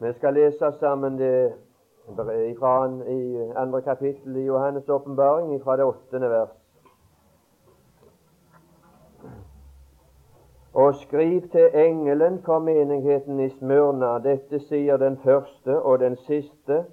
Vi 0.00 0.12
skal 0.12 0.34
lese 0.34 0.72
sammen 0.80 1.18
det 1.18 1.52
fra 2.58 2.88
i 3.08 3.52
andre 3.56 3.82
kapittel 3.82 4.36
i 4.36 4.48
Johannes' 4.48 4.90
åpenbaring, 4.90 5.62
fra 5.62 5.76
det 5.76 5.84
åttende 5.84 6.30
vers. 6.30 6.48
Og 10.74 10.94
skriv 10.94 11.48
til 11.48 11.70
engelen 11.74 12.42
for 12.44 12.58
menigheten 12.58 13.40
i 13.40 13.48
Smørna. 13.48 14.18
Dette 14.18 14.60
sier 14.60 14.96
den 14.96 15.16
første 15.24 15.80
og 15.82 15.98
den 16.00 16.16
siste, 16.16 16.84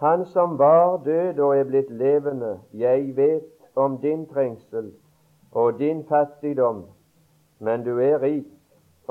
han 0.00 0.24
som 0.24 0.58
var 0.58 0.96
død 1.04 1.38
og 1.38 1.58
er 1.58 1.64
blitt 1.64 1.90
levende. 1.90 2.60
Jeg 2.72 3.16
vet 3.16 3.52
om 3.76 3.98
din 3.98 4.26
trengsel 4.26 4.92
og 5.52 5.78
din 5.78 6.04
fattigdom, 6.08 6.84
men 7.58 7.84
du 7.84 7.98
er 7.98 8.22
rik 8.22 8.59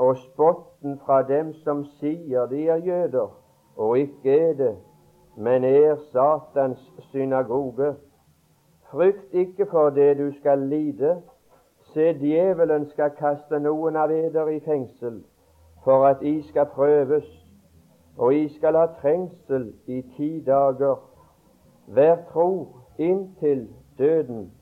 og 0.00 0.16
spotten 0.16 0.98
fra 1.04 1.22
dem 1.28 1.52
som 1.64 1.82
sier 1.84 2.46
de 2.48 2.68
er 2.68 2.76
jøder, 2.76 3.28
og 3.76 3.98
ikke 3.98 4.36
er 4.48 4.54
det, 4.54 4.76
men 5.36 5.64
er 5.64 5.96
Satans 6.12 6.92
synagoge. 7.10 7.94
Frykt 8.90 9.34
ikke 9.34 9.66
for 9.66 9.90
det 9.90 10.18
du 10.18 10.30
skal 10.38 10.58
lide. 10.58 11.22
Se, 11.92 12.12
djevelen 12.12 12.88
skal 12.90 13.12
kaste 13.18 13.60
noen 13.60 13.96
av 13.96 14.10
eder 14.10 14.48
i 14.48 14.60
fengsel, 14.64 15.20
for 15.84 16.06
at 16.06 16.22
I 16.22 16.42
skal 16.48 16.72
prøves, 16.72 17.28
og 18.16 18.34
I 18.34 18.48
skal 18.56 18.80
ha 18.80 18.86
trengsel 19.02 19.72
i 19.86 20.00
ti 20.16 20.32
dager. 20.46 20.96
Vær 21.86 22.16
tro 22.32 22.68
inntil 22.98 23.68
døden, 23.98 24.52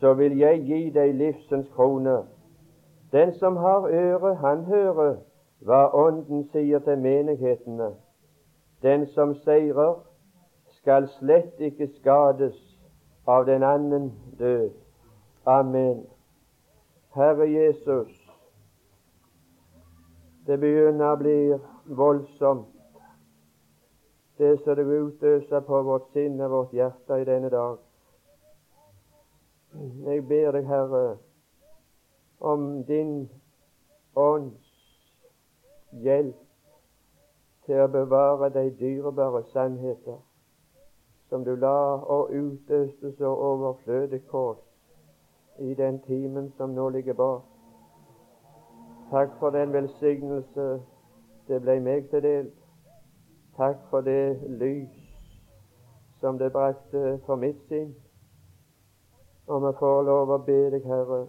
så 0.00 0.14
vil 0.14 0.38
jeg 0.38 0.62
gi 0.66 0.84
deg 0.90 1.14
livsens 1.14 1.68
krone. 1.76 2.22
Den 3.12 3.34
som 3.34 3.56
har 3.56 3.88
øre, 3.88 4.34
han 4.34 4.64
hører 4.64 5.16
hva 5.62 5.82
Ånden 5.94 6.48
sier 6.52 6.80
til 6.82 6.98
menighetene. 6.98 7.92
Den 8.82 9.06
som 9.06 9.34
seirer, 9.44 10.00
skal 10.82 11.06
slett 11.08 11.60
ikke 11.60 11.86
skades 12.00 12.56
av 13.26 13.44
den 13.46 13.62
annen 13.62 14.12
død. 14.38 14.70
Amen. 15.46 16.06
Herre 17.14 17.46
Jesus, 17.46 18.10
det 20.46 20.58
begynner 20.58 21.12
å 21.12 21.18
bli 21.20 21.36
voldsomt, 21.86 22.66
det 24.38 24.56
som 24.64 24.74
du 24.74 24.82
utøser 24.90 25.60
på 25.66 25.82
vårt 25.86 26.08
sinn 26.16 26.40
og 26.40 26.50
vårt 26.50 26.72
hjerte 26.74 27.20
i 27.20 27.28
denne 27.28 27.50
dag. 27.52 27.76
Jeg 30.08 30.24
ber 30.28 30.56
deg, 30.56 30.66
Herre, 30.66 31.04
om 32.42 32.84
din 32.84 33.30
ånds 34.18 34.72
hjelp 36.02 36.38
til 37.66 37.82
å 37.84 37.90
bevare 37.92 38.48
de 38.50 38.64
dyrebare 38.80 39.44
sannheter 39.52 40.18
som 41.30 41.44
du 41.46 41.54
la 41.56 42.02
og 42.14 42.32
utøste 42.34 43.12
så 43.18 43.30
overflødig 43.30 44.20
kors 44.28 44.58
i 45.58 45.74
den 45.74 46.00
timen 46.06 46.50
som 46.56 46.74
nå 46.74 46.88
ligger 46.88 47.14
bak. 47.14 47.42
Takk 49.10 49.38
for 49.38 49.54
den 49.54 49.72
velsignelse 49.72 50.66
det 51.48 51.60
ble 51.62 51.78
meg 51.80 52.10
til 52.10 52.22
del. 52.22 52.50
Takk 53.56 53.78
for 53.90 54.00
det 54.00 54.40
lys 54.48 54.98
som 56.20 56.38
det 56.38 56.50
brakte 56.52 57.20
for 57.26 57.36
mitt 57.36 57.62
sinn. 57.68 57.94
Og 59.46 59.62
vi 59.62 59.72
får 59.78 60.02
lov 60.10 60.34
å 60.34 60.38
be 60.46 60.58
deg, 60.74 60.84
Herre, 60.86 61.26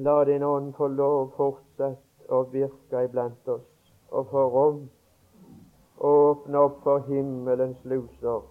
La 0.00 0.24
din 0.24 0.42
ånd 0.42 0.74
få 0.76 0.86
lov 0.94 1.32
fortsatt 1.36 2.30
å 2.30 2.44
virke 2.52 3.00
iblant 3.02 3.48
oss 3.50 3.64
og 4.14 4.28
få 4.30 4.44
rom. 4.54 4.76
Åpne 5.98 6.60
opp 6.68 6.76
for 6.84 7.02
himmelens 7.08 7.80
luser. 7.84 8.44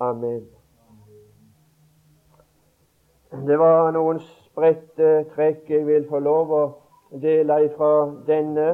Amen. 0.00 0.44
Det 3.32 3.56
var 3.58 3.88
noen 3.96 4.20
spredte 4.26 5.24
trekk 5.32 5.70
jeg 5.72 5.86
vil 5.88 6.04
få 6.10 6.20
lov 6.20 6.52
å 6.52 6.62
dele 7.22 7.62
ifra 7.70 7.92
denne 8.28 8.68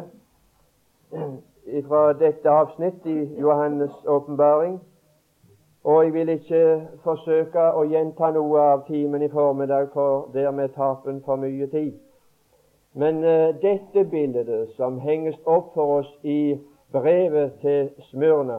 ifra 1.78 2.02
dette 2.18 2.50
avsnitt 2.50 3.06
i 3.06 3.18
Johannes' 3.38 4.06
åpenbaring. 4.06 4.80
Og 5.88 6.04
jeg 6.04 6.12
vil 6.12 6.28
ikke 6.28 6.62
forsøke 7.00 7.62
å 7.80 7.82
gjenta 7.88 8.28
noe 8.36 8.60
av 8.60 8.82
timen 8.84 9.22
i 9.24 9.28
formiddag, 9.32 9.86
for 9.94 10.26
dermed 10.34 10.74
taper 10.74 11.14
en 11.14 11.22
for 11.24 11.40
mye 11.40 11.68
tid. 11.72 11.94
Men 12.92 13.22
uh, 13.24 13.54
dette 13.62 14.04
bildet 14.10 14.74
som 14.76 14.98
henges 15.00 15.38
opp 15.46 15.70
for 15.72 15.94
oss 16.02 16.10
i 16.28 16.58
brevet 16.92 17.56
til 17.62 17.88
Smørna, 18.10 18.58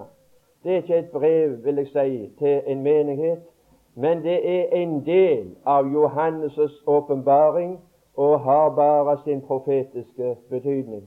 det 0.64 0.74
er 0.74 0.82
ikke 0.82 0.98
et 1.04 1.12
brev, 1.14 1.54
vil 1.68 1.84
jeg 1.84 1.92
si, 1.94 2.18
til 2.42 2.66
en 2.66 2.82
menighet, 2.84 3.46
men 3.94 4.26
det 4.26 4.40
er 4.56 4.74
en 4.82 4.98
del 5.06 5.54
av 5.70 5.86
Johannes' 5.86 6.82
åpenbaring 6.88 7.78
og 8.18 8.40
har 8.40 8.74
bare 8.82 9.20
sin 9.24 9.46
profetiske 9.46 10.36
betydning 10.50 11.06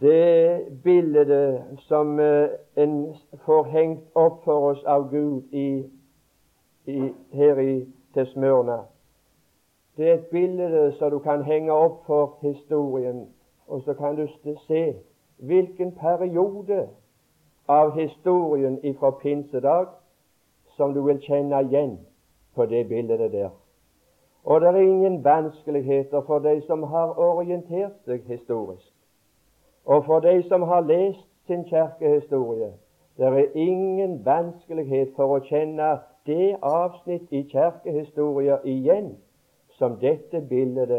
det 0.00 0.82
bildet 0.84 1.62
som 1.78 2.20
eh, 2.20 2.48
en 2.76 3.14
får 3.44 3.64
hengt 3.64 4.04
opp 4.14 4.44
for 4.44 4.70
oss 4.70 4.84
av 4.84 5.10
Gud 5.10 5.42
i, 5.52 5.84
i, 6.86 7.12
her 7.32 7.58
i, 7.58 7.86
Tesmørna, 8.14 8.78
Det 9.96 10.08
er 10.10 10.14
et 10.14 10.26
bilde 10.26 10.92
som 10.98 11.10
du 11.10 11.18
kan 11.18 11.42
henge 11.44 11.72
opp 11.72 12.06
for 12.06 12.38
historien, 12.42 13.28
og 13.66 13.82
så 13.82 13.94
kan 13.94 14.16
du 14.16 14.28
se 14.66 14.94
hvilken 15.36 15.92
periode 15.92 16.88
av 17.68 17.92
historien 17.98 18.78
ifra 18.84 19.10
pinsedag 19.10 19.86
som 20.76 20.94
du 20.94 21.02
vil 21.02 21.20
kjenne 21.20 21.60
igjen 21.64 21.98
på 22.54 22.66
det 22.66 22.88
bildet 22.88 23.32
der. 23.32 23.50
Og 24.44 24.60
det 24.60 24.68
er 24.68 24.76
ingen 24.76 25.24
vanskeligheter 25.24 26.20
for 26.20 26.38
de 26.38 26.60
som 26.66 26.82
har 26.82 27.18
orientert 27.18 27.96
seg 28.04 28.22
historisk. 28.28 28.95
Og 29.86 30.04
for 30.04 30.20
de 30.20 30.42
som 30.48 30.62
har 30.62 30.80
lest 30.80 31.46
sin 31.46 31.64
kirkehistorie, 31.64 32.72
det 33.16 33.26
er 33.26 33.46
ingen 33.54 34.24
vanskelighet 34.26 35.12
for 35.16 35.36
å 35.36 35.44
kjenne 35.46 35.92
det 36.26 36.56
avsnitt 36.62 37.30
i 37.30 37.44
kirkehistorie 37.52 38.58
igjen 38.64 39.12
som 39.78 39.94
dette 40.00 40.40
bildet 40.48 40.90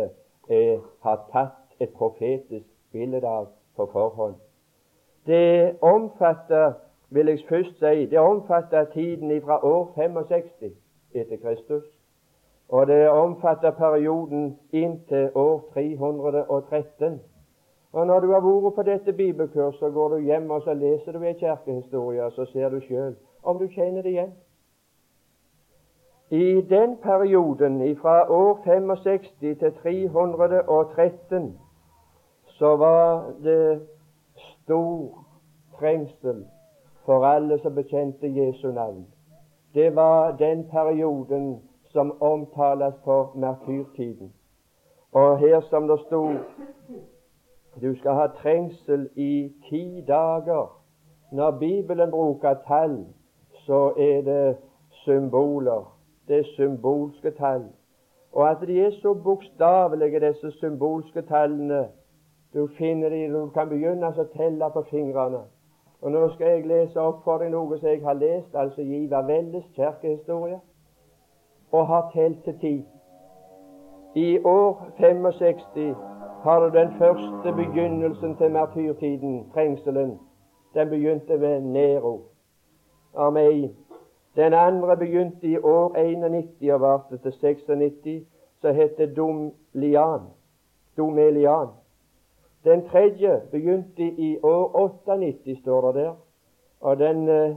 er, 0.49 0.79
har 1.03 1.19
tatt 1.33 1.83
et 1.83 1.93
profetisk 1.93 2.65
bilde 2.91 3.27
av 3.27 3.51
på 3.75 3.89
forhånd. 3.91 4.35
Det 5.27 5.75
omfatter, 5.81 6.73
vil 7.09 7.27
jeg 7.27 7.43
først 7.49 7.79
si, 7.79 8.05
det 8.05 8.19
omfatter 8.19 8.87
tiden 8.93 9.41
fra 9.41 9.59
år 9.65 9.91
65 9.95 10.71
etter 11.13 11.37
Kristus, 11.43 11.83
og 12.69 12.87
det 12.87 13.09
omfatter 13.09 13.71
perioden 13.71 14.57
inntil 14.71 15.29
år 15.35 15.59
313 15.73 17.19
og 17.93 18.07
Når 18.07 18.19
du 18.19 18.31
har 18.31 18.39
vært 18.39 18.75
på 18.75 18.83
dette 18.83 19.13
bibelkurset, 19.13 19.93
går 19.93 20.09
du 20.09 20.17
hjem 20.17 20.49
og 20.51 20.61
så 20.61 20.73
leser 20.73 21.11
du 21.11 21.23
en 21.23 21.35
kirkehistorie, 21.35 22.23
og 22.23 22.31
så 22.31 22.45
ser 22.45 22.69
du 22.69 22.79
sjøl 22.79 23.15
om 23.43 23.59
du 23.59 23.67
kjenner 23.67 24.01
det 24.01 24.09
igjen. 24.09 24.33
I 26.29 26.61
den 26.61 26.97
perioden 26.97 27.95
fra 27.95 28.31
år 28.31 28.59
65 28.63 29.31
til 29.39 29.73
313 29.81 31.59
så 32.47 32.75
var 32.75 33.31
det 33.43 33.81
stor 34.35 35.25
trengsel 35.79 36.45
for 37.05 37.25
alle 37.25 37.59
som 37.59 37.75
bekjente 37.75 38.27
Jesu 38.27 38.71
navn. 38.71 39.07
Det 39.73 39.95
var 39.95 40.35
den 40.37 40.67
perioden 40.69 41.61
som 41.83 42.21
omtales 42.21 42.93
for 43.03 43.31
martyrtiden. 43.35 44.33
Og 45.11 45.37
her 45.37 45.61
som 45.61 45.87
det 45.87 45.99
sto 45.99 46.29
du 47.81 47.95
skal 47.95 48.13
ha 48.13 48.27
trengsel 48.27 49.09
i 49.15 49.51
ti 49.69 50.03
dager. 50.07 50.81
Når 51.31 51.51
Bibelen 51.51 52.11
bruker 52.11 52.55
tall, 52.67 53.05
så 53.51 53.93
er 53.97 54.21
det 54.21 54.57
symboler. 54.91 55.97
Det 56.27 56.39
er 56.39 56.43
symbolske 56.43 57.31
tall. 57.31 57.65
Og 58.31 58.49
at 58.49 58.57
de 58.67 58.81
er 58.81 58.91
så 59.01 59.13
bokstavelige, 59.13 60.19
disse 60.19 60.51
symbolske 60.51 61.21
tallene 61.21 61.87
Du 62.53 62.67
finner 62.67 63.09
de, 63.09 63.27
du 63.33 63.49
kan 63.49 63.69
begynne 63.69 64.07
å 64.07 64.23
telle 64.37 64.69
på 64.73 64.81
fingrene. 64.89 65.41
Og 66.01 66.11
Nå 66.11 66.29
skal 66.33 66.47
jeg 66.47 66.67
lese 66.67 67.01
opp 67.01 67.23
for 67.23 67.43
deg 67.43 67.51
noe 67.51 67.77
som 67.77 67.89
jeg 67.89 68.01
har 68.05 68.13
lest, 68.13 68.55
altså 68.55 68.81
Giva 68.81 69.21
Velles 69.27 69.65
kirkehistorie, 69.75 70.59
og 71.71 71.87
har 71.87 72.09
telt 72.13 72.43
til 72.43 72.59
ti. 72.61 72.75
I 74.15 74.39
år 74.39 74.87
65 74.97 76.16
har 76.43 76.59
du 76.59 76.77
den 76.77 76.89
første 76.97 77.53
begynnelsen 77.53 78.35
til 78.37 78.51
martyrtiden, 78.51 79.51
trengselen. 79.53 80.19
Den 80.73 80.89
begynte 80.89 81.41
ved 81.41 81.61
Nero. 81.61 82.21
Amen. 83.15 83.75
Den 84.35 84.53
andre 84.53 84.97
begynte 84.97 85.47
i 85.47 85.57
år 85.57 85.95
91 85.95 86.71
og 86.71 86.81
varte 86.81 87.17
til 87.17 87.33
96, 87.33 88.27
som 88.61 88.75
heter 88.75 89.13
Domlian. 89.15 90.21
Domelian. 90.97 91.67
Den 92.63 92.87
tredje 92.89 93.41
begynte 93.51 94.03
i 94.03 94.37
år 94.43 94.71
98, 94.75 95.59
står 95.59 95.91
det 95.91 95.95
der. 95.95 96.13
Og 96.81 96.99
den 96.99 97.27
eh, 97.29 97.55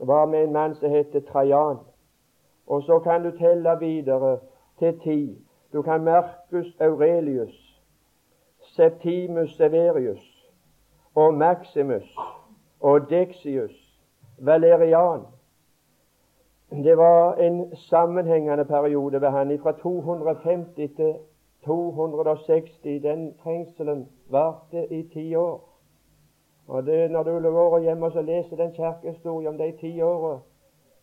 var 0.00 0.26
med 0.26 0.44
en 0.44 0.52
mann 0.52 0.74
som 0.74 0.90
heter 0.90 1.20
Trajan. 1.20 1.76
Og 2.66 2.82
så 2.82 2.98
kan 2.98 3.24
du 3.24 3.30
telle 3.38 3.78
videre 3.80 4.38
til 4.78 5.00
ti. 5.00 5.38
Du 5.72 5.82
kan 5.82 6.04
Markus 6.04 6.76
Aurelius, 6.80 7.61
Septimus 8.76 9.56
Severius 9.56 10.48
og 11.14 11.34
Maximus 11.34 12.16
og 12.80 13.10
Dexius, 13.10 14.00
Valerian. 14.38 15.20
Det 16.70 16.98
var 16.98 17.34
en 17.34 17.76
sammenhengende 17.76 18.64
periode 18.64 19.20
ved 19.20 19.28
han 19.28 19.58
fra 19.62 19.72
250 19.72 20.94
til 20.96 21.14
260. 21.64 22.70
Den 22.82 23.34
trengselen 23.42 24.08
varte 24.30 24.92
i 24.92 25.02
ti 25.02 25.34
år. 25.34 25.68
Og 26.66 26.86
det, 26.86 27.10
Når 27.10 27.22
du 27.22 27.40
går 27.40 27.78
hjemme 27.78 28.06
og 28.06 28.24
leser 28.24 28.56
den 28.56 28.72
kirkehistorien 28.72 29.48
om 29.48 29.58
de 29.58 29.72
ti 29.80 30.00
årene, 30.00 30.40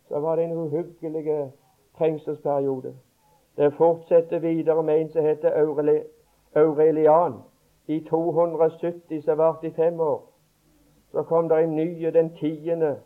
så 0.08 0.20
var 0.20 0.36
det 0.36 0.44
en 0.44 0.52
uhyggelig 0.52 1.52
trengselsperiode. 1.98 2.94
Det 3.56 3.74
fortsetter 3.74 4.38
videre 4.38 4.82
med 4.82 5.00
en 5.00 5.10
som 5.10 5.24
heter 5.24 5.50
Aurelian. 6.54 7.34
I 7.86 8.00
270 8.00 9.22
så 9.22 9.34
varte 9.34 9.66
i 9.66 9.70
fem 9.70 10.00
år. 10.00 10.22
Så 11.12 11.22
kom 11.22 11.48
det 11.48 11.62
en 11.64 11.76
ny, 11.76 12.06
den 12.06 12.36
tiende, 12.36 12.96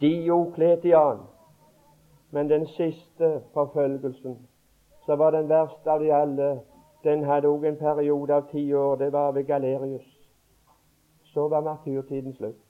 Diokletian. 0.00 1.18
Men 2.30 2.50
den 2.50 2.66
siste 2.66 3.42
forfølgelsen, 3.52 4.48
så 5.06 5.16
var 5.16 5.30
den 5.30 5.48
verste 5.48 5.90
av 5.90 6.00
de 6.00 6.12
alle, 6.12 6.60
den 7.04 7.24
hadde 7.24 7.48
òg 7.48 7.64
en 7.68 7.76
periode 7.76 8.34
av 8.34 8.48
ti 8.50 8.72
år. 8.74 8.96
Det 8.96 9.12
var 9.12 9.32
ved 9.32 9.44
Galerius. 9.44 10.06
Så 11.22 11.48
var 11.48 11.60
martyrtiden 11.60 12.34
slutt. 12.34 12.64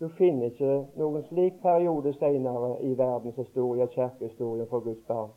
Du 0.00 0.08
finner 0.08 0.46
ikke 0.48 0.86
noen 0.96 1.22
slik 1.28 1.58
periode 1.62 2.12
senere 2.16 2.78
i 2.82 2.94
verdenshistorie 2.98 3.86
kirkehistorie 3.92 4.66
for 4.70 4.80
Guds 4.80 5.02
barn. 5.08 5.34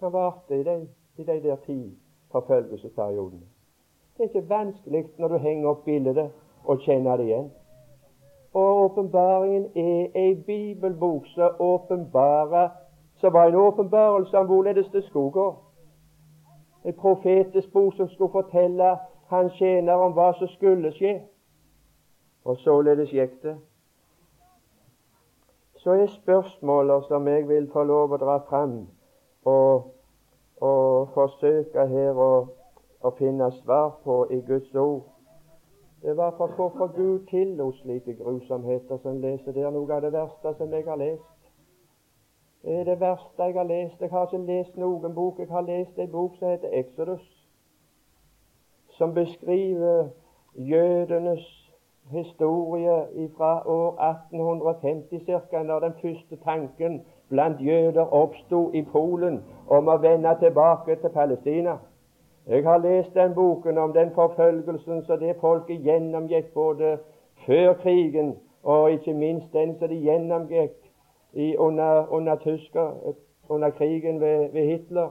Hva 0.00 0.08
varte 0.08 0.56
i 0.56 0.62
de, 0.64 0.76
i 1.16 1.24
de 1.24 1.42
der 1.42 1.56
ti 1.66 1.98
forfølgelsesperiodene? 2.32 3.46
Det 4.16 4.24
er 4.24 4.28
ikke 4.28 4.48
vanskelig 4.48 5.04
når 5.18 5.28
du 5.28 5.36
henger 5.36 5.68
opp 5.68 5.84
bildet 5.84 6.30
og 6.64 6.78
kjenner 6.84 7.16
det 7.16 7.24
igjen. 7.24 7.50
Og 8.54 8.84
åpenbaringen 8.84 9.66
er 9.74 10.06
ei 10.14 10.34
bibelbok 10.46 11.26
som 11.34 11.56
åpenbarer 11.58 12.68
som 13.20 13.32
var 13.32 13.46
en 13.46 13.54
åpenbarelse 13.54 14.38
om 14.38 14.46
hvorledes 14.46 14.88
det 14.88 15.04
skulle 15.04 15.30
gå. 15.30 15.56
En 16.84 16.94
profetisk 16.94 17.72
bok 17.72 17.94
som 17.94 18.08
skulle 18.08 18.32
fortelle 18.32 18.96
hans 19.26 19.52
tjener 19.52 19.92
om 19.92 20.12
hva 20.12 20.32
som 20.38 20.48
skulle 20.48 20.92
skje. 20.92 21.20
Og 22.44 22.56
således 22.56 23.12
gikk 23.12 23.42
det. 23.42 23.56
Så 25.76 25.90
er 25.90 26.06
spørsmålet 26.06 27.04
som 27.08 27.28
jeg 27.28 27.48
vil 27.48 27.68
få 27.72 27.84
lov 27.84 28.12
å 28.12 28.20
dra 28.20 28.38
fram 28.48 28.86
og, 29.44 29.92
og 30.60 31.08
forsøke 31.14 31.86
her 31.88 32.18
å, 32.20 32.32
å 33.00 33.12
finne 33.18 33.50
svar 33.62 33.96
på 34.04 34.26
i 34.30 34.40
Guds 34.46 34.74
ord. 34.74 35.02
Det 36.02 36.16
var 36.16 36.34
for 36.36 36.52
hvorfor 36.56 36.92
Gud 36.96 37.26
tillot 37.28 37.76
slike 37.82 38.14
grusomheter 38.16 38.98
som 39.02 39.20
leser. 39.20 39.52
Det 39.52 39.64
er 39.64 39.74
noe 39.74 39.92
av 39.92 40.02
det 40.04 40.12
verste 40.12 40.54
som 40.58 40.72
jeg 40.72 40.86
har 40.88 41.00
lest. 41.00 41.28
Det 42.62 42.78
er 42.80 42.84
det 42.84 43.00
verste 43.00 43.48
jeg 43.48 43.56
har 43.56 43.68
lest. 43.68 44.00
Jeg 44.00 44.10
har 44.10 44.28
ikke 44.28 44.46
lest 44.46 44.76
noen 44.80 45.14
bok. 45.14 45.38
Jeg 45.38 45.48
har 45.52 45.64
lest 45.68 45.98
en 45.98 46.12
bok 46.12 46.36
som 46.38 46.48
heter 46.48 46.72
Exodus 46.80 47.28
som 49.00 49.14
beskriver 49.14 50.08
jødenes 50.54 51.70
historie 52.10 53.28
fra 53.36 53.68
år 53.68 53.96
1850 54.00 55.24
ca., 55.50 55.62
når 55.62 55.80
den 55.80 55.94
første 56.02 56.36
tanken 56.44 57.00
blant 57.30 57.60
jøder 57.60 58.14
oppsto 58.14 58.70
i 58.74 58.82
Polen 58.82 59.40
om 59.68 59.88
å 59.88 59.96
vende 60.02 60.34
tilbake 60.40 60.96
til 61.00 61.14
Palestina. 61.14 61.78
Jeg 62.46 62.64
har 62.64 62.82
lest 62.82 63.14
den 63.14 63.34
boken 63.34 63.78
om 63.78 63.92
den 63.92 64.10
forfølgelsen 64.14 65.04
som 65.06 65.18
det 65.18 65.36
folket 65.40 65.84
gjennomgikk 65.86 66.54
både 66.54 66.98
før 67.46 67.72
krigen 67.82 68.34
og 68.62 68.92
ikke 68.92 69.14
minst 69.14 69.52
den 69.52 69.76
som 69.78 69.88
de 69.88 70.00
gjennomgikk 70.02 70.76
under, 71.58 72.12
under, 72.12 72.36
tysker, 72.36 73.14
under 73.48 73.70
krigen 73.70 74.20
ved, 74.20 74.52
ved 74.52 74.66
Hitler. 74.66 75.10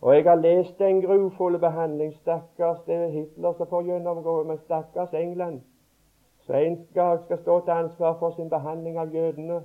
Og 0.00 0.14
jeg 0.14 0.24
har 0.24 0.34
lest 0.34 0.78
den 0.78 1.02
grufulle 1.02 1.58
behandling. 1.58 2.14
Stakkars 2.14 2.78
det 2.86 2.94
er 2.94 3.08
Hitler 3.08 3.52
som 3.52 3.66
får 3.66 3.82
gjennomgå, 3.82 4.42
men 4.42 4.58
stakkars 4.58 5.14
England, 5.14 5.60
Så 6.46 6.52
en 6.52 6.86
skal 7.24 7.38
stå 7.42 7.60
til 7.60 7.70
ansvar 7.70 8.16
for 8.18 8.30
sin 8.30 8.50
behandling 8.50 8.98
av 8.98 9.14
jødene. 9.14 9.60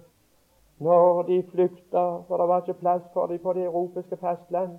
Når 0.82 1.22
de 1.22 1.44
flykta, 1.52 2.04
for 2.28 2.38
det 2.38 2.48
var 2.48 2.62
ikke 2.62 2.80
plass 2.80 3.04
for 3.14 3.26
dem 3.26 3.40
på 3.40 3.54
det 3.54 3.64
europeiske 3.64 4.18
fastland, 4.18 4.70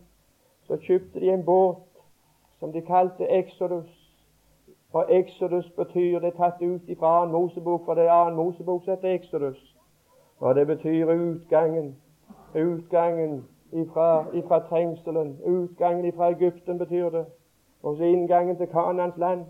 så 0.62 0.76
kjøpte 0.76 1.20
de 1.20 1.30
en 1.30 1.44
båt 1.44 1.76
som 2.58 2.72
de 2.72 2.80
kalte 2.80 3.28
Exodus. 3.30 4.18
Og 4.92 5.06
Exodus 5.08 5.70
betyr 5.70 6.18
det 6.18 6.34
tatt 6.34 6.62
ut 6.62 6.90
fra 6.98 7.20
annen 7.20 7.32
Mosebok, 7.32 7.84
for 7.84 7.94
det 7.94 8.04
er 8.06 8.12
annen 8.12 8.36
Mosebok 8.36 8.84
som 8.84 8.96
heter 8.96 9.14
Exodus. 9.14 9.76
Og 10.40 10.54
det 10.54 10.66
betyr 10.66 11.06
utgangen. 11.06 11.96
Utgangen 12.54 13.44
ifra, 13.72 14.24
ifra 14.32 14.58
trengselen. 14.58 15.38
Utgangen 15.46 16.04
ifra 16.04 16.30
Egypten 16.30 16.78
betyr 16.78 17.10
det. 17.10 17.24
Og 17.82 17.96
så 17.96 18.04
inngangen 18.04 18.56
til 18.56 18.66
Kanans 18.66 19.16
land. 19.16 19.44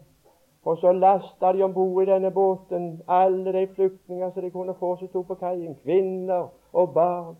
Og 0.63 0.79
så 0.79 0.93
lasta 0.93 1.53
de 1.53 1.63
om 1.63 1.75
bord 1.75 2.03
i 2.03 2.11
denne 2.11 2.31
båten 2.31 3.03
alle 3.09 3.53
de 3.53 3.67
flyktninger 3.75 4.31
som 4.31 4.43
de 4.43 4.51
kunne 4.51 4.75
få 4.75 4.97
som 4.97 5.09
sto 5.09 5.23
på 5.23 5.35
kaien. 5.35 5.75
Kvinner 5.83 6.49
og 6.73 6.95
barn. 6.95 7.37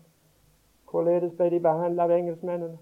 Hvorledes 0.91 1.31
ble 1.37 1.49
de 1.49 1.59
behandla 1.59 2.03
av 2.03 2.11
engelskmennene? 2.11 2.77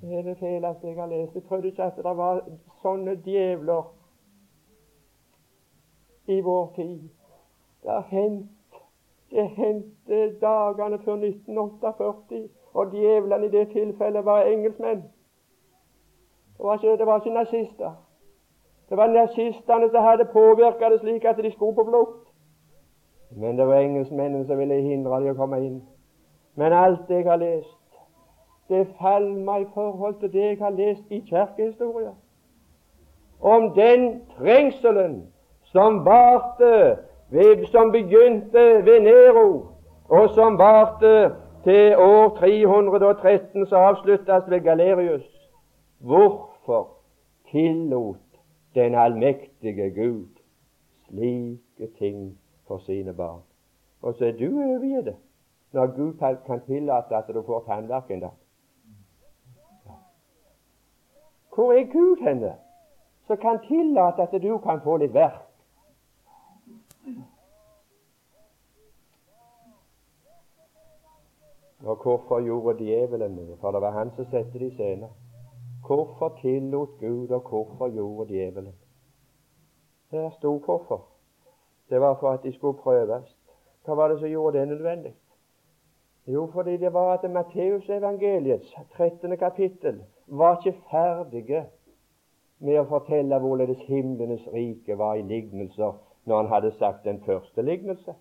Det 0.00 0.18
er 0.18 0.22
det 0.22 0.36
feleste 0.38 0.86
jeg 0.86 0.96
har 0.96 1.06
lest. 1.06 1.34
Jeg 1.34 1.44
trodde 1.48 1.68
ikke 1.68 1.82
at 1.82 1.96
det 1.96 2.16
var 2.16 2.42
sånne 2.82 3.16
djevler 3.24 3.88
i 6.26 6.40
vår 6.40 6.72
tid. 6.76 7.08
Det 7.82 7.90
har 7.90 8.06
hendt 8.10 8.52
det 9.30 9.48
hendte 9.48 10.38
dagene 10.40 10.98
før 10.98 11.16
1948 11.16 12.48
og 12.74 12.92
djevlene 12.94 13.46
i 13.46 13.50
det 13.50 13.68
tilfellet 13.72 14.24
var 14.24 14.42
engelskmenn. 14.42 15.02
Det 16.56 16.64
var 16.64 16.74
ikke, 16.74 16.98
det 16.98 17.06
var 17.06 17.16
ikke 17.16 17.34
nazister. 17.34 18.05
Det 18.88 18.96
var 18.96 19.06
nazistene 19.06 19.90
som 19.90 20.02
hadde 20.02 20.24
påvirka 20.24 20.90
det 20.90 21.00
slik 21.00 21.24
at 21.24 21.36
de 21.36 21.50
skulle 21.52 21.74
på 21.74 21.84
flukt. 21.84 22.26
Men 23.30 23.58
det 23.58 23.66
var 23.66 23.74
engelskmennene 23.74 24.46
som 24.46 24.58
ville 24.58 24.80
hindre 24.80 25.20
dem 25.20 25.30
å 25.34 25.38
komme 25.38 25.58
inn. 25.60 25.80
Men 26.56 26.72
alt 26.72 27.08
det 27.08 27.14
jeg 27.20 27.26
har 27.26 27.36
lest, 27.36 27.98
det 28.68 28.86
faller 29.00 29.42
meg 29.44 29.66
i 29.66 29.72
forhold 29.74 30.14
til 30.20 30.32
det 30.32 30.44
jeg 30.44 30.58
har 30.60 30.70
lest 30.70 31.10
i 31.10 31.20
kirkehistoria. 31.20 32.14
Om 33.40 33.70
den 33.74 34.22
trengselen 34.38 35.26
som 35.72 36.04
varte, 36.04 36.96
som 37.70 37.92
begynte 37.92 38.64
ved 38.86 39.00
Nero, 39.02 39.66
og 40.08 40.30
som 40.30 40.58
varte 40.58 41.34
til 41.64 41.96
år 41.98 42.28
313 42.38 43.66
så 43.66 43.76
avsluttes 43.76 44.50
ved 44.50 44.60
Galerius. 44.60 45.50
Hvorfor 45.98 46.88
tillot 47.50 48.25
den 48.76 48.94
allmektige 48.94 49.90
Gud 49.90 50.42
slike 51.08 51.90
ting 51.98 52.38
for 52.66 52.78
sine 52.78 53.14
barn? 53.14 53.40
Og 54.02 54.14
så 54.14 54.26
er 54.26 54.36
du 54.38 54.46
overgitt 54.46 55.04
det 55.04 55.16
når 55.72 55.86
Gud 55.96 56.12
kan 56.46 56.60
tillate 56.66 57.16
at 57.16 57.28
du 57.34 57.42
får 57.42 57.64
tannverk 57.66 58.10
en 58.10 58.20
dag. 58.20 58.30
Hvor 61.54 61.72
er 61.72 61.84
Gud 61.92 62.16
henne, 62.28 62.54
som 63.26 63.36
kan 63.36 63.58
tillate 63.68 64.22
at 64.22 64.42
du 64.42 64.58
kan 64.58 64.80
få 64.84 64.96
litt 64.96 65.14
verk? 65.14 65.42
Og 71.84 72.02
hvorfor 72.02 72.40
gjorde 72.44 72.84
djevelen 72.84 73.36
det? 73.36 73.58
For 73.60 73.70
det 73.70 73.80
var 73.80 73.90
han 73.90 74.10
som 74.16 74.24
satte 74.24 74.58
det 74.58 74.72
i 74.72 74.74
scene. 74.74 75.08
Hvorfor 75.86 76.38
tillot 76.40 76.88
Gud, 77.00 77.28
og 77.30 77.40
hvorfor 77.48 77.94
gjorde 77.94 78.32
djevelen? 78.32 78.74
Der 80.10 80.30
sto 80.30 80.58
hvorfor. 80.58 81.04
Det 81.90 82.00
var 82.00 82.16
for 82.20 82.30
at 82.30 82.42
de 82.42 82.52
skulle 82.52 82.78
prøves. 82.78 83.36
Hva 83.84 83.94
var 83.94 84.08
det 84.08 84.18
som 84.18 84.28
gjorde 84.28 84.58
det 84.58 84.68
nødvendig? 84.68 85.14
Jo, 86.26 86.50
fordi 86.52 86.76
det 86.76 86.92
var 86.92 87.12
at 87.12 87.30
Matteusevangeliets 87.30 88.74
13. 88.96 89.36
kapittel 89.36 90.02
var 90.26 90.56
ikke 90.56 90.78
ferdige 90.90 91.64
med 92.58 92.80
å 92.80 92.88
fortelle 92.90 93.38
hvorledes 93.38 93.84
himlenes 93.86 94.42
rike 94.52 94.98
var 94.98 95.14
i 95.14 95.22
lignelser 95.22 95.92
når 96.26 96.36
han 96.36 96.50
hadde 96.50 96.72
sagt 96.78 97.04
den 97.04 97.20
første 97.26 97.62
lignelse. 97.62 98.14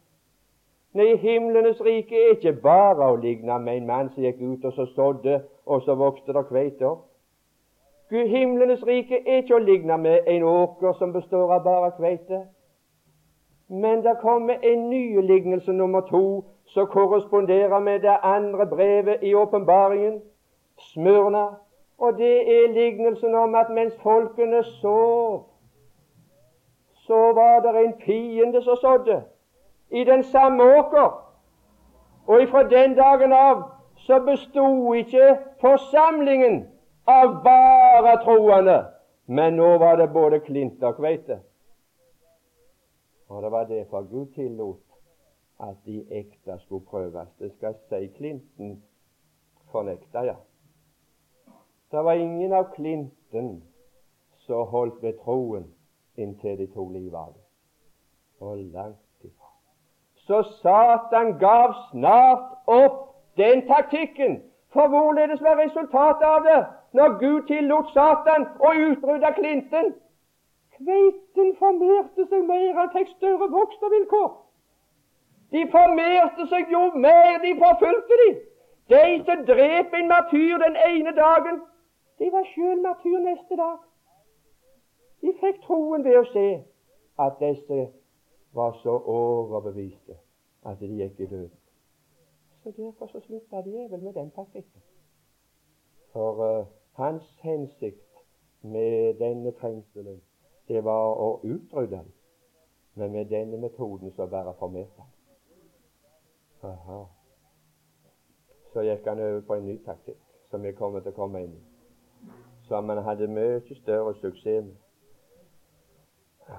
Nei, 0.93 1.15
himlenes 1.17 1.81
rike 1.81 2.15
er 2.15 2.35
ikke 2.35 2.53
bare 2.61 3.09
å 3.09 3.17
ligne 3.19 3.57
med 3.59 3.81
en 3.81 3.87
mann 3.89 4.13
som 4.13 4.23
gikk 4.23 4.41
ut 4.41 4.65
og 4.65 4.73
så 4.77 4.85
sådde, 4.93 5.41
og 5.65 5.81
så 5.81 5.95
vokste 5.95 6.33
det 6.33 6.85
opp. 6.85 7.07
Gud, 8.09 8.27
himlenes 8.27 8.87
rike 8.87 9.17
er 9.27 9.41
ikke 9.41 9.55
å 9.55 9.63
ligne 9.63 9.97
med 9.97 10.27
en 10.27 10.43
åker 10.43 10.93
som 10.99 11.13
består 11.13 11.53
av 11.55 11.63
bare 11.63 11.91
kveite. 11.97 12.43
Men 13.69 14.03
det 14.05 14.19
kommer 14.21 14.61
en 14.61 14.89
ny 14.89 15.21
lignelse 15.21 15.73
nummer 15.73 16.01
to 16.01 16.43
som 16.65 16.87
korresponderer 16.87 17.79
med 17.79 17.99
det 17.99 18.17
andre 18.23 18.65
brevet 18.65 19.23
i 19.23 19.33
åpenbaringen, 19.33 20.21
Smørna. 20.77 21.45
Og 21.97 22.17
det 22.17 22.35
er 22.55 22.73
lignelsen 22.73 23.35
om 23.35 23.55
at 23.55 23.69
mens 23.69 23.95
folkene 24.03 24.63
sov, 24.63 25.45
så 27.07 27.31
var 27.33 27.61
det 27.63 27.85
en 27.85 27.93
fiende 28.05 28.61
som 28.61 28.75
sådde 28.75 29.21
i 29.91 30.03
den 30.03 30.23
samme 30.23 30.63
åker. 30.63 31.21
Og 32.27 32.41
ifra 32.41 32.63
den 32.63 32.95
dagen 32.95 33.33
av 33.33 33.63
så 33.95 34.19
bestod 34.19 34.95
ikke 34.95 35.37
forsamlingen 35.61 36.65
av 37.05 37.43
bare 37.43 38.17
troende, 38.23 38.79
men 39.25 39.55
nå 39.57 39.77
var 39.77 39.97
det 39.97 40.09
både 40.13 40.39
klint 40.45 40.83
og 40.83 40.97
kveite. 40.97 41.39
Og 43.29 43.43
det 43.43 43.51
var 43.51 43.63
derfor 43.69 44.01
Gud 44.09 44.33
tillot 44.33 44.81
at 45.59 45.75
de 45.85 46.03
ekte 46.11 46.59
skulle 46.59 46.85
prøves. 46.85 47.29
Det 47.39 47.51
skal 47.55 47.75
si 47.89 48.07
Klinten 48.17 48.83
fornekta, 49.71 50.19
ja. 50.19 50.35
Det 51.91 52.03
var 52.03 52.13
ingen 52.13 52.53
av 52.53 52.73
Klinten 52.75 53.63
som 54.37 54.67
holdt 54.67 55.01
ved 55.01 55.13
troen 55.23 55.65
inntil 56.17 56.57
de 56.57 56.67
tok 56.73 56.91
livet 56.91 57.17
av 57.17 57.33
det. 57.33 57.43
Og 58.39 58.57
langt 58.57 59.23
ifra. 59.23 59.51
Så 60.15 60.43
Satan 60.61 61.37
gav 61.39 61.73
snart 61.91 62.67
opp 62.67 63.15
den 63.37 63.67
taktikken. 63.67 64.41
For 64.73 64.87
hvorledes 64.87 65.41
var 65.41 65.55
resultatet 65.55 66.27
av 66.27 66.43
det 66.43 66.59
når 66.97 67.17
Gud 67.21 67.45
tillot 67.51 67.91
Satan 67.93 68.47
å 68.59 68.71
utrydde 68.87 69.31
Klinten? 69.37 69.93
Kveiten 70.75 71.53
formerte 71.59 72.25
seg 72.31 72.43
mer, 72.49 72.81
og 72.83 72.91
fikk 72.95 73.13
større 73.15 73.47
vokstervilkår. 73.51 74.31
De 75.55 75.63
formerte 75.71 76.47
seg 76.51 76.71
jo 76.73 76.83
mer 77.07 77.39
de 77.43 77.53
forfulgte 77.61 78.19
de. 78.23 78.29
De 78.93 79.03
som 79.27 79.43
drep 79.47 79.93
en 79.99 80.07
martyr 80.11 80.57
den 80.61 80.75
ene 80.87 81.13
dagen, 81.17 81.61
de 82.19 82.31
var 82.31 82.47
sjøl 82.53 82.81
martyr 82.81 83.19
neste 83.23 83.59
dag. 83.59 83.77
De 85.21 85.33
fikk 85.41 85.61
troen 85.65 86.03
ved 86.05 86.19
å 86.19 86.25
se 86.31 86.47
at 87.25 87.39
disse 87.41 87.79
var 88.55 88.75
så 88.83 88.97
overbeviste 89.15 90.19
at 90.65 90.79
de 90.79 90.91
gikk 91.01 91.19
i 91.19 91.29
døden. 91.31 91.59
Så 92.63 92.71
Derfor 92.77 93.07
så 93.07 93.19
slutta 93.19 93.61
djevelen 93.65 94.03
med 94.03 94.13
den 94.13 94.31
taktikken. 94.31 94.81
For 96.13 96.39
uh, 96.45 96.65
hans 96.95 97.23
hensikt 97.43 98.23
med 98.61 99.19
denne 99.19 99.51
trengselen, 99.51 100.21
det 100.67 100.83
var 100.83 101.19
å 101.19 101.39
utrydde 101.43 101.97
den. 101.97 102.11
Men 102.95 103.11
med 103.11 103.25
denne 103.25 103.57
metoden 103.57 104.11
så 104.15 104.25
bare 104.27 104.53
formerte 104.59 105.01
han. 105.01 105.11
Aha. 106.71 107.05
Så 108.73 108.81
gikk 108.81 109.07
han 109.07 109.19
over 109.19 109.41
på 109.47 109.57
en 109.59 109.67
ny 109.67 109.77
taktikk, 109.85 110.19
som 110.49 110.65
jeg 110.65 110.77
kommer 110.79 111.03
til 111.03 111.11
å 111.11 111.19
komme 111.19 111.43
inn 111.43 111.57
i. 111.57 111.63
Som 112.67 112.89
han 112.89 113.03
hadde 113.03 113.27
mye 113.27 113.59
større 113.81 114.15
suksess 114.21 114.63
med. 114.65 114.75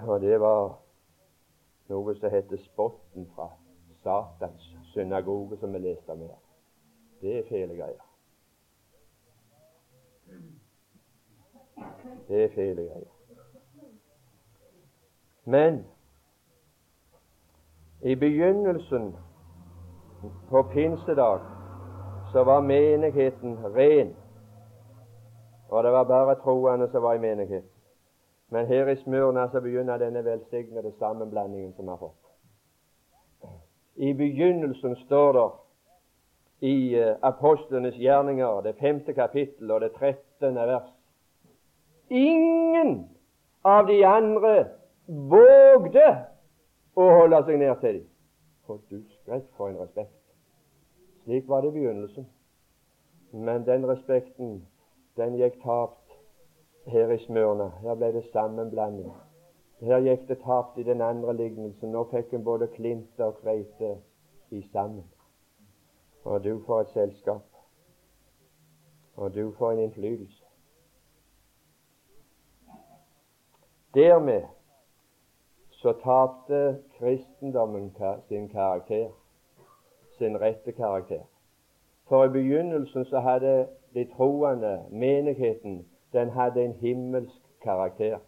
Og 0.07 0.21
det 0.21 0.41
var 0.41 0.77
noe 1.89 2.15
som 2.19 2.31
heter 2.31 2.61
spotten 2.65 3.29
fra 3.35 3.49
Satans 4.03 4.69
synagoge, 4.93 5.59
som 5.61 5.73
vi 5.73 5.79
leste 5.79 6.13
om 6.13 6.27
her. 6.27 6.39
Det 7.21 7.39
er 7.39 7.49
fæle 7.49 7.75
greier. 7.79 8.06
Det 12.29 12.45
er 12.45 12.49
fæle 12.55 12.83
greier. 12.83 13.13
Men 15.45 15.85
i 18.03 18.15
begynnelsen 18.15 19.17
på 20.49 20.63
pinsedag 20.63 21.41
så 22.33 22.45
var 22.45 22.61
menigheten 22.61 23.59
ren, 23.65 24.17
og 25.69 25.85
det 25.85 25.93
var 25.93 26.05
bare 26.05 26.35
troende 26.35 26.91
som 26.91 27.03
var 27.03 27.15
i 27.15 27.19
menigheten. 27.19 27.71
Men 28.51 28.67
her 28.67 28.89
i 28.89 28.97
Smyrna 28.97 29.49
så 29.51 29.61
begynner 29.61 29.99
denne 29.99 30.25
velsignede 30.25 30.93
sammenblandingen 30.99 31.73
som 31.73 31.85
vi 31.85 31.91
har 31.91 31.97
fått. 31.97 32.27
I 33.97 34.15
begynnelsen 34.15 34.97
står 34.97 35.33
det 35.33 35.51
i 36.61 37.01
uh, 37.01 37.17
Apostlenes 37.23 37.95
gjerninger, 37.95 38.61
det 38.61 38.77
femte 38.81 39.13
kapittel 39.13 39.71
og 39.71 39.81
det 39.81 39.93
trettende 39.93 40.67
vers 40.67 40.96
Ingen 42.09 43.09
av 43.63 43.87
de 43.87 44.05
andre 44.05 44.55
vågde 45.07 46.07
å 46.95 47.07
holde 47.19 47.43
seg 47.47 47.59
ned 47.59 47.81
til 47.83 47.99
dem. 48.01 48.07
For 48.67 48.81
du 48.91 49.03
skrekk 49.21 49.47
for 49.59 49.71
en 49.71 49.79
respekt. 49.79 50.15
Slik 51.25 51.49
var 51.49 51.63
det 51.63 51.71
i 51.71 51.77
begynnelsen. 51.79 52.27
Men 53.33 53.67
den 53.67 53.87
respekten, 53.87 54.67
den 55.17 55.37
gikk 55.39 55.61
tapt 55.63 56.15
her 56.91 57.11
i 57.11 57.19
Smørna. 57.27 57.69
Her 57.83 57.99
ble 57.99 58.13
det 58.15 58.25
sammenblanding. 58.33 59.13
Her 59.83 60.03
gikk 60.03 60.29
det 60.29 60.39
tapt 60.43 60.79
i 60.79 60.87
den 60.87 61.03
andre 61.03 61.35
lignelsen. 61.37 61.93
Nå 61.93 62.07
fikk 62.11 62.35
en 62.35 62.47
både 62.47 62.71
klinter 62.75 63.31
og 63.31 63.43
kveite 63.43 63.97
i 64.51 64.63
sammen. 64.73 65.05
Og 66.25 66.45
du 66.45 66.59
får 66.67 66.81
et 66.81 66.95
selskap. 66.95 67.47
Og 69.17 69.35
du 69.35 69.53
får 69.59 69.73
en 69.73 69.85
innflytelse. 69.87 70.36
Dermed 73.97 74.43
så 75.71 75.93
tapte 75.93 76.79
kristendommen 76.99 77.97
sin 78.29 78.49
karakter, 78.49 79.09
sin 80.19 80.41
rette 80.41 80.73
karakter. 80.73 81.21
For 82.09 82.25
i 82.25 82.29
begynnelsen 82.29 83.05
så 83.05 83.19
hadde 83.21 83.69
de 83.95 84.05
troende, 84.17 84.85
menigheten, 84.91 85.87
den 86.13 86.31
hadde 86.31 86.65
en 86.65 86.73
himmelsk 86.73 87.43
karakter, 87.63 88.19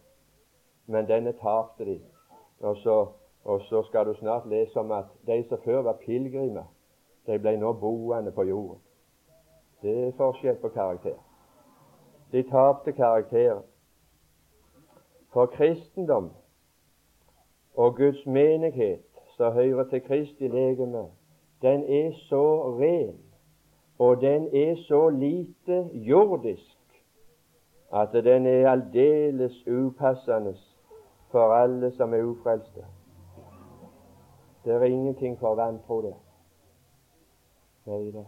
men 0.86 1.08
denne 1.08 1.32
tapte 1.32 1.84
de. 1.84 2.00
Og 2.60 2.76
så, 2.76 3.06
og 3.44 3.60
så 3.60 3.82
skal 3.82 4.06
du 4.06 4.14
snart 4.14 4.48
lese 4.48 4.80
om 4.80 4.92
at 4.92 5.04
de 5.26 5.44
som 5.48 5.58
før 5.64 5.82
var 5.82 5.92
pilegrimer, 5.92 6.64
de 7.26 7.38
ble 7.38 7.56
nå 7.56 7.72
boende 7.72 8.32
på 8.32 8.42
jorden. 8.42 8.80
Det 9.82 10.06
er 10.06 10.16
forskjell 10.16 10.56
på 10.56 10.68
karakter. 10.68 11.18
De 12.32 12.42
tapte 12.42 12.92
karakteren. 12.92 13.62
For 15.32 15.46
kristendom 15.46 16.30
og 17.74 17.96
Guds 17.96 18.26
menighet 18.26 19.04
som 19.36 19.52
hører 19.52 19.84
til 19.88 20.02
Kristi 20.02 20.48
legeme, 20.48 21.06
den 21.62 21.84
er 21.84 22.12
så 22.28 22.72
ren, 22.78 23.18
og 23.98 24.20
den 24.20 24.48
er 24.56 24.76
så 24.76 25.08
lite 25.08 25.90
jordisk 25.92 26.78
at 27.92 28.08
den 28.12 28.46
er 28.46 28.70
aldeles 28.70 29.66
upassende 29.66 30.56
for 31.30 31.52
alle 31.52 31.90
som 31.96 32.14
er 32.14 32.22
ufrelste. 32.22 32.84
Det 34.64 34.72
er 34.72 34.82
ingenting 34.82 35.38
for 35.38 35.54
vantro 35.54 36.02
det. 36.02 36.14
Nei. 37.86 38.24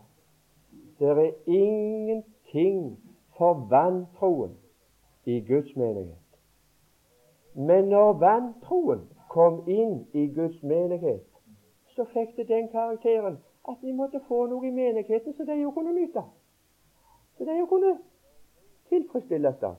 Det 0.99 1.09
er 1.09 1.33
ingenting 1.47 2.99
for 3.37 3.66
vantroen 3.71 4.57
i 5.25 5.40
Guds 5.40 5.76
menighet. 5.76 6.20
Men 7.54 7.85
når 7.85 8.12
vantroen 8.12 9.09
kom 9.30 9.64
inn 9.69 10.07
i 10.12 10.26
Guds 10.35 10.62
menighet, 10.62 11.26
så 11.97 12.04
fikk 12.04 12.37
det 12.37 12.49
den 12.49 12.69
karakteren 12.69 13.38
at 13.69 13.76
de 13.83 13.92
måtte 13.92 14.21
få 14.28 14.47
noe 14.47 14.66
i 14.66 14.71
menigheten 14.75 15.35
så 15.35 15.45
de 15.45 15.59
jo 15.62 15.71
kunne 15.71 15.92
nyte. 15.95 16.23
Så 17.38 17.45
de 17.45 17.59
jo 17.59 17.66
kunne 17.66 17.99
tilfredsstillelse. 18.88 19.75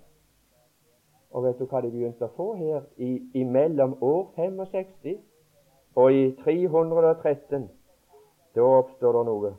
Og 1.31 1.43
vet 1.43 1.59
du 1.59 1.65
hva 1.65 1.81
de 1.81 1.91
begynte 1.91 2.27
å 2.27 2.35
få 2.35 2.53
her 2.59 2.87
i 2.99 3.43
mellom 3.43 3.95
år 4.03 4.33
65 4.35 5.19
og 5.95 6.13
i 6.13 6.31
313? 6.43 7.69
Da 8.55 8.65
oppstår 8.67 9.15
det 9.15 9.25
noe. 9.29 9.53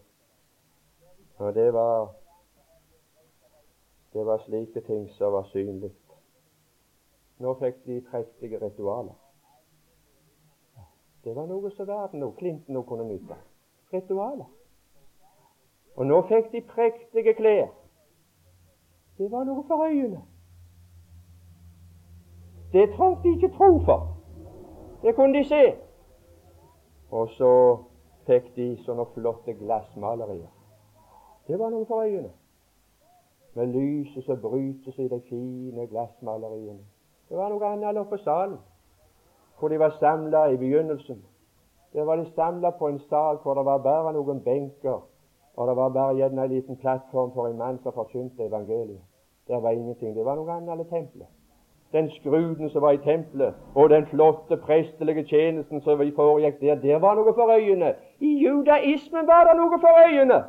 Og 1.38 1.54
det 1.54 1.70
var 1.72 2.12
det 4.12 4.26
var 4.26 4.42
slike 4.44 4.80
ting 4.80 5.08
som 5.16 5.32
var 5.32 5.42
synlig. 5.42 5.90
Nå 7.42 7.54
fikk 7.58 7.84
de 7.86 8.00
prektige 8.10 8.58
ritualer. 8.62 9.14
Det 11.24 11.36
var 11.36 11.46
noe 11.46 11.70
som 11.70 11.86
verden 11.86 12.22
og 12.22 12.36
Clinton 12.38 12.74
nå 12.74 12.82
kunne 12.86 13.06
nyte. 13.08 13.34
Ritualer. 13.92 14.46
Og 15.96 16.06
nå 16.06 16.20
fikk 16.28 16.52
de 16.52 16.60
prektige 16.68 17.34
klær. 17.34 17.72
Det 19.18 19.30
var 19.30 19.44
noe 19.44 19.64
for 19.66 19.82
øyene. 19.86 20.22
Det 22.72 22.86
trengte 22.94 23.28
de 23.28 23.34
ikke 23.34 23.50
tro 23.56 23.78
for. 23.84 24.06
Det 25.02 25.14
kunne 25.14 25.38
de 25.38 25.44
se. 25.44 25.64
Og 27.10 27.28
så 27.38 27.52
fikk 28.26 28.54
de 28.56 28.68
sånne 28.86 29.08
flotte 29.16 29.58
glassmalerier. 29.58 30.48
Det 31.50 31.58
var 31.58 31.74
noe 31.74 31.86
for 31.90 32.06
øyene. 32.06 32.30
med 33.54 33.66
lyset 33.66 34.24
som 34.24 34.40
brytes 34.40 34.98
i 34.98 35.08
de 35.08 35.20
fine 35.28 35.86
glassmaleriene. 35.86 36.91
Det 37.32 37.38
var 37.38 37.48
noe 37.48 37.64
annet 37.64 37.96
oppe 37.96 38.18
på 38.18 38.24
salen, 38.26 38.58
hvor 39.58 39.68
de 39.72 39.78
var 39.80 39.94
samla 39.96 40.50
i 40.52 40.56
begynnelsen. 40.60 41.22
Der 41.92 42.04
var 42.04 42.16
de 42.16 42.26
samla 42.34 42.70
på 42.70 42.88
en 42.88 42.98
sal 42.98 43.38
hvor 43.42 43.54
det 43.54 43.64
var 43.64 43.78
bare 43.78 44.10
noen 44.12 44.40
benker, 44.44 44.98
og 45.56 45.68
det 45.68 45.76
var 45.76 45.88
bare 45.88 46.16
gjerne 46.18 46.42
en 46.44 46.50
liten 46.50 46.76
plattform 46.76 47.30
for 47.32 47.46
en 47.46 47.56
mann 47.56 47.78
som 47.82 47.92
forkynte 47.92 48.44
evangeliet. 48.44 49.00
Det 49.48 49.62
var 49.62 49.70
ingenting. 49.70 50.16
Det 50.16 50.24
var 50.24 50.36
noe 50.36 50.52
annet 50.52 50.74
enn 50.74 50.90
tempelet. 50.90 51.30
Den 51.92 52.10
skruden 52.10 52.68
som 52.70 52.84
var 52.84 52.98
i 52.98 53.00
tempelet, 53.04 53.54
og 53.74 53.88
den 53.90 54.04
flotte 54.06 54.56
prestelige 54.56 55.24
tjenesten 55.24 55.80
som 55.80 56.00
vi 56.00 56.12
foregikk 56.16 56.60
der, 56.60 56.74
der 56.84 56.98
var 56.98 57.16
noe 57.16 57.32
for 57.32 57.54
øyene. 57.54 57.94
I 58.20 58.34
judaismen 58.44 59.26
var 59.26 59.48
det 59.48 59.56
noe 59.56 59.80
for 59.80 60.02
øyene. 60.04 60.42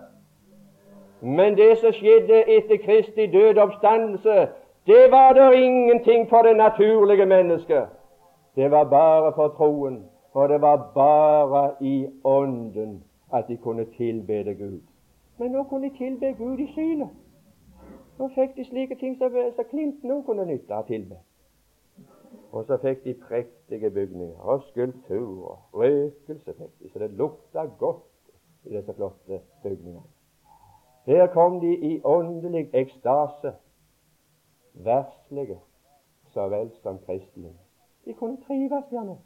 Men 1.22 1.56
det 1.56 1.78
som 1.78 1.96
skjedde 1.96 2.44
etter 2.58 2.84
Kristi 2.84 3.28
død 3.32 3.58
oppstandelse, 3.58 4.48
det 4.86 5.12
var 5.12 5.34
der 5.34 5.52
ingenting 5.52 6.30
for 6.30 6.42
det 6.42 6.58
naturlige 6.58 7.26
mennesket. 7.26 7.88
Det 8.56 8.72
var 8.72 8.84
bare 8.84 9.34
for 9.36 9.48
troen, 9.48 10.06
og 10.32 10.50
det 10.50 10.62
var 10.62 10.92
bare 10.94 11.72
i 11.82 12.08
ånden 12.24 13.04
at 13.34 13.46
de 13.48 13.58
kunne 13.58 13.86
tilbede 13.86 14.54
Gud. 14.56 14.80
Men 15.38 15.52
nå 15.52 15.64
kunne 15.64 15.90
de 15.90 15.98
tilbe 15.98 16.34
Gud 16.34 16.58
i 16.58 16.68
synet. 16.74 17.10
Nå 18.20 18.28
fikk 18.36 18.56
de 18.56 18.66
slike 18.66 18.96
ting 18.96 19.18
som, 19.18 19.32
Klinten 19.70 20.12
òg 20.12 20.26
kunne 20.26 20.46
nytte 20.46 20.74
av 20.74 20.86
tilbe. 20.88 21.18
Og 22.52 22.66
så 22.66 22.78
fikk 22.78 23.04
de 23.04 23.14
prektige 23.14 23.90
bygninger 23.90 24.40
og 24.40 24.62
skulpturer. 24.70 25.58
Røkelse 25.74 26.54
fikk 26.58 26.74
de, 26.80 26.90
så 26.90 27.00
det 27.00 27.12
lukta 27.18 27.66
godt 27.80 28.04
i 28.66 28.76
disse 28.76 28.94
flotte 28.94 29.40
bygningene. 29.64 30.06
Her 31.06 31.28
kom 31.28 31.60
de 31.62 31.74
i 31.76 32.02
åndelig 32.04 32.70
ekstase, 32.74 33.54
verslige 34.74 35.60
så 36.34 36.48
vel 36.50 36.72
som 36.82 37.00
kristelige. 37.06 37.60
De 38.06 38.14
kunne 38.14 38.38
trives 38.48 38.86
gjerne. 38.90 39.18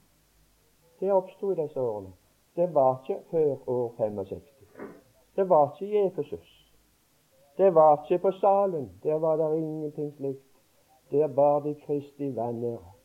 Det 1.00 1.14
oppsto 1.14 1.52
i 1.52 1.56
disse 1.56 1.82
årene. 1.82 2.14
Det 2.56 2.74
var 2.74 3.04
ikke 3.04 3.22
før 3.32 3.70
år 3.70 3.94
65. 3.98 4.42
Det 5.36 5.50
var 5.50 5.76
ikke 5.82 5.94
i 5.94 6.08
Efesus. 6.08 6.74
Det 7.58 7.76
var 7.76 8.04
ikke 8.04 8.22
på 8.22 8.32
salen. 8.32 8.92
Der 9.04 9.16
var 9.16 9.36
det 9.36 9.58
ingenting 9.58 10.14
slikt. 10.14 10.44
Der 11.12 11.28
bar 11.28 11.60
de 11.60 11.76
Kristi 11.76 12.36
venner. 12.36 12.96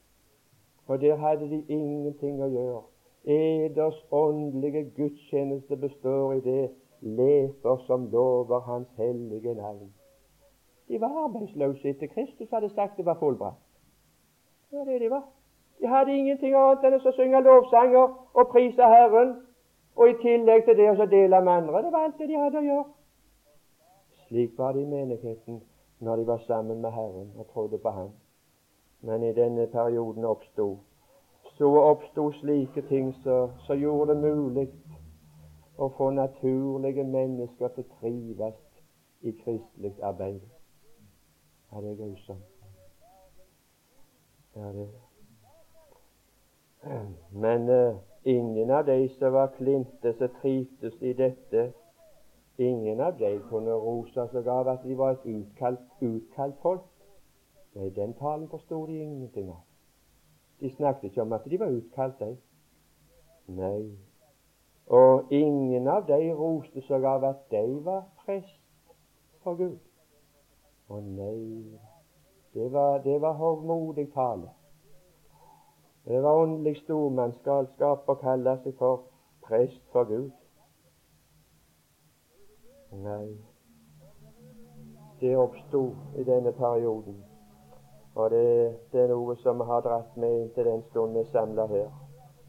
Og 0.87 1.00
der 1.00 1.16
hadde 1.16 1.50
de 1.50 1.64
ingenting 1.68 2.42
å 2.42 2.49
gjøre. 2.49 2.82
Eders 3.25 4.06
åndelige 4.11 4.90
gudstjeneste 4.96 5.76
består 5.76 6.32
i 6.32 6.40
det 6.40 6.70
leper 7.00 7.76
som 7.87 8.08
lover 8.11 8.58
Hans 8.61 8.88
hellige 8.96 9.54
navn. 9.54 9.92
De 10.92 11.00
var 11.00 11.12
arbeidsløse 11.25 11.88
etter 11.88 12.06
Kristus 12.06 12.50
hadde 12.52 12.68
sagt 12.75 12.96
det 12.96 13.06
var 13.06 13.16
fullbrakt. 13.20 13.62
Det 14.70 14.78
var 14.78 14.84
det 14.84 15.00
de 15.00 15.11
var. 15.11 15.22
De 15.80 15.88
hadde 15.88 16.16
ingenting 16.16 16.52
annet 16.54 16.84
enn 16.84 16.99
å 16.99 17.12
synge 17.16 17.40
lovsanger 17.46 18.12
og 18.37 18.50
prise 18.52 18.90
Herren, 18.92 19.32
og 19.96 20.11
i 20.12 20.18
tillegg 20.20 20.66
til 20.66 20.76
det 20.76 20.90
å 20.92 21.08
dele 21.14 21.40
med 21.40 21.52
andre. 21.52 21.82
Det 21.87 21.94
var 21.96 22.04
alt 22.11 22.20
det 22.20 22.28
de 22.28 22.38
hadde 22.42 22.61
å 22.61 22.66
gjøre. 22.66 22.84
Slik 24.26 24.54
var 24.61 24.76
det 24.76 24.84
i 24.84 24.92
menigheten 24.92 25.62
når 26.04 26.20
de 26.20 26.28
var 26.34 26.44
sammen 26.44 26.84
med 26.84 26.92
Herren 26.92 27.32
og 27.40 27.49
trodde 27.56 27.80
på 27.80 27.96
Ham. 27.96 28.14
Men 29.00 29.25
i 29.25 29.32
denne 29.32 29.66
perioden 29.72 30.28
oppsto 30.28 30.70
så 31.56 31.75
oppsto 31.88 32.30
slike 32.44 32.84
ting 32.92 33.14
som 33.25 33.78
gjorde 33.80 34.12
det 34.12 34.22
mulig 34.22 34.70
å 35.80 35.88
få 35.96 36.12
naturlige 36.20 37.04
mennesker 37.04 37.72
til 37.76 37.88
å 37.88 38.00
trives 38.00 38.66
i 39.22 39.32
kristelig 39.40 39.96
arbeid. 40.02 40.42
Ja, 41.73 41.81
det 41.81 41.91
er 41.91 41.97
grusomt. 41.97 42.45
Ja, 44.57 44.73
det 44.73 44.88
Men 47.31 47.69
uh, 47.69 47.97
ingen 48.25 48.71
av 48.71 48.87
de 48.87 49.08
som 49.08 49.32
var 49.32 49.47
klinte, 49.56 50.15
som 50.19 50.28
trivdes 50.41 51.02
i 51.02 51.13
dette, 51.13 51.73
Ingen 52.56 53.00
av 53.00 53.17
de 53.17 53.39
kunne 53.49 53.73
rose 53.73 54.26
seg 54.30 54.49
av 54.49 54.69
at 54.69 54.82
de 54.85 54.95
var 54.97 55.17
et 55.17 55.26
utkalt, 55.26 55.80
utkalt 56.04 56.58
folk. 56.63 56.85
Nei, 57.75 57.89
den 57.97 58.13
talen 58.19 58.49
forsto 58.52 58.85
de 58.87 58.99
ingenting 59.00 59.49
av. 59.50 59.63
De 60.61 60.71
snakket 60.71 61.08
ikke 61.08 61.23
om 61.25 61.32
at 61.32 61.47
de 61.49 61.58
var 61.58 61.73
utkalt, 61.73 62.21
de. 62.21 62.37
Nei. 63.56 63.97
Og 64.87 65.32
ingen 65.32 65.89
av 65.89 66.04
de 66.11 66.21
roste 66.37 66.85
seg 66.85 67.06
av 67.08 67.25
at 67.25 67.49
de 67.50 67.65
var 67.87 68.04
prest 68.21 68.61
for 69.43 69.56
Gud. 69.56 69.80
Å 70.93 70.99
nei, 71.00 71.78
det 72.52 72.67
var, 72.73 72.99
det 73.05 73.15
var 73.21 73.39
hovmodig 73.41 74.11
tale. 74.13 74.50
Det 76.05 76.19
var 76.21 76.43
åndelig 76.43 76.83
stormannsgalskap 76.83 78.11
å 78.11 78.17
kalle 78.21 78.59
seg 78.65 78.76
for 78.76 79.07
prest 79.47 79.81
for 79.95 80.05
Gud. 80.11 80.35
Nei, 83.07 83.39
det 85.23 85.33
oppsto 85.39 85.83
i 86.21 86.26
denne 86.28 86.52
perioden. 86.61 87.23
Og 88.15 88.31
det, 88.31 88.45
det, 88.93 89.00
er 89.00 89.15
noe 89.15 89.37
som 89.41 89.65
har 89.65 89.81
dratt 89.89 90.17
meg 90.21 90.43
inntil 90.43 90.69
den 90.69 90.83
stunden 90.91 91.23
vi 91.23 91.31
samla 91.33 91.71
her. 91.73 91.89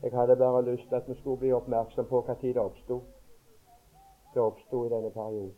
Jeg 0.04 0.18
hadde 0.20 0.36
bare 0.36 0.66
lyst 0.68 0.90
til 0.90 1.00
at 1.00 1.08
vi 1.08 1.16
skulle 1.22 1.40
bli 1.46 1.56
oppmerksom 1.56 2.12
på 2.12 2.26
hva 2.28 2.36
tid 2.42 2.58
det 2.58 2.66
oppsto. 2.68 3.04
Det 4.34 4.42
oppsto 4.44 4.84
i 4.84 4.90
denne 4.92 5.16
perioden. 5.16 5.54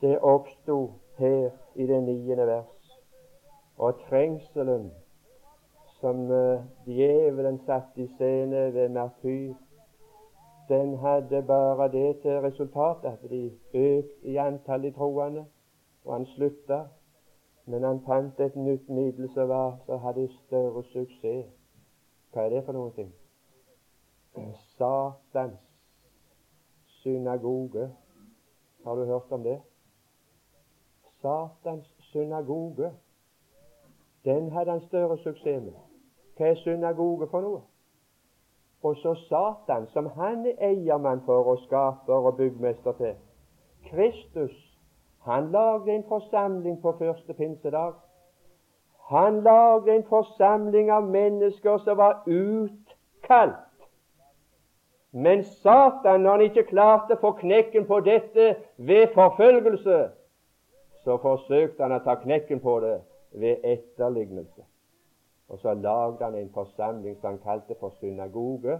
Det 0.00 0.16
oppsto 0.22 0.78
her 1.18 1.50
i 1.74 1.86
det 1.86 2.02
niende 2.02 2.46
vers. 2.46 3.00
Og 3.76 4.00
trengselen 4.08 4.90
som 6.00 6.30
uh, 6.30 6.62
djevelen 6.86 7.58
satte 7.66 8.02
i 8.02 8.08
scene 8.16 8.74
ved 8.74 8.88
martyr 8.88 9.54
den 10.68 10.96
hadde 10.98 11.42
bare 11.42 11.92
det 11.92 12.20
til 12.20 12.40
resultat 12.40 12.96
at 13.04 13.30
de 13.30 13.52
økte 13.74 14.26
i 14.26 14.36
antall 14.36 14.84
i 14.84 14.90
troende, 14.90 15.46
og 16.04 16.14
han 16.14 16.26
slutta. 16.26 16.84
Men 17.66 17.82
han 17.82 18.00
fant 18.06 18.40
et 18.40 18.56
nytt 18.56 18.88
middel 18.88 19.28
som 19.32 19.48
var, 19.48 19.78
så 19.86 19.96
hadde 19.96 20.28
større 20.46 20.82
suksess. 20.84 21.52
Hva 22.32 22.44
er 22.44 22.48
det 22.48 22.64
for 22.64 22.76
noen 22.76 22.92
ting? 22.92 23.12
Satans 24.76 25.60
synagoge. 27.00 27.88
Har 28.84 28.94
du 28.94 29.04
hørt 29.04 29.32
om 29.32 29.42
det? 29.42 29.60
Satans 31.24 31.94
synagoge. 31.98 32.90
Den 34.24 34.52
hadde 34.52 34.70
han 34.70 34.80
større 34.80 35.18
suksess 35.18 35.62
med. 35.64 35.72
Hva 36.36 36.50
er 36.50 36.54
synagoge 36.54 37.28
for 37.30 37.40
noe? 37.40 37.60
Og 38.84 38.96
så 39.00 39.14
Satan, 39.14 39.86
som 39.92 40.10
han 40.16 40.42
er 40.46 40.58
eiermann 40.68 41.22
for 41.24 41.46
og 41.52 41.62
skaper 41.62 42.26
og 42.28 42.36
byggmester 42.36 42.92
til. 42.98 43.14
Kristus, 43.86 44.56
han 45.22 45.48
lagde 45.52 45.94
en 45.94 46.04
forsamling 46.08 46.82
på 46.82 46.92
første 46.98 47.34
pinsedag. 47.34 47.94
Han 49.08 49.40
lagde 49.42 49.94
en 49.96 50.04
forsamling 50.08 50.90
av 50.90 51.08
mennesker 51.08 51.78
som 51.86 51.96
var 51.96 52.20
utkalt. 52.26 53.88
Men 55.12 55.44
Satan, 55.44 56.20
når 56.20 56.30
han 56.30 56.44
ikke 56.50 56.66
klarte 56.68 57.16
å 57.16 57.22
få 57.24 57.32
knekken 57.40 57.88
på 57.88 58.00
dette 58.04 58.50
ved 58.76 59.08
forfølgelse, 59.16 59.98
så 61.04 61.16
forsøkte 61.22 61.82
han 61.82 61.92
å 61.92 62.02
ta 62.04 62.14
knekken 62.22 62.60
på 62.64 62.78
det 62.80 62.96
ved 63.40 63.64
etterlignelse. 63.64 64.64
Og 65.48 65.58
så 65.60 65.74
lagde 65.74 66.24
han 66.24 66.34
en 66.34 66.52
forsamling 66.54 67.16
som 67.20 67.34
han 67.34 67.40
kalte 67.44 67.76
for 67.80 67.92
synagoge. 68.00 68.78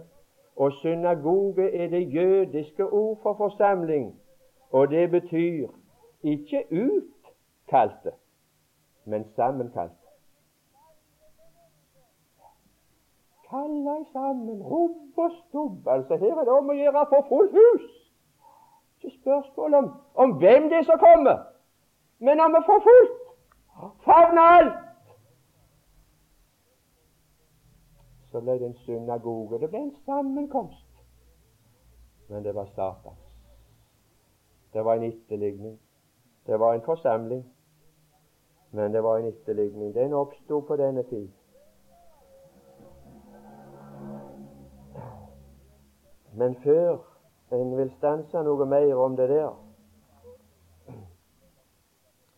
Og 0.57 0.73
synagoge 0.81 1.71
er 1.71 1.89
det 1.89 2.15
jødiske 2.15 2.87
ord 2.87 3.19
for 3.23 3.35
forsamling. 3.35 4.15
Og 4.71 4.91
det 4.91 5.11
betyr 5.11 5.69
ikke 6.23 6.65
utkalte, 6.71 8.13
men 9.05 9.25
sammenkalte. 9.37 9.97
Kalla 13.51 13.97
sammen, 14.13 14.63
rubb 14.63 15.19
og 15.19 15.31
stubb. 15.31 15.89
Altså, 15.89 16.17
her 16.17 16.39
er 16.41 16.45
det 16.45 16.55
om 16.59 16.73
å 16.73 16.79
gjøre 16.79 17.07
for 17.09 17.27
fullt 17.29 17.53
hus. 17.59 17.91
Ikke 18.97 19.17
spørsmål 19.21 19.75
om, 19.75 19.91
om 20.15 20.39
hvem 20.41 20.71
det 20.73 20.81
er 20.81 20.89
som 20.89 20.99
kommer, 20.99 21.54
men 22.25 22.41
å 22.41 22.63
få 22.67 22.79
fullt. 22.87 23.21
Favne 24.05 24.47
alt. 24.57 24.81
Så 28.31 28.41
ble 28.43 28.59
det 28.59 28.71
en 28.71 28.79
synagoge. 28.87 29.61
Det 29.63 29.71
ble 29.71 29.83
en 29.87 29.95
sammenkomst. 30.07 30.87
Men 32.29 32.43
det 32.43 32.55
var 32.57 32.67
Satans. 32.75 33.21
Det 34.73 34.83
var 34.85 34.97
en 34.97 35.07
etterligning. 35.11 35.79
Det 36.47 36.59
var 36.61 36.75
en 36.75 36.83
forsamling. 36.83 37.45
Men 38.71 38.93
det 38.93 39.03
var 39.03 39.19
en 39.19 39.29
etterligning. 39.31 39.95
Den 39.95 40.13
oppsto 40.13 40.61
på 40.61 40.77
denne 40.77 41.03
tid. 41.03 41.29
Men 46.35 46.57
før 46.65 46.97
en 47.55 47.77
vil 47.77 47.93
stanse 47.99 48.43
noe 48.43 48.67
mer 48.67 48.97
om 48.99 49.15
det 49.17 49.29
der, 49.31 49.53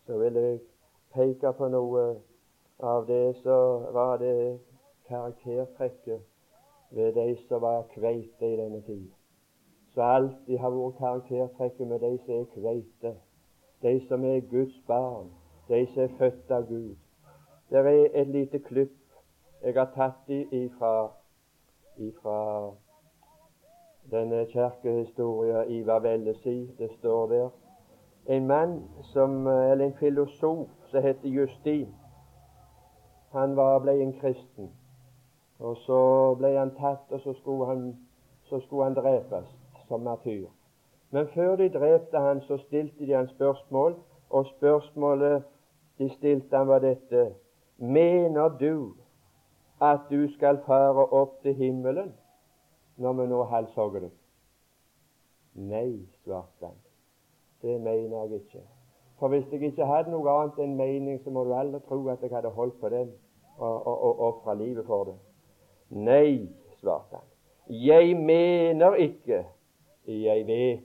så 0.07 0.17
vil 0.17 0.33
jeg 0.33 0.59
peke 1.13 1.51
på 1.57 1.67
noe 1.67 2.03
av 2.79 3.07
det 3.07 3.35
som 3.43 3.87
var 3.93 4.17
det 4.21 4.59
karaktertrekket 5.07 6.21
ved 6.91 7.13
de 7.13 7.35
som 7.47 7.61
var 7.61 7.83
kveite 7.91 8.47
i 8.47 8.57
denne 8.57 8.81
tid. 8.81 9.09
Så 9.93 10.01
alltid 10.01 10.57
har 10.57 10.71
vært 10.71 10.97
karaktertrekket 11.01 11.87
med 11.87 11.99
de 11.99 12.13
som 12.25 12.39
er 12.39 12.47
kveite, 12.53 13.13
de 13.81 13.93
som 14.07 14.23
er 14.23 14.39
Guds 14.49 14.79
barn, 14.87 15.29
de 15.67 15.83
som 15.93 16.03
er 16.03 16.15
født 16.17 16.51
av 16.51 16.67
Gud. 16.71 16.95
Det 17.69 17.83
er 17.83 18.09
et 18.21 18.27
lite 18.27 18.59
klipp 18.59 18.95
jeg 19.61 19.73
har 19.73 19.91
tatt 19.95 20.29
ifra, 20.29 21.11
ifra 21.97 22.41
denne 24.11 24.45
kirkehistorien 24.53 25.71
Ivar 25.73 25.99
Velle 25.99 26.33
si. 26.43 26.69
Det 26.77 26.91
står 26.99 27.27
der 27.27 27.49
en 28.27 28.47
mann 28.47 28.83
som, 29.01 29.47
eller 29.47 29.85
en 29.85 29.93
filosof 29.93 30.67
som 30.91 31.03
heter 31.03 31.29
Justin. 31.29 31.95
Han 33.31 33.55
var, 33.55 33.79
ble 33.79 34.01
en 34.01 34.13
kristen. 34.19 34.71
Og 35.59 35.77
så 35.77 35.99
ble 36.39 36.53
han 36.57 36.75
tatt, 36.75 37.07
og 37.11 37.21
så 37.21 37.33
skulle 37.33 37.65
han, 37.65 37.87
så 38.49 38.59
skulle 38.59 38.83
han 38.83 38.95
drepes 38.95 39.49
som 39.87 40.01
martyr. 40.01 40.47
Men 41.11 41.27
før 41.33 41.55
de 41.55 41.69
drepte 41.69 42.19
han, 42.19 42.41
så 42.41 42.57
stilte 42.57 43.05
de 43.05 43.13
han 43.13 43.27
spørsmål, 43.27 43.95
og 44.29 44.45
spørsmålet 44.45 45.43
de 45.97 46.09
stilte 46.09 46.57
han 46.57 46.67
var 46.67 46.79
dette 46.79 47.33
Mener 47.77 48.49
du 48.49 48.93
at 49.81 50.09
du 50.09 50.27
skal 50.33 50.57
fare 50.65 51.05
opp 51.13 51.41
til 51.41 51.53
himmelen 51.53 52.09
når 52.97 53.13
vi 53.13 53.27
nå 53.29 53.43
halshogger 53.51 54.07
deg? 54.07 54.15
Nei, 55.53 55.91
svarte 56.25 56.65
han. 56.65 56.86
Det 57.61 57.81
mener 57.81 58.23
jeg 58.23 58.33
ikke. 58.33 58.61
For 59.19 59.27
hvis 59.27 59.51
jeg 59.51 59.61
ikke 59.61 59.85
hadde 59.85 60.11
noe 60.13 60.29
annet 60.29 60.59
enn 60.61 60.75
mening, 60.77 61.21
så 61.23 61.29
må 61.33 61.43
du 61.43 61.53
aldri 61.57 61.79
tro 61.87 62.03
at 62.13 62.21
jeg 62.21 62.35
hadde 62.35 62.49
holdt 62.53 62.79
på 62.81 62.89
den 62.89 63.11
og, 63.57 63.87
og, 63.87 64.03
og 64.03 64.19
ofra 64.27 64.53
livet 64.53 64.85
for 64.85 65.03
det. 65.09 65.15
Nei, 65.89 66.49
svarte 66.79 67.15
han. 67.15 67.25
Jeg 67.69 68.17
mener 68.17 68.95
ikke, 68.95 69.45
jeg 70.07 70.47
vet. 70.47 70.83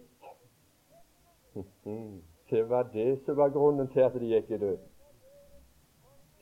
Det 2.53 2.69
var 2.69 2.83
det 2.93 3.21
som 3.25 3.37
var 3.37 3.49
grunnen 3.49 3.89
til 3.89 4.01
at 4.01 4.13
de 4.21 4.27
gikk 4.29 4.51
i 4.51 4.57
død. 4.61 4.79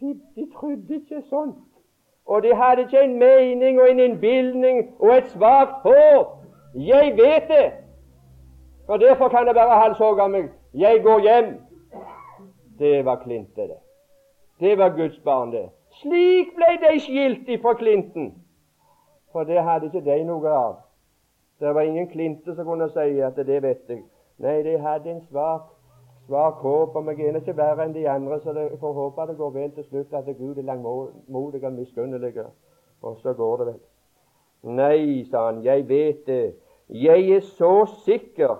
De, 0.00 0.20
de 0.34 0.46
trodde 0.54 0.94
ikke 0.94 1.22
sånt. 1.28 1.70
Og 2.26 2.42
de 2.42 2.54
hadde 2.54 2.82
ikke 2.82 3.02
en 3.04 3.18
mening 3.18 3.80
og 3.80 3.90
en 3.90 4.00
innbilning 4.00 4.80
og 4.98 5.16
et 5.16 5.28
svakt 5.30 5.86
håp. 5.86 6.32
Jeg 6.74 7.12
vet 7.18 7.46
det, 7.48 7.72
og 8.88 9.00
derfor 9.00 9.28
kan 9.28 9.46
det 9.46 9.54
være 9.54 9.80
halshogge 9.80 10.28
meg. 10.28 10.50
Jeg 10.74 11.02
går 11.02 11.20
hjem. 11.20 11.58
Det 12.78 13.04
var 13.04 13.16
Klinte, 13.16 13.62
det. 13.62 13.80
Det 14.60 14.78
var 14.78 14.88
Guds 14.96 15.18
barn, 15.24 15.52
det. 15.52 15.68
Slik 15.90 16.54
ble 16.54 16.70
de 16.82 17.00
skilt 17.00 17.48
ifra 17.48 17.74
Klinten, 17.74 18.34
for 19.32 19.44
det 19.44 19.62
hadde 19.62 19.86
ikke 19.86 20.04
de 20.04 20.24
noe 20.24 20.48
av. 20.48 20.76
Det 21.60 21.74
var 21.74 21.80
ingen 21.80 22.08
Klinte 22.08 22.54
som 22.54 22.64
kunne 22.64 22.88
si 22.88 23.20
at 23.20 23.36
det 23.36 23.62
vet 23.62 23.88
jeg. 23.88 24.02
Nei, 24.38 24.62
de 24.64 24.78
hadde 24.78 25.10
en 25.10 25.20
svak, 25.28 25.66
svak 26.26 26.62
håp 26.64 26.96
om 26.96 27.10
jeg 27.10 27.26
er 27.28 27.36
ikke 27.36 27.56
verre 27.56 27.84
enn 27.84 27.94
de 27.94 28.06
andre, 28.08 28.40
så 28.40 28.54
jeg 28.56 28.78
får 28.80 28.92
håpe 28.96 29.26
det 29.28 29.36
går 29.36 29.50
vel 29.50 29.70
til 29.76 29.84
slutt, 29.84 30.14
at 30.14 30.30
Gud 30.38 30.58
er 30.58 30.62
langmodig 30.62 31.64
og 31.64 31.72
miskunnelig. 31.72 32.32
Og 33.02 33.18
så 33.20 33.32
går 33.32 33.56
det 33.56 33.66
vel. 33.66 33.78
Nei, 34.62 35.24
sa 35.30 35.46
han, 35.50 35.64
jeg 35.64 35.88
vet 35.88 36.26
det. 36.26 36.54
Jeg 36.88 37.30
er 37.30 37.40
så 37.40 37.86
sikker 38.04 38.56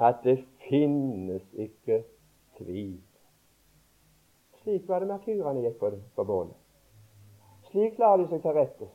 at 0.00 0.20
det 0.24 0.44
finnes 0.68 1.42
ikke 1.54 2.02
tvil. 2.58 3.00
Slik 4.62 4.88
var 4.88 4.98
det 4.98 5.08
markyrene 5.08 5.62
gikk 5.62 5.78
på, 5.80 5.90
på 6.16 6.24
bålet. 6.24 6.56
Slik 7.70 7.98
la 7.98 8.16
de 8.16 8.28
seg 8.28 8.42
til 8.42 8.56
rettes. 8.56 8.92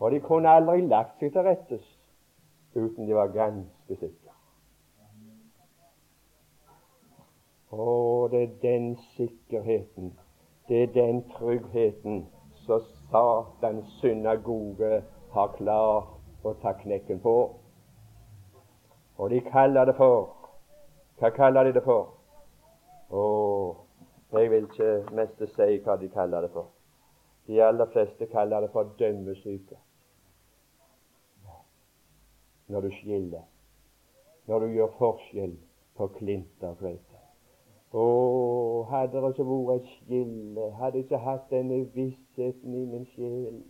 Og 0.00 0.12
de 0.12 0.20
kunne 0.24 0.48
aldri 0.48 0.86
lagt 0.88 1.20
seg 1.20 1.32
til 1.34 1.44
rettes 1.44 1.86
uten 2.74 3.06
de 3.06 3.14
var 3.14 3.32
ganske 3.34 3.96
sikre. 3.98 4.34
Å, 7.70 8.28
det 8.30 8.42
er 8.42 8.54
den 8.62 8.86
sikkerheten, 9.14 10.14
det 10.68 10.82
er 10.82 10.94
den 10.94 11.22
tryggheten 11.36 12.24
som 12.64 12.82
Satans 13.10 13.90
synagoge 14.00 15.02
har 15.34 15.52
klart 15.54 16.46
å 16.46 16.54
ta 16.62 16.72
knekken 16.80 17.22
på. 17.22 17.34
Og 19.20 19.30
de 19.30 19.40
kaller 19.40 19.84
det 19.84 19.96
for 19.96 20.36
Hva 21.20 21.28
kaller 21.36 21.66
de 21.68 21.72
det 21.76 21.82
for? 21.84 22.06
Å, 23.12 23.22
jeg 24.32 24.50
vil 24.50 24.68
ikke 24.70 24.92
mest 25.12 25.42
si 25.52 25.74
hva 25.84 25.96
de 26.00 26.06
kaller 26.08 26.46
det 26.46 26.48
for. 26.54 26.70
De 27.44 27.58
aller 27.60 27.90
fleste 27.92 28.28
kaller 28.30 28.64
det 28.64 28.70
for 28.72 28.94
dømmesyke. 28.98 29.76
Når 32.72 32.86
du 32.86 32.88
skiller, 32.94 33.42
når 34.48 34.64
du 34.64 34.66
gjør 34.78 34.94
forskjell 35.02 35.52
på 35.98 36.08
klint 36.14 36.64
og 36.64 36.78
kveite. 36.78 37.20
Å, 37.92 38.06
hadde 38.88 39.20
det 39.20 39.32
ikke 39.34 39.48
vært 39.50 39.82
et 39.82 39.92
skille, 39.98 40.70
hadde 40.78 41.02
jeg 41.02 41.08
ikke 41.08 41.20
hatt 41.26 41.52
denne 41.52 41.82
vissheten 41.98 42.78
i 42.78 42.86
min 42.86 43.04
sjel 43.12 43.60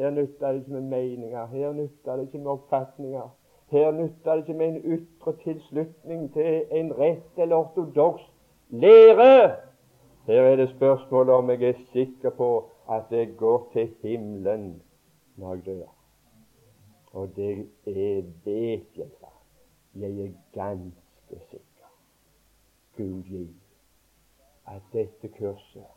Her 0.00 0.10
nytter 0.10 0.56
det 0.56 0.64
ikke 0.64 0.74
med 0.80 0.90
meninger, 0.96 1.46
her 1.54 1.78
nytter 1.78 2.16
det 2.16 2.26
ikke 2.26 2.42
med 2.42 2.52
oppfatninger. 2.56 3.30
Her 3.72 3.90
nytter 3.90 4.32
det 4.32 4.38
ikke 4.38 4.54
med 4.54 4.68
en 4.68 4.82
ytre 4.84 5.32
tilslutning 5.44 6.32
til 6.32 6.64
en 6.70 6.92
rett 6.98 7.38
eller 7.38 7.56
ortodoks 7.56 8.22
lære. 8.68 9.56
Her 10.26 10.42
er 10.42 10.56
det 10.56 10.68
spørsmål 10.70 11.30
om 11.30 11.50
jeg 11.50 11.62
er 11.62 11.80
sikker 11.92 12.30
på 12.30 12.70
at 12.90 13.02
jeg 13.10 13.36
går 13.36 13.70
til 13.72 13.94
himmelen 14.02 14.82
når 15.36 15.54
jeg 15.54 15.66
dør. 15.66 15.94
Og 17.12 17.36
det 17.36 17.50
er, 17.86 18.22
vet 18.44 18.86
jeg, 18.96 19.10
da. 19.20 19.32
Jeg 19.94 20.10
er 20.10 20.32
ganske 20.52 21.46
sikker. 21.50 21.88
Gud 22.96 23.22
gi 23.22 23.48
at 24.68 24.82
dette 24.92 25.28
kurset 25.28 25.92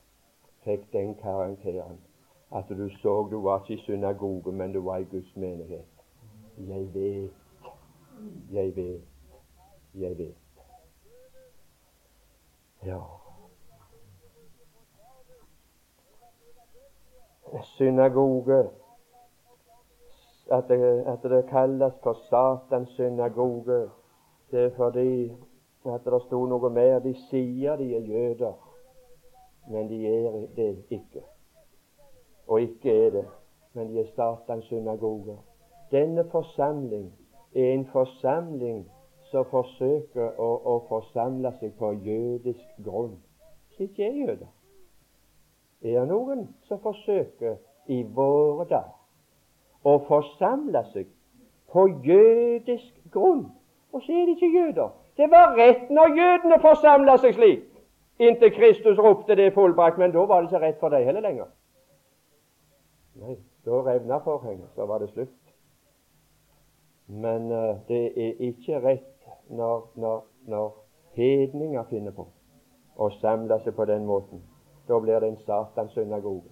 fikk 0.64 0.94
den 0.94 1.16
karakteren 1.16 2.00
at 2.56 2.70
du 2.70 2.90
så 2.90 3.28
du 3.32 3.42
var 3.42 3.60
ikke 3.60 3.82
i 3.82 3.86
synagoge, 3.86 4.52
men 4.52 4.74
du 4.74 4.82
var 4.82 4.98
i 4.98 5.04
Guds 5.04 5.36
menighet. 5.36 5.86
Jeg 6.58 6.94
vet 6.94 7.45
jeg 8.52 8.76
vet, 8.76 9.02
jeg 9.94 10.18
vet. 10.18 10.36
Ja. 12.86 13.00
Synagoge 17.64 18.70
at 20.52 20.64
det, 20.68 21.04
at 21.06 21.24
det 21.24 21.46
kalles 21.50 21.94
for 22.04 22.14
Satans 22.14 22.90
synagoge, 22.90 23.90
det 24.52 24.66
er 24.66 24.76
fordi 24.76 25.34
at 25.86 26.06
det 26.06 26.22
sto 26.22 26.46
noe 26.46 26.70
mer. 26.70 27.00
De 27.00 27.14
sier 27.30 27.78
de 27.78 27.90
er 27.96 28.06
jøder, 28.06 28.54
men 29.70 29.90
de 29.90 30.06
er 30.08 30.46
det 30.56 30.86
ikke. 30.90 31.24
Og 32.48 32.62
ikke 32.62 33.06
er 33.06 33.10
det, 33.10 33.26
men 33.74 33.90
de 33.90 34.00
er 34.00 34.12
Satans 34.16 34.66
synagoge. 34.66 35.38
Denne 35.92 36.30
forsamling 36.30 37.14
en 37.56 37.86
forsamling 37.92 38.84
som 39.32 39.46
forsøker 39.52 40.36
å, 40.40 40.50
å 40.72 40.76
forsamle 40.90 41.52
seg 41.60 41.74
på 41.80 41.92
jødisk 42.04 42.84
grunn, 42.84 43.16
som 43.76 43.88
ikke 43.88 44.06
er 44.06 44.20
jøder. 44.20 44.52
Er 45.86 46.02
det 46.02 46.08
noen 46.10 46.48
som 46.68 46.82
forsøker 46.84 47.58
i 47.92 48.02
våre 48.04 48.68
dager 48.70 48.94
å 49.86 50.00
forsamle 50.08 50.82
seg 50.92 51.08
på 51.72 51.88
jødisk 52.04 52.92
grunn, 53.14 53.46
og 53.94 54.04
så 54.04 54.12
er 54.12 54.26
de 54.26 54.36
ikke 54.36 54.52
jøder. 54.52 54.92
Det 55.16 55.30
var 55.32 55.56
rett 55.56 55.90
når 55.94 56.18
jødene 56.20 56.60
forsamla 56.64 57.18
seg 57.24 57.38
slik, 57.38 57.68
inntil 58.20 58.52
Kristus 58.56 59.00
ropte 59.00 59.38
det 59.38 59.54
fullbrakt, 59.56 60.00
men 60.02 60.12
da 60.12 60.26
var 60.28 60.44
det 60.44 60.52
ikke 60.52 60.64
rett 60.66 60.80
for 60.82 60.92
dem 60.92 61.08
heller 61.08 61.24
lenger. 61.24 61.52
Nei, 63.22 63.38
da 63.64 63.80
revna 63.86 64.20
forhenget, 64.24 64.72
så 64.76 64.88
var 64.90 65.00
det 65.00 65.14
slutt. 65.14 65.45
Men 67.08 67.52
uh, 67.52 67.78
det 67.88 68.06
er 68.18 68.42
ikke 68.50 68.80
rett 68.82 69.30
når, 69.50 69.92
når, 69.96 70.26
når 70.48 70.74
hedninger 71.16 71.84
finner 71.90 72.12
på 72.12 72.28
å 72.96 73.10
samle 73.20 73.60
seg 73.64 73.76
på 73.76 73.86
den 73.86 74.06
måten. 74.06 74.42
Da 74.88 75.00
blir 75.00 75.20
det 75.20 75.30
en 75.30 75.42
Satans 75.46 75.94
synagoge. 75.94 76.52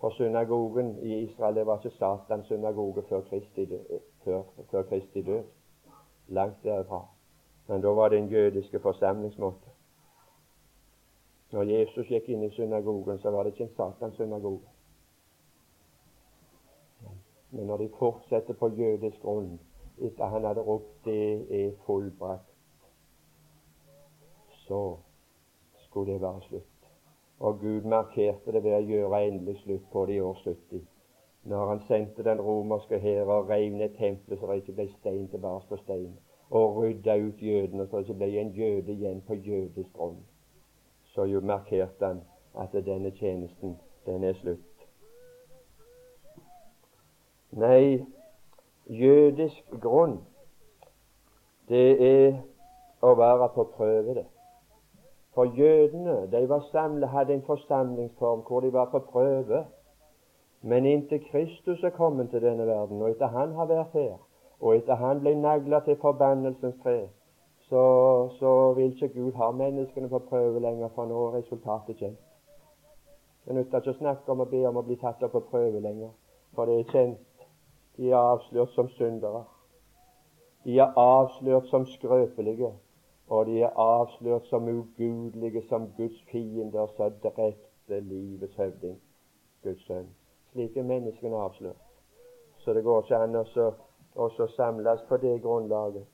For 0.00 0.12
synagogen 0.16 0.98
i 1.02 1.22
Israel 1.24 1.54
det 1.54 1.66
var 1.66 1.80
ikke 1.80 1.96
Satans 1.96 2.48
synagoge 2.48 3.02
før 3.08 3.20
Kristi, 3.30 3.64
død, 3.64 4.00
før, 4.24 4.42
før 4.70 4.82
Kristi 4.90 5.22
død. 5.22 5.44
Langt 6.28 6.64
derfra. 6.64 7.06
Men 7.68 7.82
da 7.82 7.88
var 7.88 8.08
det 8.08 8.18
en 8.18 8.28
jødiske 8.28 8.80
forsamlingsmåte. 8.80 9.72
Når 11.52 11.62
Jesus 11.62 12.08
gikk 12.10 12.28
inn 12.28 12.42
i 12.42 12.50
synagogen, 12.50 13.18
så 13.22 13.30
var 13.30 13.44
det 13.44 13.54
ikke 13.54 13.68
en 13.68 13.76
Satans 13.76 14.16
synagoge. 14.18 14.66
Men 17.50 17.66
når 17.66 17.76
de 17.76 17.88
fortsetter 17.98 18.54
på 18.54 18.68
jødisk 18.68 19.22
grunn, 19.22 19.60
etter 20.00 20.24
han 20.24 20.44
hadde 20.44 20.60
ropt 20.60 21.04
'Det 21.04 21.66
er 21.66 21.72
fullbrakt', 21.86 22.54
så 24.48 24.96
skulle 25.76 26.12
det 26.12 26.20
være 26.20 26.40
slutt. 26.40 26.62
Og 27.38 27.60
Gud 27.60 27.82
markerte 27.82 28.52
det 28.52 28.64
ved 28.64 28.74
å 28.74 28.86
gjøre 28.90 29.26
endelig 29.26 29.56
slutt 29.56 29.90
på 29.92 30.06
det 30.06 30.14
i 30.14 30.20
år 30.20 30.34
70. 30.44 30.86
Når 31.44 31.68
han 31.68 31.80
sendte 31.88 32.24
den 32.24 32.40
romerske 32.40 32.98
hær 32.98 33.24
og 33.24 33.48
reiv 33.48 33.72
ned 33.72 33.88
tempelet 33.98 34.40
så 34.40 34.46
det 34.46 34.56
ikke 34.56 34.72
ble 34.72 34.88
stein 34.88 35.28
tilbake 35.28 35.68
på 35.68 35.76
stein, 35.76 36.18
og 36.50 36.76
rydda 36.76 37.16
ut 37.16 37.42
jødene 37.42 37.86
så 37.86 37.96
det 37.96 38.08
ikke 38.08 38.18
ble 38.18 38.40
en 38.40 38.52
jøde 38.52 38.92
igjen 38.92 39.20
på 39.20 39.34
jødisk 39.34 40.00
så 41.16 41.24
jo 41.24 41.40
markerte 41.40 42.06
han 42.06 42.20
at 42.58 42.72
denne 42.72 43.10
tjenesten, 43.10 43.78
den 44.06 44.24
er 44.24 44.32
slutt. 44.32 44.86
Nei, 47.50 48.04
jødisk 48.86 49.80
grunn, 49.82 50.20
det 51.68 51.86
er 52.08 52.36
å 53.02 53.14
være 53.18 53.48
på 53.54 53.64
prøve, 53.76 54.14
det. 54.14 54.26
For 55.34 55.44
jødene 55.44 56.30
de 56.32 56.48
var 56.48 56.62
samlet, 56.72 57.08
hadde 57.08 57.34
en 57.34 57.42
forsamlingsform 57.42 58.40
hvor 58.46 58.60
de 58.60 58.72
var 58.72 58.88
på 58.90 58.98
prøve. 58.98 59.64
Men 60.62 60.86
inntil 60.86 61.20
Kristus 61.30 61.82
er 61.82 61.90
kommet 61.90 62.30
til 62.30 62.42
denne 62.42 62.66
verden, 62.66 63.02
og 63.02 63.10
etter 63.10 63.26
han 63.26 63.52
har 63.52 63.66
vært 63.66 63.92
her, 63.92 64.16
og 64.60 64.76
etter 64.76 64.94
han 64.94 65.20
ble 65.20 65.34
nagla 65.34 65.80
til 65.84 65.96
forbannelsens 66.00 66.74
tre, 66.82 67.08
så, 67.68 67.82
så, 68.38 68.72
vil 68.72 68.94
ikke 68.94 69.08
Gud 69.08 69.32
ha 69.32 69.50
menneskene 69.50 70.08
på 70.08 70.18
prøve 70.18 70.60
lenger, 70.60 70.88
for 70.94 71.06
nå 71.06 71.26
er 71.26 71.38
resultatet 71.38 71.98
kjent. 71.98 72.18
Det 73.44 73.54
nytter 73.54 73.82
ikke 73.82 73.94
å 73.94 73.98
snakke 74.00 74.32
om 74.32 74.42
å 74.42 74.50
be 74.50 74.62
om 74.68 74.80
å 74.80 74.84
bli 74.86 74.96
tatt 75.02 75.22
opp 75.22 75.34
på 75.36 75.44
prøve 75.50 75.80
lenger, 75.80 76.10
for 76.54 76.66
det 76.66 76.80
er 76.80 76.92
kjent. 76.94 77.35
De 77.96 78.10
er 78.10 78.16
avslørt 78.16 78.70
som 78.74 78.88
syndere. 78.88 79.44
De 80.64 80.78
er 80.78 80.98
avslørt 80.98 81.68
som 81.70 81.86
skrøpelige 81.86 82.72
og 83.28 83.46
de 83.46 83.60
er 83.62 83.78
avslørt 83.78 84.46
som 84.46 84.68
ugudelige, 84.68 85.62
som 85.68 85.92
Guds 85.96 86.22
fiender, 86.30 86.86
som 86.96 87.12
drepte 87.22 88.00
livets 88.00 88.56
høvding, 88.56 89.00
Guds 89.62 89.86
sønn. 89.86 90.08
Slike 90.52 90.82
menneskene 90.82 91.36
er 91.36 91.40
avslørt. 91.40 91.82
Så 92.58 92.72
det 92.72 92.84
går 92.84 93.02
ikke 93.02 93.16
an 93.16 93.36
å 93.36 94.48
samles 94.56 95.02
på 95.08 95.16
det 95.22 95.40
grunnlaget. 95.42 96.06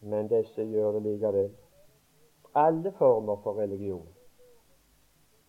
Men 0.00 0.28
disse 0.30 0.64
gjør 0.64 0.92
det 0.96 1.02
likevel. 1.02 1.50
Alle 2.54 2.92
former 2.98 3.36
for 3.42 3.58
religion. 3.58 4.06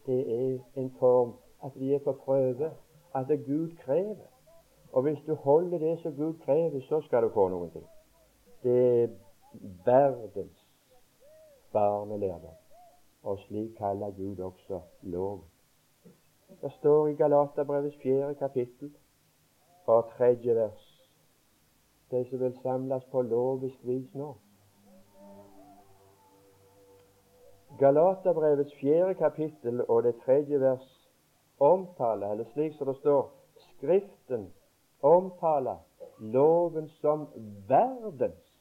Det 0.05 0.19
er 0.35 0.59
en 0.75 0.91
form 0.99 1.33
at 1.63 1.71
vi 1.75 1.93
er 1.93 2.03
på 2.03 2.13
prøve, 2.25 2.71
at 3.15 3.27
det 3.27 3.45
Gud 3.45 3.75
krever. 3.79 4.27
Og 4.91 5.01
hvis 5.01 5.19
du 5.27 5.35
holder 5.35 5.77
det 5.77 5.99
som 5.99 6.15
Gud 6.15 6.33
krever, 6.45 6.81
så 6.81 7.01
skal 7.01 7.23
du 7.23 7.29
få 7.29 7.47
noen 7.49 7.71
ting. 7.71 7.85
Det 8.63 9.03
er 9.03 9.07
verdens 9.85 10.65
barnelærdom. 11.73 12.57
Og 13.23 13.39
slik 13.39 13.75
kaller 13.77 14.11
Gud 14.11 14.39
også 14.39 14.81
lov. 15.01 15.43
Det 16.61 16.71
står 16.71 17.07
i 17.07 17.13
Galaterbrevets 17.13 17.97
fjerde 18.01 18.35
kapittel 18.35 18.95
og 19.85 20.09
tredje 20.17 20.55
vers 20.55 20.99
de 22.11 22.25
som 22.29 22.39
vil 22.39 22.57
samles 22.61 23.03
på 23.11 23.21
lovisk 23.21 23.77
vis 23.85 24.13
nå. 24.13 24.33
Galaterbrevets 27.79 28.73
fjerde 28.79 29.13
kapittel 29.13 29.83
og 29.87 30.03
det 30.03 30.15
tredje 30.25 30.59
vers 30.59 30.87
omtaler, 31.59 32.31
eller 32.31 32.45
slik 32.53 32.73
som 32.77 32.87
det 32.87 32.95
står, 32.97 33.29
Skriften 33.59 34.49
omtaler 35.01 35.77
loven 36.19 36.89
som 36.89 37.27
verdens 37.67 38.53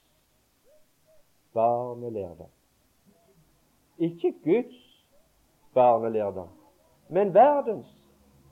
barnelærdom. 1.54 2.50
Ikke 3.98 4.34
Guds 4.44 5.04
barnelærdom, 5.74 6.48
men 7.08 7.34
verdens. 7.34 7.86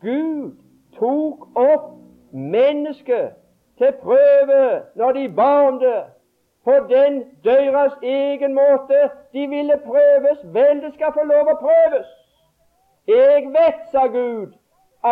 Gud 0.00 0.56
tok 0.92 1.48
opp 1.56 1.92
mennesket 2.32 3.32
til 3.78 3.92
prøve 4.02 4.82
når 4.94 5.12
de 5.12 5.28
ba 5.34 5.68
om 5.68 5.78
det, 5.78 6.04
på 6.64 6.72
den 6.72 7.24
deres 7.44 7.92
egen 8.02 8.54
måte. 8.54 9.10
De 9.32 9.46
ville 9.48 9.80
prøves. 9.84 10.38
Vel, 10.54 10.82
det 10.82 10.94
skal 10.94 11.12
få 11.12 11.24
lov 11.32 11.50
å 11.52 11.58
prøves. 11.60 12.08
Jeg 13.06 13.46
vet, 13.54 13.84
sa 13.92 14.06
Gud, 14.06 14.54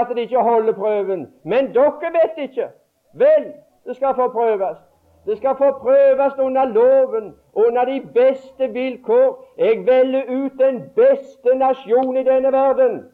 at 0.01 0.17
de 0.17 0.21
ikke 0.21 0.39
holder 0.39 0.73
prøven, 0.73 1.33
men 1.45 1.75
dere 1.75 2.13
vet 2.17 2.43
ikke. 2.49 2.69
Vel, 3.15 3.53
det 3.87 3.97
skal 3.97 4.15
forprøves. 4.15 4.79
Det 5.27 5.37
skal 5.37 5.55
forprøves 5.59 6.39
under 6.39 6.65
loven, 6.65 7.35
under 7.55 7.85
de 7.85 8.01
beste 8.15 8.73
vilkår. 8.73 9.55
Jeg 9.59 9.87
velger 9.87 10.23
ut 10.29 10.53
den 10.59 10.83
beste 10.97 11.55
nasjon 11.55 12.17
i 12.17 12.25
denne 12.25 12.53
verden. 12.53 13.05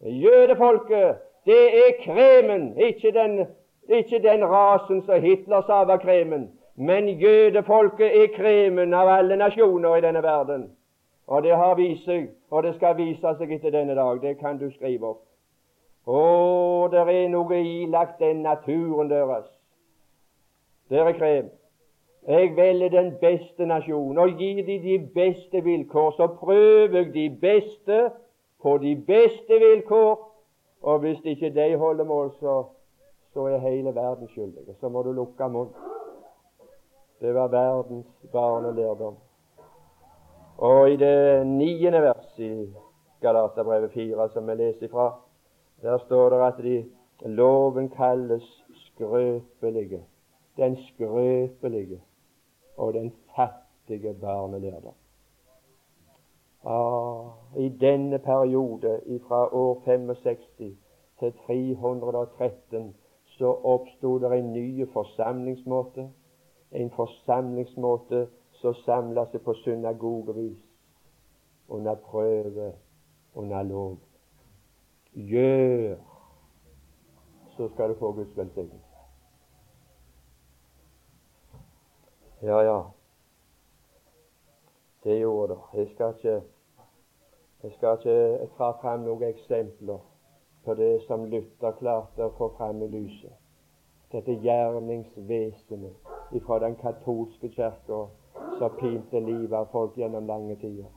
Jødefolket, 0.00 1.14
det 1.46 1.66
er 1.74 1.92
kremen, 2.04 2.78
ikke 2.78 3.12
den, 3.12 3.46
ikke 3.88 4.18
den 4.18 4.44
rasen 4.44 5.02
som 5.02 5.20
Hitler 5.20 5.60
sa 5.60 5.84
var 5.84 5.96
kremen. 5.96 6.50
Men 6.76 7.08
jødefolket 7.08 8.22
er 8.22 8.26
kremen 8.36 8.94
av 8.94 9.08
alle 9.08 9.36
nasjoner 9.36 9.96
i 9.96 10.00
denne 10.00 10.22
verden. 10.22 10.70
Og 11.26 11.42
det 11.42 11.56
har 11.56 11.74
vist 11.74 12.04
seg, 12.04 12.28
og 12.50 12.62
det 12.62 12.74
skal 12.74 12.96
vise 12.96 13.34
seg 13.38 13.52
etter 13.52 13.70
denne 13.70 13.94
dag. 13.94 14.22
Det 14.22 14.38
kan 14.38 14.58
du 14.58 14.70
skrive 14.70 15.06
opp. 15.06 15.31
Å, 16.06 16.88
det 16.90 17.02
er 17.06 17.28
noe 17.30 17.58
ilagt 17.62 18.18
den 18.18 18.42
naturen 18.42 19.10
deres. 19.10 19.46
Dere 20.90 21.14
krev. 21.14 21.50
Jeg 22.26 22.56
velger 22.56 22.90
den 22.90 23.14
beste 23.18 23.66
nasjonen 23.66 24.18
og 24.22 24.38
gir 24.38 24.62
de 24.66 24.78
de 24.82 24.98
beste 25.14 25.62
vilkår. 25.64 26.10
Så 26.16 26.26
prøver 26.38 26.98
jeg 26.98 27.14
de 27.14 27.30
beste 27.40 28.10
på 28.62 28.76
de 28.78 28.96
beste 28.96 29.58
vilkår. 29.58 30.28
Og 30.82 30.98
hvis 30.98 31.24
ikke 31.24 31.50
de 31.54 31.76
holder 31.78 32.04
mål, 32.04 32.32
så, 32.40 32.64
så 33.32 33.46
er 33.46 33.58
hele 33.58 33.94
verden 33.94 34.28
skyldig. 34.28 34.74
Så 34.80 34.88
må 34.88 35.02
du 35.02 35.12
lukke 35.12 35.48
munnen. 35.48 35.74
Det 37.20 37.34
var 37.34 37.48
verdens 37.48 38.06
barnelærdom. 38.32 39.16
Og 40.58 40.90
i 40.90 40.96
det 40.96 41.46
niende 41.46 42.02
vers 42.02 42.38
i 42.38 42.66
Galaterbrevet 43.20 43.92
4, 43.92 44.28
som 44.28 44.48
vi 44.48 44.54
leser 44.54 44.86
ifra, 44.86 45.12
der 45.82 45.98
står 45.98 46.28
det 46.30 46.46
at 46.46 46.64
de, 46.64 46.84
loven 47.28 47.88
kalles 47.88 48.64
skrøpelige 48.74 50.02
den 50.56 50.76
skrøpelige 50.76 52.00
og 52.76 52.94
den 52.94 53.12
fattige 53.36 54.14
barnelærdom. 54.14 54.94
Ah, 56.64 57.26
I 57.56 57.68
denne 57.68 58.18
periode 58.18 59.20
fra 59.28 59.54
år 59.54 59.82
65 59.84 60.38
til 61.18 61.32
313 61.46 62.94
så 63.26 63.46
oppsto 63.64 64.18
det 64.18 64.38
en 64.38 64.52
ny 64.52 64.88
forsamlingsmåte. 64.92 66.10
En 66.72 66.90
forsamlingsmåte 66.90 68.26
som 68.52 68.74
samla 68.74 69.24
seg 69.32 69.42
på 69.42 69.54
synagogevis, 69.54 70.58
under 71.68 71.94
prøve, 71.94 72.72
under 73.34 73.62
lov. 73.62 73.98
Gjør, 75.14 75.96
så 77.56 77.68
skal 77.68 77.90
du 77.90 77.98
få 77.98 78.12
Guds 78.12 78.36
velsignelse. 78.36 78.86
Ja, 82.42 82.60
ja. 82.60 82.82
Det 85.04 85.18
gjorde 85.18 85.54
det. 85.54 85.60
Jeg 85.74 85.88
skal 85.94 86.14
ikke 86.14 86.42
jeg 87.62 87.72
skal 87.72 87.98
ikke 87.98 88.46
ta 88.56 88.70
fram 88.80 89.04
noen 89.06 89.22
eksempler 89.22 90.00
på 90.64 90.74
det 90.74 91.02
som 91.06 91.28
Luther 91.30 91.76
klarte 91.78 92.26
å 92.26 92.32
få 92.38 92.48
fram 92.56 92.80
i 92.82 92.88
lyset. 92.90 93.36
Dette 94.10 94.34
gjerningsvesenet 94.42 96.42
fra 96.46 96.58
den 96.64 96.74
katolske 96.80 97.52
kirka 97.54 98.00
som 98.58 98.74
pinte 98.80 99.20
livet 99.20 99.54
av 99.54 99.70
folk 99.70 99.94
gjennom 99.98 100.26
lange 100.26 100.56
tider. 100.58 100.90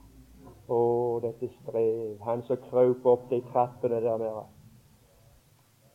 Å, 0.67 0.77
dette 1.21 1.49
strev. 1.59 2.15
Han 2.25 2.43
som 2.47 2.61
krøp 2.69 3.05
opp 3.05 3.27
de 3.29 3.41
trappene 3.51 4.01
der 4.01 4.17
nede. 4.21 4.45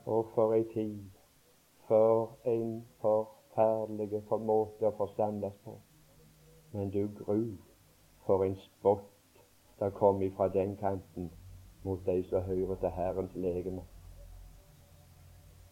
Å, 0.06 0.20
for 0.34 0.54
ei 0.54 0.66
tid. 0.74 1.08
For 1.88 2.36
en 2.46 2.76
forferdelig 3.02 4.22
måte 4.46 4.86
å 4.86 4.96
forstandes 4.98 5.56
på. 5.64 5.74
Men 6.72 6.90
du 6.94 7.02
gru 7.18 7.56
for 8.26 8.44
en 8.44 8.54
spott 8.56 9.08
der 9.80 9.90
kom 9.90 10.22
ifra 10.22 10.48
den 10.48 10.76
kanten 10.76 11.30
mot 11.82 12.06
de 12.06 12.22
som 12.28 12.42
hører 12.42 12.76
til 12.76 12.88
Herrens 12.88 13.34
legeme, 13.34 13.82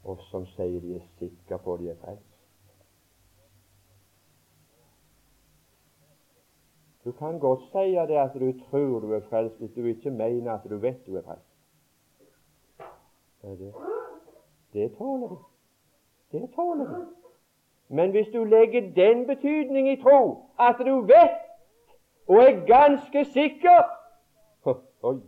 og 0.04 0.22
som 0.30 0.46
sier 0.56 0.80
de 0.80 0.96
er 0.96 1.06
sikre 1.18 1.58
på 1.58 1.76
de 1.76 1.90
er 1.92 2.00
frelst. 2.02 2.37
Du 7.08 7.12
kan 7.12 7.38
godt 7.38 7.60
si 7.72 7.92
det 8.08 8.16
at 8.16 8.34
du 8.34 8.52
tror 8.70 9.00
du 9.00 9.12
er 9.12 9.20
frelst, 9.20 9.58
hvis 9.58 9.70
du 9.76 9.84
ikke 9.84 10.10
mener 10.10 10.52
at 10.52 10.70
du 10.70 10.76
vet 10.76 11.06
du 11.06 11.16
er 11.16 11.22
frelst. 11.22 11.48
Det, 13.42 13.74
det. 14.72 14.96
tåler 14.98 15.28
du. 15.28 15.38
Det 16.32 16.50
tåler 16.54 16.84
du. 16.84 17.06
Men 17.88 18.10
hvis 18.10 18.26
du 18.32 18.44
legger 18.44 18.80
den 18.80 19.26
betydning 19.26 19.88
i 19.88 20.02
tro 20.02 20.44
at 20.60 20.76
du 20.78 21.00
vet 21.00 21.38
og 22.28 22.36
er 22.36 22.66
ganske 22.66 23.24
sikker 23.24 23.80
Oi, 25.08 25.20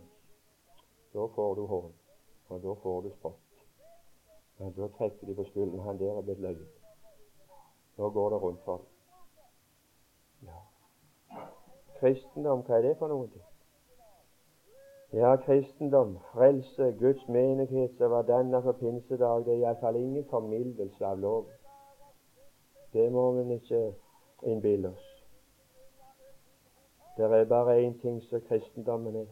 da 1.13 1.25
får 1.35 1.55
du 1.55 1.65
hån, 1.65 1.93
og 2.49 2.63
da 2.63 2.73
får 2.83 3.01
du 3.01 3.09
spott. 3.09 3.39
Men 4.57 4.73
da 4.77 4.87
trekker 4.87 5.27
de 5.27 5.35
på 5.35 5.43
skulderen. 5.43 5.87
Han 5.87 5.99
der 5.99 6.17
er 6.17 6.21
blitt 6.21 6.39
løyet. 6.39 6.67
Nå 7.97 8.09
går 8.09 8.29
det 8.29 8.41
rundt 8.41 8.61
for 8.65 8.77
dem. 8.77 8.85
Ja. 10.47 10.59
Kristendom, 12.01 12.63
hva 12.65 12.79
er 12.79 12.81
det 12.81 12.95
for 12.97 13.13
noe? 13.13 13.27
Ja, 15.13 15.35
kristendom, 15.43 16.15
frelse, 16.31 16.87
Guds 16.97 17.27
menighet 17.29 17.93
som 17.97 18.09
var 18.11 18.23
danna 18.25 18.61
for 18.65 18.73
pinsedag, 18.79 19.43
det 19.45 19.53
er 19.53 19.59
iallfall 19.59 19.99
ingen 19.99 20.25
formildelse 20.31 21.05
av 21.05 21.19
loven. 21.21 21.51
Det 22.93 23.05
må 23.13 23.25
vi 23.35 23.53
ikke 23.53 23.81
innbille 24.49 24.89
oss. 24.89 25.11
Det 27.17 27.29
er 27.29 27.45
bare 27.45 27.77
én 27.83 27.93
ting 28.01 28.17
som 28.23 28.41
kristendommen 28.47 29.15
er. 29.15 29.29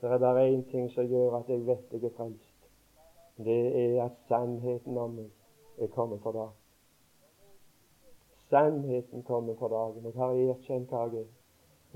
Det 0.00 0.12
er 0.12 0.18
bare 0.18 0.44
én 0.50 0.66
ting 0.70 0.90
som 0.92 1.08
gjør 1.08 1.38
at 1.38 1.48
jeg 1.48 1.66
vet 1.66 1.92
jeg 1.92 2.04
er 2.04 2.14
frelst. 2.16 2.68
Det 3.36 3.56
er 3.84 4.04
at 4.04 4.20
sannheten 4.28 4.98
om 4.98 5.16
meg 5.16 5.32
er 5.80 5.88
kommet 5.96 6.20
for 6.20 6.32
dagen. 6.32 6.60
Sannheten 8.50 9.22
kommer 9.22 9.54
for 9.54 9.68
dagen. 9.68 10.04
Jeg 10.04 10.20
har 10.20 10.36
erkjent 10.52 10.92
hva 10.92 11.08
jeg 11.08 11.24
er. 11.24 11.34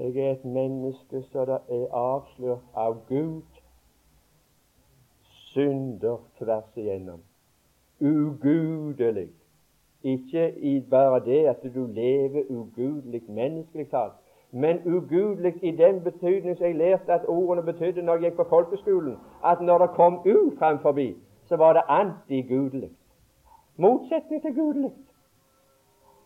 Jeg 0.01 0.17
er 0.17 0.31
et 0.33 0.45
menneske 0.45 1.23
som 1.23 1.49
er 1.49 1.83
avslørt 1.93 2.63
av 2.75 2.95
Gud. 3.09 3.43
Synder 5.53 6.17
tvers 6.39 6.77
igjennom. 6.77 7.21
Ugudelig. 8.01 9.29
Ikke 10.03 10.59
i 10.59 10.81
bare 10.91 11.21
det 11.25 11.47
at 11.47 11.67
du 11.75 11.87
lever 11.87 12.49
ugudelig 12.49 13.23
menneskelig 13.29 13.91
talt, 13.91 14.17
men 14.51 14.81
ugudelig 14.87 15.55
i 15.63 15.71
den 15.77 16.01
betydning 16.01 16.57
som 16.57 16.67
jeg 16.67 16.77
lærte 16.77 17.13
at 17.13 17.29
ordene 17.29 17.63
betydde 17.63 18.03
når 18.03 18.15
jeg 18.15 18.23
gikk 18.23 18.37
på 18.37 18.47
folkeskolen, 18.49 19.19
at 19.45 19.61
når 19.61 19.79
det 19.79 19.91
kom 19.99 20.15
U 20.15 20.57
framfor, 20.59 20.97
så 21.45 21.57
var 21.57 21.73
det 21.73 21.83
antigudelig. 21.89 22.91
Motsetning 23.77 24.43
til 24.43 24.55
gudelig. 24.55 24.93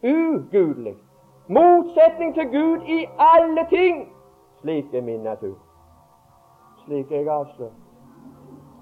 Ugudelig. 0.02 0.94
Motsetning 1.48 2.34
til 2.34 2.46
Gud 2.48 2.82
i 2.88 3.06
alle 3.18 3.66
ting. 3.68 4.08
Slik 4.60 4.94
er 4.94 5.02
min 5.02 5.20
natur. 5.20 5.58
Slik 6.84 7.12
er 7.12 7.16
jeg 7.16 7.28
avslørt. 7.28 7.72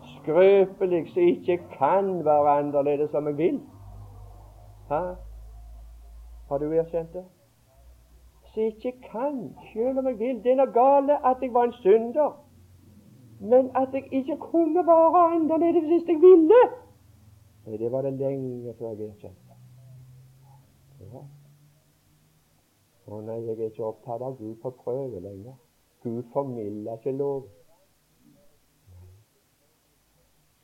Skrøpelig 0.03 1.12
som 1.12 1.22
ikke 1.22 1.57
kan 1.79 2.25
være 2.25 2.59
annerledes 2.59 3.11
som 3.11 3.27
jeg 3.27 3.37
vil. 3.37 3.61
Ha? 4.88 5.14
Har 6.48 6.59
du 6.59 6.72
erkjent 6.72 7.12
det? 7.12 7.25
Som 8.55 8.62
ikke 8.62 8.92
kan, 9.12 9.57
selv 9.72 9.98
om 9.98 10.07
jeg 10.07 10.18
vil. 10.18 10.44
Det 10.44 10.53
er 10.53 10.57
noe 10.62 10.72
gale 10.72 11.18
at 11.27 11.42
jeg 11.42 11.55
var 11.55 11.64
en 11.64 11.72
synder. 11.72 12.31
Men 13.40 13.70
at 13.77 13.88
jeg 13.92 14.09
ikke 14.12 14.37
kunne 14.37 14.87
være 14.87 15.35
annerledes 15.35 15.87
hvis 15.90 16.09
jeg 16.09 16.20
ville. 16.22 16.62
Nei, 17.66 17.77
det 17.77 17.92
var 17.92 18.03
det 18.03 18.12
lenge 18.12 18.75
før 18.79 18.88
jeg 18.88 19.09
erkjente. 19.09 19.55
Ja. 21.01 21.22
Å 23.06 23.20
nei, 23.20 23.38
jeg 23.46 23.58
er 23.58 23.72
ikke 23.72 23.86
opptatt 23.86 24.22
av 24.22 24.36
Gud 24.38 24.54
på 24.62 24.70
prøve 24.82 25.20
lenger. 25.20 25.56
Gud 26.02 26.22
formilder 26.32 26.98
ikke 26.98 27.12
lov. 27.16 27.48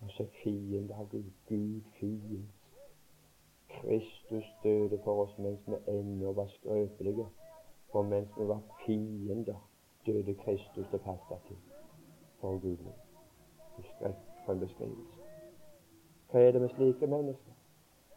Og 0.03 0.11
så 0.14 0.27
fiende 0.42 0.94
av 0.94 1.09
Gud. 1.11 1.33
Gud 1.48 1.83
fiende. 1.98 2.46
Kristus 3.68 4.46
døde 4.62 4.98
for 5.05 5.24
oss 5.24 5.35
mens 5.38 5.66
vi 5.66 5.79
ennå 5.92 6.33
var 6.33 6.46
skrøpelige. 6.55 7.27
For 7.92 8.03
mens 8.03 8.31
vi 8.38 8.48
var 8.48 8.62
fiender, 8.85 9.59
døde 10.07 10.35
Kristus 10.35 10.87
det 10.92 11.01
passet 11.01 11.42
til 11.48 11.57
for 12.40 12.59
Gud. 12.59 12.77
For 14.46 14.53
en 14.53 14.61
beskrivelse. 14.61 15.18
Hva 16.31 16.40
er 16.40 16.53
det 16.53 16.61
med 16.61 16.68
slike 16.68 17.07
mennesker? 17.07 17.53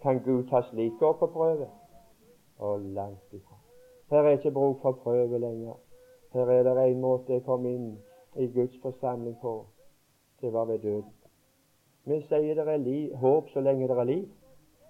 Kan 0.01 0.19
Gud 0.25 0.47
ta 0.49 0.61
slike 0.69 1.05
opp 1.05 1.19
på 1.19 1.27
prøve? 1.27 1.69
Og 2.57 2.79
langt 2.79 3.33
ifra. 3.33 3.60
Her 4.11 4.17
er 4.17 4.29
ikke 4.29 4.51
bruk 4.51 4.81
for 4.81 4.91
prøve 4.91 5.39
lenger. 5.39 5.73
Her 6.33 6.45
er 6.45 6.63
det 6.63 6.91
en 6.91 7.01
måte 7.01 7.33
jeg 7.33 7.43
kom 7.43 7.65
inn 7.65 7.97
i 8.35 8.47
Guds 8.47 8.75
forsamling 8.83 9.37
på. 9.41 9.65
Det 10.41 10.53
var 10.53 10.65
ved 10.65 10.79
døden. 10.79 11.13
Vi 12.05 12.17
sier 12.27 12.55
det 12.55 12.67
er 12.67 12.77
liv, 12.77 13.15
håp 13.15 13.49
så 13.49 13.61
lenge 13.61 13.87
det 13.87 13.97
er 13.97 14.03
liv. 14.03 14.25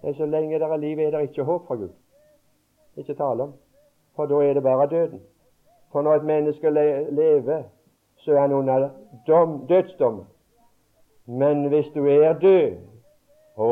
Men 0.04 0.16
så 0.16 0.26
lenge 0.26 0.60
det 0.60 0.62
er 0.62 0.78
liv, 0.78 1.00
er 1.00 1.12
det 1.12 1.22
ikke 1.22 1.44
håp 1.44 1.68
for 1.68 1.76
Gud. 1.76 1.94
Ikke 2.98 3.14
tale 3.14 3.44
om. 3.44 3.54
For 4.16 4.26
da 4.26 4.42
er 4.42 4.54
det 4.54 4.64
bare 4.64 4.90
døden. 4.90 5.22
For 5.92 6.02
når 6.02 6.14
et 6.16 6.26
menneske 6.26 6.70
lever, 7.12 7.64
så 8.16 8.32
er 8.32 8.40
han 8.40 8.54
under 8.54 8.90
dom, 9.28 9.68
dødsdom. 9.68 10.24
Men 11.28 11.68
hvis 11.68 11.94
du 11.96 12.06
er 12.08 12.34
død, 12.40 12.78
å, 13.58 13.72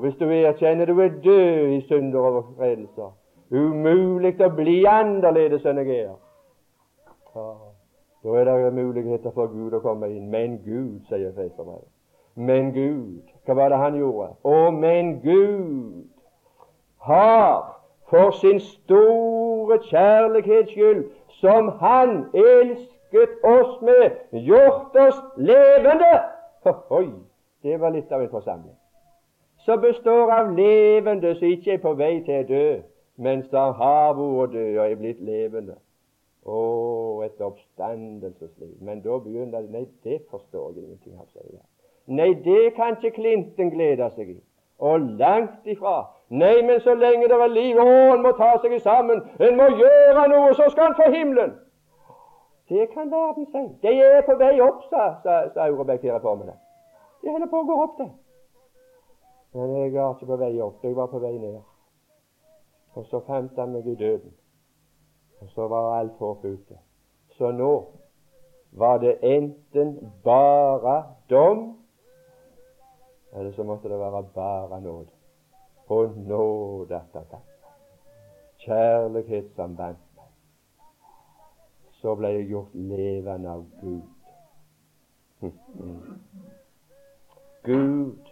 hvis 0.00 0.16
du 0.16 0.30
erkjenner 0.30 0.86
du 0.86 1.00
er 1.00 1.20
død 1.24 1.72
i 1.76 1.80
synder 1.88 2.20
og 2.20 2.26
overtredelser, 2.26 3.19
Umulig 3.50 4.36
å 4.40 4.50
bli 4.54 4.84
annerledes 4.86 5.64
enn 5.66 5.82
jeg 5.82 6.04
er. 6.04 6.14
Da 7.34 8.36
er 8.36 8.44
det 8.46 8.72
muligheter 8.76 9.32
for 9.34 9.50
Gud 9.50 9.74
å 9.74 9.80
komme 9.82 10.10
inn. 10.12 10.28
Men 10.30 10.60
Gud, 10.64 11.00
sier 11.08 11.32
Feserbrevet. 11.34 11.88
Men 12.34 12.70
Gud, 12.72 13.26
hva 13.44 13.56
var 13.58 13.72
det 13.72 13.80
han 13.80 13.96
gjorde? 13.98 14.28
Å, 14.46 14.70
men 14.70 15.16
Gud 15.24 16.06
har 17.02 17.80
for 18.10 18.30
sin 18.30 18.60
store 18.60 19.78
kjærlighets 19.88 20.72
skyld, 20.72 21.04
som 21.40 21.68
Han 21.80 22.26
elsket 22.34 23.44
oss 23.44 23.80
med, 23.82 24.18
gjort 24.32 24.96
oss 24.96 25.18
levende. 25.36 26.10
Oi, 26.90 27.08
det 27.62 27.80
var 27.80 27.94
litt 27.94 28.12
av 28.12 28.22
en 28.22 28.30
forsamling. 28.30 28.76
Som 29.64 29.80
består 29.80 30.32
av 30.32 30.52
levende 30.56 31.34
som 31.38 31.48
ikke 31.48 31.72
er 31.72 31.82
på 31.82 31.94
vei 31.96 32.18
til 32.26 32.42
å 32.42 32.48
dø, 32.48 32.66
mens 33.20 33.48
han 33.52 33.74
har 33.76 34.14
vært 34.16 34.54
død 34.56 34.78
og 34.78 34.84
er 34.84 34.98
blitt 35.00 35.20
levende. 35.24 35.76
Å, 36.40 36.60
et 37.26 37.40
oppstandelsesliv. 37.44 38.78
Men 38.80 39.02
da 39.04 39.18
begynner 39.20 39.60
det 39.60 39.74
Nei, 39.74 39.84
det 40.04 40.22
forstår 40.30 40.70
jeg 40.72 40.86
ingenting 40.86 41.18
av, 41.20 41.26
sier 41.28 41.50
jeg. 41.52 41.66
Nei, 42.08 42.30
det 42.44 42.72
kan 42.78 42.96
ikke 42.96 43.12
Klinten 43.18 43.70
glede 43.74 44.08
seg 44.16 44.32
i. 44.32 44.38
Og 44.80 45.04
langt 45.20 45.68
ifra. 45.68 45.98
Nei, 46.32 46.62
men 46.64 46.80
så 46.80 46.94
lenge 46.96 47.28
det 47.28 47.36
er 47.36 47.52
liv, 47.52 47.76
å, 47.76 47.88
en 48.14 48.24
må 48.24 48.32
ta 48.38 48.54
seg 48.62 48.78
sammen, 48.80 49.20
en 49.42 49.58
må 49.58 49.66
gjøre 49.76 50.24
noe, 50.32 50.54
så 50.56 50.70
skal 50.72 50.90
en 50.90 50.96
få 50.96 51.10
himmelen. 51.12 51.52
Det 52.70 52.86
kan 52.94 53.10
verden 53.10 53.46
si. 53.50 53.64
De 53.82 53.92
er 53.98 54.22
på 54.24 54.36
vei 54.38 54.54
opp, 54.62 54.84
sa, 54.88 55.10
sa, 55.24 55.40
sa 55.52 55.66
Aurebekk 55.66 56.06
her 56.06 56.22
på 56.22 56.36
med. 56.38 56.54
De 57.20 57.34
holder 57.34 57.50
på 57.50 57.60
å 57.60 57.66
gå 57.66 57.78
opp, 57.84 57.98
det. 57.98 58.08
Men 59.58 59.74
jeg 59.74 59.92
var 59.96 60.14
ikke 60.14 60.30
på 60.30 60.38
vei 60.38 60.52
opp, 60.62 60.84
jeg 60.86 60.96
var 60.96 61.10
på 61.10 61.20
vei 61.20 61.34
ned. 61.34 61.58
Og 62.94 63.06
så 63.06 63.20
fant 63.26 63.58
han 63.58 63.72
meg 63.72 63.86
i 63.86 63.94
døden. 63.94 64.32
Og 65.40 65.48
så 65.54 65.68
var 65.68 65.98
alt 65.98 66.18
håp 66.18 66.44
ute. 66.44 66.78
Så 67.38 67.50
nå 67.50 67.72
var 68.72 68.98
det 68.98 69.18
enten 69.22 70.12
bare 70.24 71.04
dom, 71.30 71.78
eller 73.32 73.52
så 73.52 73.62
måtte 73.62 73.88
det 73.88 73.98
være 73.98 74.22
bare 74.34 74.80
nåde. 74.80 75.10
Og 75.86 76.18
nåde 76.18 76.96
atter 76.96 77.38
Kjærlighetssamband. 78.60 79.96
Så 81.92 82.14
ble 82.14 82.28
jeg 82.28 82.46
gjort 82.48 82.74
levende 82.74 83.50
av 83.50 83.64
Gud. 83.80 84.02
Gud 87.64 88.30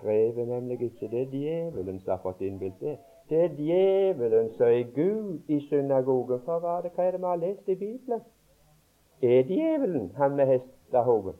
krever 0.00 0.44
nemlig 0.44 0.82
ikke 0.82 1.08
det 1.10 1.28
djevelen 1.32 2.00
som 2.00 2.10
har 2.10 2.22
fått 2.22 2.40
innbilt 2.40 2.80
det. 2.80 2.98
Det 3.28 3.44
er 3.44 3.48
djevelen 3.48 4.52
som 4.54 4.66
er 4.66 4.82
Gud 4.94 5.38
i 5.48 5.60
synagogen. 5.68 6.40
For 6.44 6.58
hva 6.58 6.78
er 6.78 6.82
det, 6.82 6.92
hva 6.94 7.04
er 7.04 7.10
det 7.10 7.20
vi 7.20 7.26
har 7.26 7.36
lest 7.36 7.68
i 7.68 7.74
Bibelen? 7.74 8.20
Er 9.22 9.42
djevelen 9.42 10.12
han 10.16 10.36
med 10.36 10.46
hestehoven? 10.46 11.34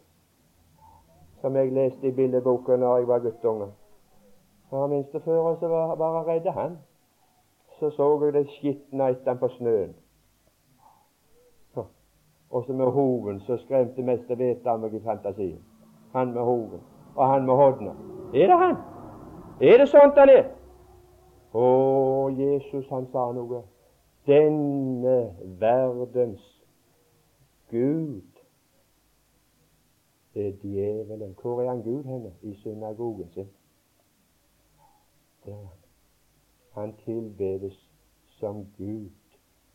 Som 1.40 1.56
jeg 1.56 1.72
leste 1.72 2.08
i 2.08 2.12
billedboken 2.12 2.80
da 2.80 2.94
jeg 2.96 3.08
var 3.08 3.18
guttunge. 3.18 3.68
For 4.70 4.86
minstefører 4.86 5.56
så 5.60 5.68
var 5.68 5.94
bare 5.94 6.24
redd 6.26 6.50
han. 6.50 6.78
Så 7.78 7.90
så 7.90 8.24
jeg 8.24 8.34
det 8.34 8.48
skitne 8.50 9.10
etter 9.10 9.30
han 9.30 9.38
på 9.38 9.48
snøen. 9.48 9.94
Og 12.50 12.64
så 12.66 12.72
med 12.72 12.86
hoven 12.86 13.40
så 13.40 13.56
skremte 13.56 14.02
mest 14.02 14.28
vettet 14.28 14.66
av 14.66 14.78
meg 14.80 14.94
i 14.94 15.00
fantasien. 15.04 15.58
Han 16.14 16.32
med 16.32 16.42
hoven, 16.42 16.80
og 17.16 17.26
han 17.28 17.46
med 17.46 17.54
hodna. 17.54 17.92
Er 18.34 18.46
det 18.46 18.58
han? 18.58 18.76
Er 19.60 19.78
det 19.78 19.88
sånt 19.88 20.18
han 20.18 20.30
er? 20.30 20.46
Og 21.56 22.38
Jesus 22.38 22.88
han 22.88 23.06
sa 23.12 23.30
noe. 23.32 23.62
Denne 24.26 25.18
verdens 25.60 26.44
Gud 27.70 28.42
er 30.34 30.52
djevelen. 30.62 31.36
Hvor 31.42 31.62
er 31.62 31.68
han 31.68 31.82
Gud 31.82 32.04
henne? 32.04 32.32
I 32.42 32.54
synagogen 32.54 33.30
sin. 33.34 33.48
Der. 35.46 35.66
Han 36.74 36.92
tilbedes 37.04 37.78
som 38.40 38.66
Gud 38.78 39.10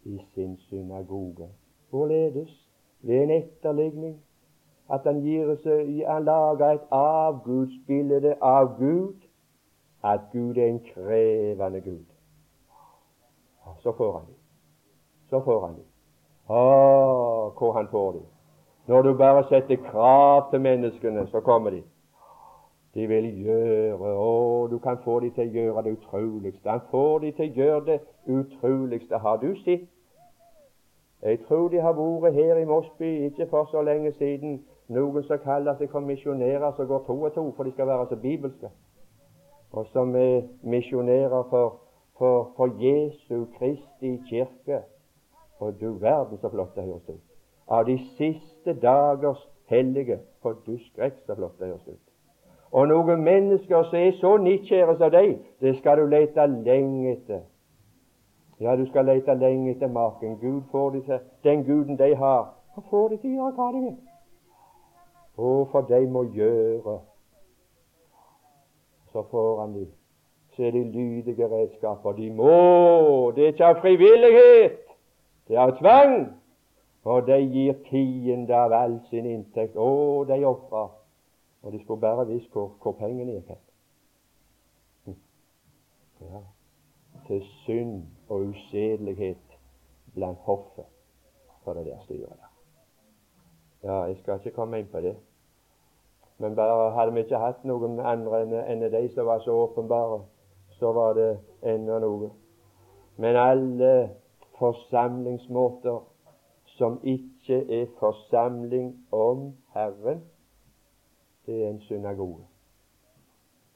i 0.03 0.19
sin 0.33 0.57
synagoge. 0.57 1.49
Hvorledes? 1.89 2.71
ved 3.01 3.23
en 3.23 3.29
etterligning. 3.29 4.21
At 4.93 5.01
han, 5.03 5.21
gir 5.21 5.55
seg, 5.63 6.03
han 6.07 6.25
lager 6.27 6.75
et 6.75 6.87
avgudsbilde 6.91 8.35
av 8.43 8.73
Gud. 8.77 9.20
At 10.03 10.19
Gud 10.31 10.57
er 10.57 10.65
en 10.65 10.79
krevende 10.93 11.81
Gud. 11.81 12.05
Så 13.79 13.91
får 13.97 14.11
han 14.17 14.25
dem. 14.25 14.35
Så 15.29 15.43
får 15.43 15.65
han 15.65 15.75
dem. 15.75 15.85
Å, 16.47 17.53
hvor 17.57 17.73
han 17.73 17.87
får 17.91 18.11
dem. 18.11 18.25
Når 18.87 19.01
du 19.01 19.13
bare 19.17 19.43
setter 19.49 19.75
krav 19.75 20.49
til 20.51 20.61
menneskene, 20.61 21.27
så 21.27 21.39
kommer 21.39 21.69
de. 21.69 21.83
De 22.93 23.07
vil 23.07 23.29
gjøre 23.45 24.15
Å, 24.17 24.67
du 24.67 24.79
kan 24.79 24.97
få 25.03 25.19
dem 25.19 25.31
til 25.31 25.47
å 25.47 25.53
gjøre 25.53 25.83
det 25.85 25.95
utroligste. 25.99 26.69
Han 26.69 26.81
får 26.91 27.19
dem 27.19 27.33
til 27.37 27.49
å 27.49 27.55
gjøre 27.61 27.85
det 27.85 27.99
utroligste. 28.27 29.17
Har 29.17 29.37
du 29.37 29.53
sett? 29.63 29.87
Jeg 31.21 31.39
tror 31.47 31.69
de 31.69 31.79
har 31.79 31.93
vært 31.93 32.33
her 32.33 32.57
i 32.57 32.65
Mosby 32.65 33.11
ikke 33.29 33.47
for 33.49 33.69
så 33.71 33.81
lenge 33.85 34.11
siden. 34.17 34.63
Noen 34.89 35.23
som 35.23 35.39
kaller 35.39 35.77
seg 35.77 35.91
for 35.91 36.03
misjonærer, 36.03 36.71
som 36.75 36.87
går 36.89 37.03
to 37.05 37.15
og 37.21 37.33
to, 37.33 37.43
for 37.55 37.63
de 37.63 37.71
skal 37.71 37.87
være 37.87 38.07
så 38.09 38.15
bibelske. 38.15 38.71
Og 39.71 39.85
som 39.93 40.15
er 40.15 40.41
misjonærer 40.63 41.43
for, 41.49 41.79
for, 42.17 42.51
for 42.57 42.67
Jesu 42.79 43.45
Kristi 43.57 44.17
kirke. 44.29 44.81
Og 45.59 45.81
du 45.81 45.93
verden 45.93 46.37
så 46.41 46.49
flott 46.49 46.75
det 46.75 46.83
høres 46.83 47.09
ut. 47.09 47.21
Av 47.67 47.85
de 47.85 47.97
siste 48.17 48.73
dagers 48.81 49.49
hellige. 49.69 50.19
For 50.41 50.57
du 50.65 50.77
skrekk 50.89 51.21
så 51.25 51.35
flott 51.35 51.59
det 51.59 51.67
høres 51.67 51.87
ut. 51.87 52.01
Og 52.71 52.87
noen 52.87 53.23
mennesker 53.23 53.83
som 53.83 53.99
er 53.99 54.11
så 54.19 54.37
nidkjære 54.37 54.95
som 54.97 55.11
deg, 55.11 55.33
det 55.61 55.75
skal 55.79 55.99
du 55.99 56.05
lete 56.07 56.45
lenge 56.47 57.11
etter. 57.11 57.41
Ja, 58.61 58.75
du 58.75 58.85
skal 58.87 59.05
lete 59.05 59.35
lenge 59.35 59.71
etter 59.71 59.91
maken. 59.91 60.37
Gud 60.39 60.61
får 60.71 60.89
de 60.89 61.01
til, 61.01 61.19
Den 61.43 61.63
guden 61.63 61.97
de 61.99 62.15
har, 62.15 62.53
får 62.89 63.09
de 63.09 63.17
til 63.17 63.29
å 63.29 63.33
gjøre 63.33 63.55
hva 63.57 63.71
de 63.75 63.81
vil. 63.85 63.97
Å, 65.37 65.51
for 65.71 65.87
de 65.89 66.01
må 66.07 66.23
gjøre. 66.35 66.99
Så 69.11 69.23
får 69.31 69.61
han 69.61 69.73
de. 69.73 69.87
Så 70.55 70.63
er 70.63 70.71
de 70.71 70.83
lydige 70.83 71.47
redskaper. 71.47 72.11
De 72.11 72.29
må. 72.33 73.31
Det 73.35 73.43
er 73.43 73.53
ikke 73.53 73.65
av 73.65 73.81
frivillighet. 73.81 74.79
Det 75.47 75.55
er 75.55 75.61
av 75.61 75.75
tvang. 75.79 76.15
Og 77.03 77.27
de 77.27 77.37
gir 77.41 77.77
tiende 77.89 78.55
av 78.55 78.73
all 78.75 78.99
sin 79.09 79.25
inntekt. 79.25 79.75
Å, 79.75 80.23
de 80.29 80.43
ofrer. 80.45 80.91
Og 81.61 81.73
de 81.73 81.81
skulle 81.83 82.01
bare 82.01 82.27
visst 82.29 82.51
hvor, 82.53 82.73
hvor 82.81 82.95
pengene 82.99 83.37
gikk 83.37 83.51
hen. 83.53 83.61
Hm. 85.05 85.17
Ja. 86.27 86.43
Til 87.27 87.43
synd 87.63 87.97
og 88.29 88.51
usedelighet 88.51 89.57
blant 90.15 90.39
hoffet 90.47 90.87
for 91.63 91.73
det 91.73 91.85
der 91.85 91.99
styret 92.03 92.29
der. 92.29 92.51
Ja, 93.83 94.03
jeg 94.03 94.17
skal 94.21 94.39
ikke 94.39 94.55
komme 94.55 94.79
inn 94.79 94.89
på 94.91 95.01
det. 95.01 95.15
Men 96.41 96.55
bare 96.55 96.91
hadde 96.91 97.13
vi 97.13 97.21
ikke 97.21 97.37
hatt 97.37 97.65
noen 97.69 97.99
andre 98.01 98.39
enn 98.73 98.81
de 98.81 99.01
som 99.13 99.27
var 99.29 99.43
så 99.45 99.53
åpenbare, 99.53 100.23
så 100.79 100.89
var 100.97 101.13
det 101.13 101.27
ennå 101.61 101.99
noe. 102.01 102.29
Men 103.21 103.37
alle 103.37 103.91
forsamlingsmåter 104.57 105.99
som 106.65 106.97
ikke 107.03 107.61
er 107.81 107.85
forsamling 107.99 108.95
om 109.11 109.51
Herren, 109.75 110.23
det 111.45 111.63
er 111.63 111.69
en 111.69 111.81
synagoge. 111.85 112.47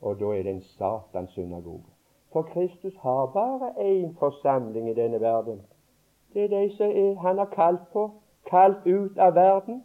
Og 0.02 0.20
da 0.20 0.34
er 0.34 0.44
det 0.44 0.56
en 0.56 0.62
Satans-synagoge. 0.62 1.86
For 2.34 2.42
Kristus 2.42 2.98
har 2.98 3.26
bare 3.26 3.74
én 3.78 4.16
forsamling 4.20 4.90
i 4.90 4.94
denne 4.94 5.22
verden. 5.22 5.62
Det 6.34 6.44
er 6.44 6.48
de 6.48 6.76
som 6.78 6.90
er, 6.90 7.16
han 7.22 7.38
har 7.38 7.46
kalt 7.46 7.86
på, 7.94 8.12
kalt 8.50 8.86
ut 8.86 9.18
av 9.18 9.36
verden. 9.36 9.84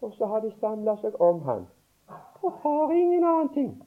Og 0.00 0.12
så 0.12 0.26
har 0.26 0.40
de 0.40 0.50
samla 0.60 0.96
seg 1.00 1.20
om 1.20 1.42
han. 1.42 1.66
Og 2.42 2.52
har 2.52 2.90
ingen 2.90 3.24
annen 3.24 3.48
ting. 3.48 3.82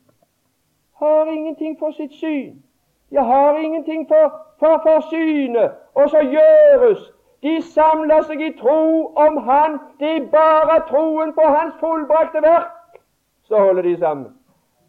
Har 0.94 1.26
ingenting 1.26 1.80
for 1.80 1.92
sitt 1.92 2.14
syn. 2.14 2.64
Jeg 3.12 3.26
har 3.26 3.58
ingenting 3.58 4.08
for, 4.08 4.34
for 4.60 4.82
forsynet. 4.84 5.72
Og 5.94 6.10
så 6.10 6.20
gjøres 6.20 7.12
de 7.44 7.62
samler 7.62 8.22
seg 8.22 8.42
i 8.42 8.54
tro 8.58 9.14
om 9.16 9.38
Han. 9.38 9.80
Det 10.00 10.16
er 10.18 10.30
bare 10.32 10.80
troen 10.88 11.34
på 11.34 11.48
Hans 11.48 11.76
fullbrakte 11.80 12.42
verk 12.42 12.72
så 13.44 13.60
holder 13.60 13.82
de 13.82 13.98
sammen. 13.98 14.32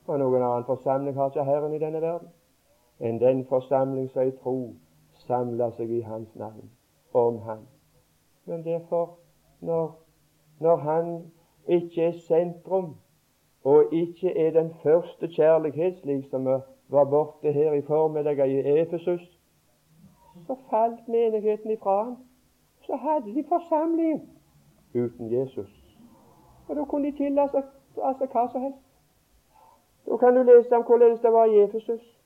Og 0.06 0.18
noen 0.18 0.42
annen 0.42 0.64
forsamling 0.64 1.16
har 1.16 1.30
ikke 1.30 1.44
Herren 1.44 1.74
i 1.74 1.80
denne 1.82 2.00
verden 2.02 2.32
enn 3.04 3.18
den 3.18 3.42
forsamling 3.50 4.06
som 4.12 4.28
i 4.28 4.32
tro 4.38 4.56
samler 5.26 5.72
seg 5.74 5.90
i 5.90 6.00
Hans 6.06 6.30
navn, 6.38 6.70
om 7.12 7.40
Han. 7.42 7.64
Men 8.46 8.62
derfor, 8.64 9.16
når, 9.60 9.90
når 10.60 10.76
Han 10.76 11.08
ikke 11.66 12.04
er 12.06 12.20
sentrum, 12.28 12.94
og 13.64 13.84
ikke 13.92 14.38
er 14.38 14.50
den 14.50 14.74
første 14.82 15.28
kjærlighet, 15.28 15.98
slik 15.98 16.24
som 16.30 16.44
var 16.88 17.04
borte 17.04 17.52
her 17.52 17.72
i 17.72 17.82
formiddag 17.82 18.48
i 18.48 18.80
Efesus, 18.80 19.40
så 20.46 20.56
falt 20.70 21.08
menigheten 21.08 21.70
ifra 21.70 22.04
ham. 22.04 22.16
Så 22.80 22.96
hadde 22.96 23.34
de 23.34 23.44
forsamlingen 23.48 24.28
uten 24.94 25.32
Jesus. 25.32 25.96
Og 26.68 26.76
da 26.76 26.84
kunne 26.84 27.12
de 27.12 27.16
tillate 27.16 27.62
altså 28.02 28.26
hva 28.26 28.48
som 28.52 28.60
helst. 28.60 28.78
Da 30.06 30.16
kan 30.16 30.36
du 30.36 30.42
lese 30.42 30.76
om 30.76 30.82
hvordan 30.82 31.18
det 31.22 31.32
var 31.32 31.44
i 31.44 31.62
Efesus. 31.62 32.20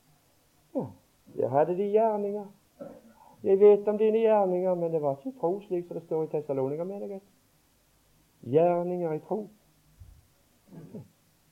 Ja, 0.74 0.86
der 1.36 1.48
hadde 1.48 1.76
de 1.76 1.90
gjerninger. 1.90 2.46
Jeg 3.42 3.60
vet 3.60 3.88
om 3.88 3.98
dine 3.98 4.18
gjerninger, 4.18 4.74
men 4.74 4.92
det 4.92 5.02
var 5.02 5.16
ikke 5.16 5.38
tro, 5.40 5.60
slik 5.60 5.86
som 5.86 5.94
det 5.94 6.04
står 6.04 6.24
i 6.24 6.26
Tessalonika-menigheten. 6.26 7.28
Gjerninger 8.42 9.12
i 9.12 9.18
tro. 9.18 9.48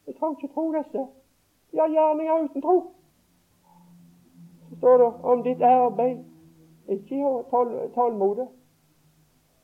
Jeg 0.07 0.15
kan 0.15 0.37
ikke 0.37 0.55
tro 0.55 0.73
disse. 0.73 1.07
Ja, 1.75 1.87
gjerninger 1.87 2.45
uten 2.45 2.63
tro. 2.63 2.77
Så 4.69 4.77
står 4.77 4.99
det 4.99 5.13
om 5.23 5.43
ditt 5.43 5.63
arbeid. 5.63 6.25
Ikke 6.89 7.17
tål, 7.51 7.91
tålmodig. 7.95 8.47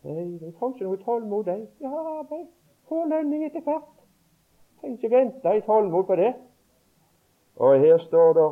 Nei, 0.02 0.38
du 0.40 0.50
trenger 0.58 0.74
ikke 0.74 0.88
noe 0.88 0.98
tålmod, 1.04 1.46
jeg. 1.46 1.66
Jeg 1.80 1.90
har 1.90 2.08
arbeid. 2.18 2.48
Får 2.88 3.04
lønning 3.06 3.44
etter 3.46 3.62
hvert. 3.62 3.92
Trenger 4.80 4.96
ikke 4.98 5.10
vente 5.16 5.54
i 5.56 5.62
tålmod 5.66 6.04
på 6.08 6.16
det. 6.18 6.32
Og 7.56 7.78
her 7.78 7.98
står 8.08 8.32
det 8.38 8.48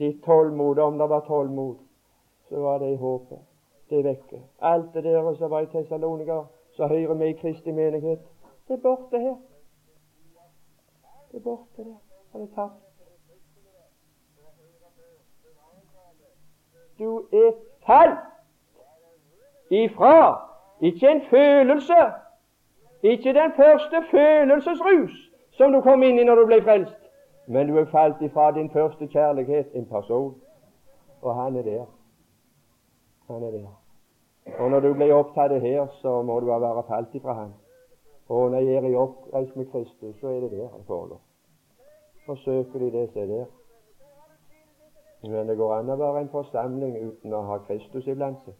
ditt 0.00 0.22
tålmod, 0.24 0.78
om 0.78 0.98
det 0.98 1.08
var 1.08 1.26
tålmod, 1.26 1.76
så 2.48 2.60
var 2.60 2.78
det 2.78 2.94
i 2.94 2.96
håpet. 2.96 3.38
Det 3.90 3.98
er 3.98 4.02
vekke. 4.02 4.40
Alt 4.60 4.94
det 4.94 5.04
der 5.04 5.34
som 5.34 5.50
var 5.50 5.60
i 5.60 5.66
Tessalonika, 5.66 6.40
så 6.72 6.86
hører 6.86 7.14
vi 7.14 7.28
i 7.28 7.36
Kristi 7.42 7.72
menighet, 7.72 8.24
det 8.68 8.78
er 8.78 8.82
borte 8.82 9.18
her. 9.18 9.36
Det 11.30 11.36
er 11.38 11.42
borte 11.42 11.84
der. 11.84 11.98
Han 12.32 12.42
er 12.42 12.46
tapt. 12.54 12.74
Du 16.98 17.18
er 17.32 17.52
falt 17.86 18.18
ifra, 19.70 20.48
ikke 20.80 21.10
en 21.10 21.22
følelse, 21.30 22.12
ikke 23.02 23.34
den 23.34 23.52
første 23.56 24.04
følelsesrus 24.10 25.30
som 25.60 25.72
du 25.72 25.80
kom 25.80 26.02
inn 26.02 26.18
i 26.18 26.24
når 26.24 26.40
du 26.40 26.46
ble 26.48 26.62
frelst, 26.64 27.00
men 27.46 27.68
du 27.68 27.76
er 27.76 27.88
falt 27.92 28.20
ifra 28.24 28.50
din 28.56 28.70
første 28.70 29.06
kjærlighet, 29.06 29.74
en 29.74 29.86
person. 29.86 30.34
Og 31.22 31.34
han 31.36 31.56
er 31.56 31.62
der. 31.62 31.84
Han 33.28 33.42
er 33.42 33.50
der. 33.50 33.66
Og 34.58 34.70
når 34.70 34.80
du 34.80 34.94
blir 34.94 35.12
opptatt 35.14 35.60
her, 35.60 35.86
så 36.00 36.22
må 36.22 36.40
du 36.40 36.46
være 36.46 36.84
falt 36.88 37.14
ifra 37.14 37.34
han. 37.42 37.52
Og 38.30 38.50
når 38.50 38.58
jeg 38.58 38.92
er 38.92 38.98
oppreist 38.98 39.56
med 39.56 39.66
Kristus, 39.72 40.16
så 40.20 40.28
er 40.28 40.40
det 40.40 40.50
der 40.50 40.68
han 40.68 40.84
tåler. 40.86 41.18
Forsøker 42.26 42.78
de 42.78 42.90
det, 42.92 43.10
så 43.12 43.20
er 43.20 43.26
der. 43.26 43.44
Men 45.22 45.48
det 45.48 45.56
går 45.56 45.74
an 45.74 45.90
å 45.90 45.96
være 45.98 46.20
en 46.20 46.30
forsamling 46.32 46.94
uten 47.08 47.34
å 47.34 47.42
ha 47.48 47.58
Kristus 47.66 48.06
iblant 48.06 48.38
seg. 48.44 48.54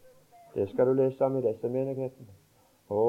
Det 0.55 0.67
skal 0.69 0.91
du 0.91 0.93
lese 0.99 1.25
om 1.25 1.37
i 1.39 1.45
disse 1.45 1.69
menighetene. 1.71 2.35
Å, 2.91 3.05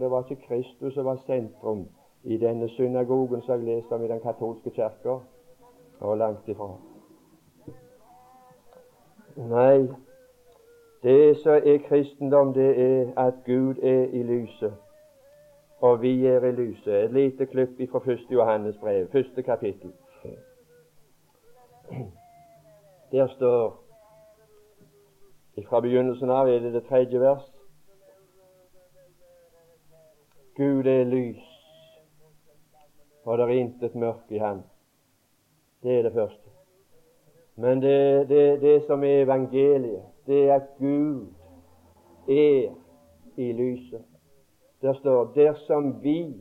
det 0.00 0.10
var 0.10 0.24
ikke 0.24 0.46
Kristus 0.46 0.94
som 0.96 1.04
var 1.04 1.20
sentrum 1.26 1.84
i 2.24 2.40
denne 2.40 2.68
synagogen 2.78 3.44
som 3.44 3.60
jeg 3.60 3.68
leste 3.68 3.94
om 3.94 4.04
i 4.04 4.08
den 4.08 4.24
katolske 4.24 4.72
kirka. 4.72 5.18
Og 6.00 6.16
langt 6.18 6.48
ifra. 6.48 6.70
Nei, 9.36 9.84
det 11.04 11.36
som 11.44 11.60
er 11.60 11.78
kristendom, 11.84 12.56
det 12.56 12.72
er 12.80 13.12
at 13.20 13.44
Gud 13.44 13.84
er 13.84 14.08
i 14.16 14.24
lyset, 14.24 14.72
og 15.80 16.02
vi 16.02 16.26
er 16.26 16.44
i 16.44 16.52
lyset. 16.52 17.04
Et 17.04 17.12
lite 17.12 17.46
klipp 17.46 17.90
fra 17.90 18.12
1. 18.12 18.18
Johannes 18.30 18.76
brev, 18.76 19.08
første 19.12 19.42
kapittel. 19.42 19.92
Der 23.12 23.26
står 23.26 23.82
fra 25.68 25.80
begynnelsen 25.80 26.30
av 26.30 26.48
er 26.48 26.58
det 26.60 26.72
det 26.74 26.84
tredje 26.88 27.20
vers. 27.20 27.44
Gud 30.56 30.86
er 30.86 31.04
lys, 31.04 31.44
og 33.24 33.38
det 33.38 33.44
er 33.44 33.60
intet 33.60 33.94
mørke 33.94 34.34
i 34.34 34.38
Han. 34.38 34.62
Det 35.82 35.98
er 35.98 36.02
det 36.02 36.12
første. 36.12 36.50
Men 37.56 37.82
det, 37.82 38.28
det, 38.28 38.60
det 38.60 38.82
som 38.86 39.04
er 39.04 39.22
evangeliet, 39.22 40.02
det 40.26 40.48
er 40.48 40.54
at 40.54 40.68
Gud 40.78 41.26
er 42.28 42.74
i 43.36 43.52
lyset. 43.52 44.15
Der 44.86 44.94
står 44.94 45.32
dersom 45.34 46.02
vi 46.02 46.34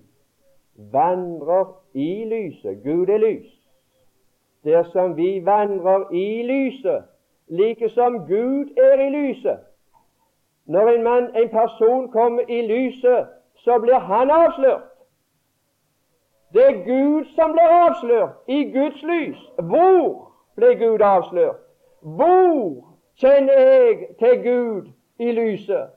vandrer 0.92 1.82
i 1.94 2.26
lyset 2.26 2.84
Gud 2.84 3.08
er 3.08 3.18
lys. 3.18 3.52
Dersom 4.64 5.18
vi 5.18 5.46
vandrer 5.46 6.12
i 6.14 6.44
lyset, 6.44 7.04
like 7.48 7.90
som 7.90 8.14
Gud 8.28 8.78
er 8.78 9.02
i 9.08 9.10
lyset. 9.10 9.60
Når 10.66 10.88
en 10.90 11.04
mann, 11.04 11.36
en 11.36 11.50
person 11.50 12.12
kommer 12.12 12.42
i 12.50 12.62
lyset, 12.62 13.28
så 13.56 13.80
blir 13.80 14.00
han 14.00 14.30
avslørt. 14.30 14.84
Det 16.54 16.66
er 16.66 16.86
Gud 16.86 17.26
som 17.36 17.52
blir 17.52 17.70
avslørt 17.88 18.34
i 18.48 18.64
Guds 18.72 19.04
lys. 19.04 19.42
Hvor 19.56 20.32
ble 20.56 20.76
Gud 20.76 21.00
avslørt? 21.02 21.58
Hvor 22.02 22.86
kjenner 23.16 23.60
jeg 23.60 24.08
til 24.20 24.44
Gud 24.44 24.92
i 25.20 25.32
lyset? 25.32 25.95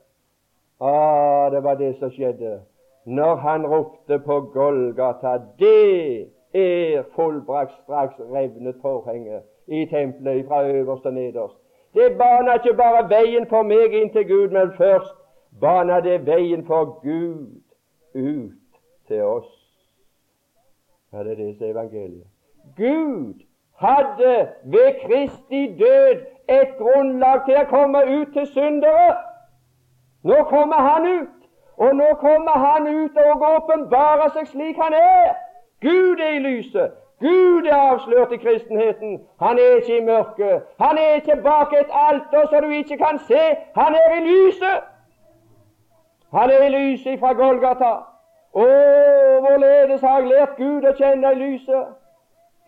Ah, 0.80 1.50
det 1.50 1.62
var 1.62 1.74
det 1.74 1.96
som 1.98 2.10
skjedde 2.10 2.60
når 3.08 3.34
han 3.36 3.66
ropte 3.66 4.18
på 4.18 4.40
Golgata. 4.40 5.40
Det 5.58 6.20
er 6.54 7.02
fullbrakt 7.14 7.72
straks 7.82 8.14
revnet 8.20 8.76
forhenget 8.82 9.42
i 9.66 9.86
tempelet 9.86 10.46
fra 10.48 10.62
øverst 10.68 11.06
og 11.06 11.14
nederst. 11.14 11.56
Det 11.94 12.18
bana 12.18 12.54
ikke 12.54 12.76
bare 12.76 13.08
veien 13.08 13.46
for 13.46 13.62
meg 13.62 13.94
inn 13.96 14.12
til 14.12 14.26
Gud, 14.28 14.48
men 14.52 14.72
først 14.76 15.14
bana 15.60 16.00
det 16.00 16.26
veien 16.26 16.66
for 16.66 17.00
Gud 17.02 17.62
ut 18.14 18.80
til 19.08 19.22
oss. 19.22 19.54
Ja, 21.12 21.24
det 21.24 21.32
er 21.32 21.36
det 21.36 21.56
som 21.56 21.66
er 21.66 21.70
evangeliet. 21.70 22.26
Gud 22.76 23.34
hadde 23.78 24.48
ved 24.64 24.90
Kristi 25.02 25.78
død 25.78 26.20
et 26.48 26.76
grunnlag 26.78 27.46
til 27.46 27.56
å 27.56 27.68
komme 27.72 28.04
ut 28.20 28.32
til 28.36 28.46
syndere. 28.46 29.16
Nå 30.28 30.38
kommer 30.52 30.80
han 30.90 31.06
ut, 31.06 31.36
og 31.76 31.96
nå 31.96 32.08
kommer 32.20 32.56
han 32.64 32.88
ut 33.02 33.20
og 33.24 33.44
åpenbarer 33.50 34.32
seg 34.36 34.48
slik 34.52 34.80
han 34.82 34.96
er. 34.98 35.36
Gud 35.80 36.20
er 36.20 36.34
i 36.36 36.42
lyset. 36.44 36.96
Gud 37.20 37.66
er 37.66 37.76
avslørt 37.76 38.32
i 38.32 38.36
kristenheten. 38.36 39.20
Han 39.40 39.58
er 39.58 39.76
ikke 39.76 39.98
i 39.98 40.04
mørket. 40.04 40.62
Han 40.80 40.98
er 40.98 41.14
ikke 41.14 41.40
bak 41.42 41.72
et 41.72 41.90
alter 41.90 42.46
så 42.50 42.60
du 42.60 42.68
ikke 42.68 42.98
kan 42.98 43.18
se. 43.18 43.44
Han 43.76 43.94
er 43.94 44.16
i 44.18 44.20
lyset. 44.26 44.78
Han 46.34 46.50
er 46.50 46.66
i 46.66 46.68
lyset 46.68 47.20
fra 47.20 47.32
Golgata. 47.32 47.92
Å, 48.54 48.66
hvorledes 49.44 50.00
har 50.00 50.20
jeg 50.20 50.28
lært 50.28 50.56
Gud 50.56 50.84
å 50.84 50.92
kjenne 50.98 51.32
i 51.32 51.40
lyset? 51.40 51.96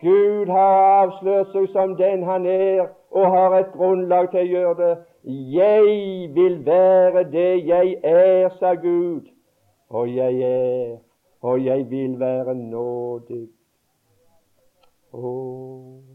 Gud 0.01 0.49
har 0.49 0.75
avslørt 1.03 1.53
seg 1.53 1.69
som 1.73 1.95
den 1.97 2.23
han 2.25 2.45
er, 2.45 2.89
og 3.11 3.31
har 3.31 3.55
et 3.59 3.71
grunnlag 3.73 4.29
til 4.31 4.39
å 4.39 4.51
gjøre 4.51 4.75
det. 4.79 4.91
Jeg 5.53 6.29
vil 6.35 6.65
være 6.65 7.23
det 7.31 7.67
jeg 7.67 7.95
er, 8.03 8.49
sa 8.59 8.73
Gud, 8.73 9.27
og 9.89 10.15
jeg 10.15 10.41
er, 10.41 10.97
og 11.41 11.65
jeg 11.65 11.89
vil 11.89 12.19
være 12.19 12.55
nådig. 12.55 13.47
Å, 15.11 15.31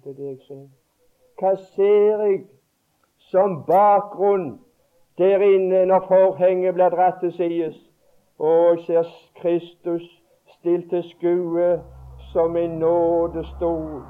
det 0.05 0.11
er 0.11 0.17
det 0.17 0.31
jeg 0.31 0.39
ser. 0.49 0.67
Hva 1.37 1.53
ser 1.77 2.23
jeg 2.25 2.39
som 3.29 3.61
bakgrunn 3.69 4.55
der 5.21 5.45
inne 5.45 5.85
når 5.91 6.09
forhenget 6.09 6.75
blir 6.75 6.97
dratt 6.97 7.21
til 7.21 7.35
sides? 7.37 7.77
Og 8.39 8.79
jeg 8.79 8.85
ser 8.87 9.13
Kristus 9.41 10.09
stilt 10.59 10.91
til 10.91 11.05
skue 11.13 11.71
som 12.33 12.57
en 12.57 12.79
nådestol. 12.81 14.03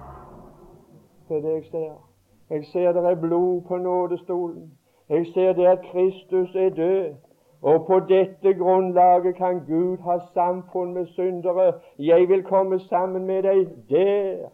Det 1.29 1.37
er 1.37 1.41
det 1.41 1.55
jeg 1.55 1.65
ser. 1.71 2.06
Jeg 2.51 2.65
ser 2.65 2.93
det 2.93 3.05
er 3.05 3.15
blod 3.15 3.63
på 3.69 3.77
nådestolen. 3.77 4.73
Jeg 5.09 5.27
ser 5.35 5.53
det 5.53 5.67
at 5.67 5.79
Kristus 5.93 6.55
er 6.55 6.69
død. 6.69 7.15
Og 7.63 7.87
på 7.87 8.01
dette 8.01 8.55
grunnlaget 8.55 9.37
kan 9.37 9.61
Gud 9.67 9.97
ha 9.99 10.19
samfunn 10.35 10.95
med 10.95 11.07
syndere. 11.07 11.73
Jeg 11.99 12.29
vil 12.29 12.43
komme 12.43 12.81
sammen 12.81 13.27
med 13.27 13.43
deg 13.43 13.67
der. 13.89 14.49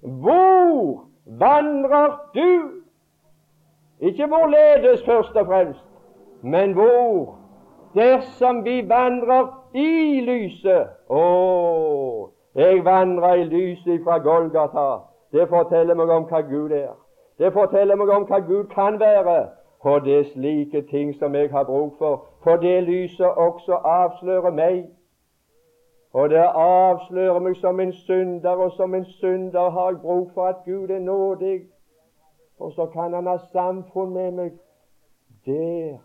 Hvor 0.00 1.04
vandrer 1.26 2.30
du? 2.34 2.70
Ikke 4.00 4.26
hvorledes, 4.26 5.04
først 5.04 5.36
og 5.36 5.46
fremst, 5.46 5.84
men 6.42 6.72
hvor? 6.72 7.38
Dersom 7.94 8.64
vi 8.64 8.88
vandrer 8.88 9.68
i 9.74 10.20
lyset. 10.20 10.88
Å, 11.08 12.30
jeg 12.54 12.84
vandrer 12.84 13.34
i 13.34 13.44
lyset 13.44 14.00
fra 14.04 14.18
Golgata. 14.18 15.11
Det 15.32 15.48
forteller 15.48 15.94
meg 15.94 16.10
om 16.10 16.24
hva 16.28 16.40
Gud 16.40 16.70
er. 16.70 16.94
Det 17.38 17.52
forteller 17.52 17.96
meg 17.96 18.08
om 18.08 18.26
hva 18.28 18.38
Gud 18.38 18.64
kan 18.74 19.00
være. 19.00 19.48
Og 19.80 20.04
det 20.04 20.18
er 20.18 20.24
slike 20.32 20.82
ting 20.90 21.14
som 21.18 21.34
jeg 21.34 21.50
har 21.50 21.64
bruk 21.64 21.98
for. 21.98 22.24
For 22.42 22.56
det 22.56 22.82
lyset 22.82 23.26
også 23.26 23.72
avslører 23.72 24.50
meg. 24.50 24.84
Og 26.12 26.30
det 26.30 26.44
avslører 26.54 27.38
meg 27.40 27.56
som 27.56 27.80
en 27.80 27.92
synder, 27.92 28.50
og 28.50 28.72
som 28.72 28.94
en 28.94 29.04
synder 29.04 29.70
har 29.70 29.90
jeg 29.90 30.00
bruk 30.00 30.34
for 30.34 30.44
at 30.44 30.56
Gud 30.64 30.90
er 30.90 30.98
nådig. 30.98 31.60
Og 32.58 32.72
så 32.72 32.86
kan 32.86 33.14
Han 33.14 33.26
ha 33.26 33.38
samfunn 33.52 34.14
med 34.14 34.30
meg 34.30 34.50
der. 35.46 35.98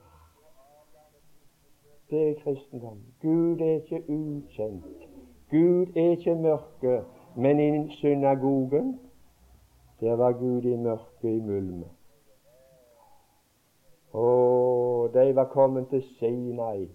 Det 2.10 2.30
er 2.30 2.34
kristendom. 2.44 2.98
Gud 3.22 3.60
er 3.60 3.74
ikke 3.74 4.04
ukjent. 4.10 4.86
Gud 5.52 5.86
er 5.96 6.10
ikke 6.12 6.36
mørke. 6.36 7.02
Men 7.36 7.60
i 7.60 7.90
synagogen, 7.90 9.00
der 10.00 10.16
var 10.16 10.32
Gud 10.32 10.62
i 10.62 10.76
mørket, 10.76 11.30
i 11.30 11.40
mulmet. 11.42 11.90
Å, 14.14 14.28
de 15.14 15.26
var 15.36 15.50
kommet 15.54 15.90
til 15.90 16.04
Sinai, 16.18 16.88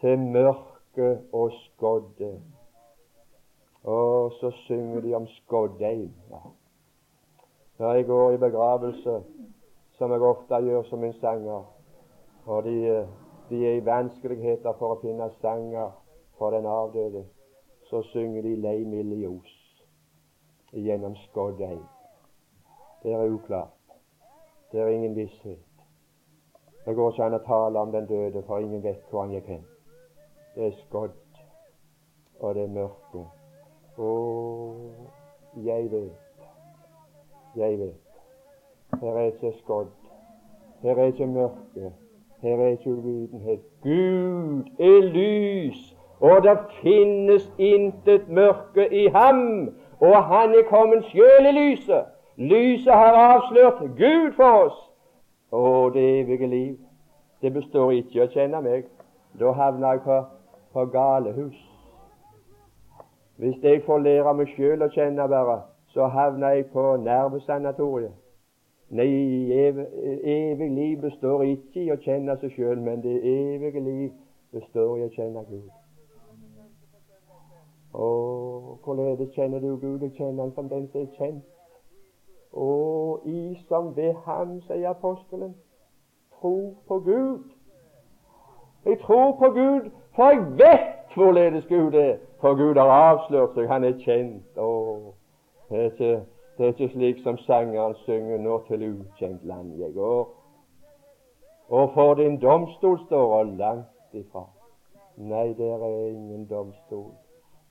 til 0.00 0.18
mørke 0.18 1.10
og 1.32 1.50
skodde. 1.64 2.30
Og 3.82 4.32
så 4.40 4.50
synger 4.66 5.00
de 5.00 5.14
om 5.14 5.26
skoddeim. 5.26 6.14
Ja. 6.30 6.42
Når 7.78 7.94
jeg 7.94 8.06
går 8.06 8.32
i 8.32 8.40
begravelse, 8.42 9.20
som 9.98 10.12
jeg 10.12 10.22
ofte 10.22 10.62
gjør 10.62 10.82
som 10.90 11.04
en 11.04 11.14
sanger, 11.20 11.62
og 12.46 12.64
de, 12.64 13.06
de 13.50 13.62
er 13.66 13.78
i 13.78 13.86
vanskeligheter 13.86 14.74
for 14.78 14.94
å 14.94 15.00
finne 15.02 15.30
sanger 15.42 15.94
for 16.38 16.54
den 16.54 16.66
avdøde, 16.66 17.24
så 17.90 18.02
synger 18.12 18.42
de 18.42 18.56
'Lei 18.56 18.84
milde 18.84 19.16
ljos' 19.22 19.57
gjennom 20.72 21.16
skoddeim. 21.16 21.82
Det 23.02 23.12
er 23.12 23.30
uklart. 23.30 23.74
Det 24.72 24.80
er 24.80 24.88
ingen 24.88 25.16
visshet. 25.16 25.58
Det 26.84 26.96
går 26.96 27.10
ikke 27.12 27.24
an 27.24 27.36
å 27.36 27.44
tale 27.44 27.80
om 27.80 27.92
den 27.92 28.06
døde, 28.08 28.42
for 28.46 28.64
ingen 28.64 28.82
vet 28.84 29.00
hvor 29.10 29.26
han 29.26 29.32
gikk 29.32 29.48
hen. 29.52 29.64
Det 30.54 30.66
er 30.66 30.76
skodd, 30.86 31.16
og 32.40 32.54
det 32.56 32.62
er 32.64 32.70
mørke. 32.72 33.24
Å, 33.98 34.12
jeg 35.64 35.90
vet, 35.92 36.46
jeg 37.56 37.78
vet. 37.80 38.04
Her 39.02 39.18
er 39.20 39.28
ikke 39.32 39.52
skodd, 39.58 39.92
her 40.82 40.96
er 40.96 41.12
ikke 41.12 41.26
mørke, 41.28 41.92
her 42.40 42.62
er 42.64 42.72
ikke 42.76 42.94
uvitenhet. 42.94 43.64
Gud 43.82 44.70
er 44.78 45.10
lys, 45.12 45.82
og 46.20 46.42
det 46.42 46.56
finnes 46.80 47.50
intet 47.58 48.28
mørke 48.28 48.88
i 48.88 49.06
ham. 49.12 49.74
Og 50.00 50.24
han 50.24 50.54
er 50.54 50.68
kommet 50.68 51.04
sjøl 51.10 51.48
i 51.48 51.52
lyset. 51.52 52.04
Lyset 52.36 52.92
har 52.92 53.16
avslørt 53.18 53.80
Gud 53.98 54.32
for 54.36 54.60
oss. 54.66 54.76
Å, 55.52 55.90
det 55.94 56.04
evige 56.20 56.46
liv, 56.46 56.76
det 57.42 57.52
består 57.52 57.90
ikke 57.96 58.18
i 58.18 58.22
å 58.22 58.28
kjenne 58.30 58.60
meg. 58.62 58.84
Da 59.40 59.50
havner 59.56 59.96
jeg 59.96 60.04
på, 60.04 60.18
på 60.72 60.84
galehus. 60.92 61.56
Hvis 63.38 63.58
jeg 63.62 63.82
får 63.86 64.04
lære 64.04 64.34
meg 64.34 64.54
sjøl 64.54 64.82
å 64.86 64.90
kjenne 64.94 65.28
bare, 65.30 65.60
så 65.94 66.06
havner 66.14 66.58
jeg 66.58 66.68
på 66.74 66.84
nervesanatoriet. 67.02 68.14
Nei, 68.90 69.08
evig, 69.52 69.84
evig 70.24 70.70
liv 70.72 71.02
består 71.02 71.42
ikke 71.44 71.82
i 71.82 71.90
å 71.92 71.98
kjenne 72.06 72.38
seg 72.40 72.54
sjøl, 72.56 72.78
men 72.80 73.02
det 73.04 73.18
evige 73.20 73.82
liv 73.84 74.14
består 74.54 74.96
i 74.96 75.04
å 75.04 75.12
kjenne 75.12 75.44
Gud. 75.50 75.77
Og 77.98 78.78
hvorledes 78.84 79.34
kjenner 79.34 79.58
du 79.58 79.76
Gud? 79.76 80.00
Jeg 80.00 80.12
kjenner 80.12 80.42
Han 80.42 80.52
som 80.54 80.68
den 80.68 80.88
som 80.92 81.00
er 81.00 81.06
kjent. 81.16 81.44
Og 82.52 83.20
i 83.26 83.58
som 83.68 83.96
ved 83.96 84.14
ham, 84.24 84.60
sier 84.62 84.90
apostelen, 84.90 85.54
tro 86.40 86.76
på 86.88 86.98
Gud. 86.98 87.42
Jeg 88.84 89.00
tror 89.00 89.32
på 89.38 89.50
Gud, 89.58 89.90
for 90.16 90.30
jeg 90.30 90.46
vet 90.62 91.14
hvorledes 91.14 91.66
Gud 91.66 91.94
er. 91.94 92.16
For 92.40 92.54
Gud 92.54 92.74
har 92.74 92.90
avslørt 93.10 93.54
seg, 93.54 93.68
han 93.68 93.84
er 93.84 93.98
kjent. 94.04 94.58
Åh, 94.58 95.12
det, 95.70 95.78
er 95.78 95.90
ikke, 95.90 96.12
det 96.56 96.66
er 96.66 96.74
ikke 96.74 96.92
slik 96.94 97.22
som 97.22 97.38
sangeren 97.38 97.94
synger 97.94 98.38
'Nå 98.38 98.62
til 98.68 98.90
ukjent 98.90 99.44
land 99.44 99.78
jeg 99.78 99.92
går'. 99.94 100.28
Og 101.68 101.90
for 101.94 102.14
din 102.14 102.40
domstol 102.40 102.98
står 103.06 103.34
og 103.38 103.46
langt 103.46 104.12
ifra. 104.12 104.44
Nei, 105.16 105.52
der 105.52 105.84
er 105.84 106.06
ingen 106.06 106.46
domstol, 106.46 107.12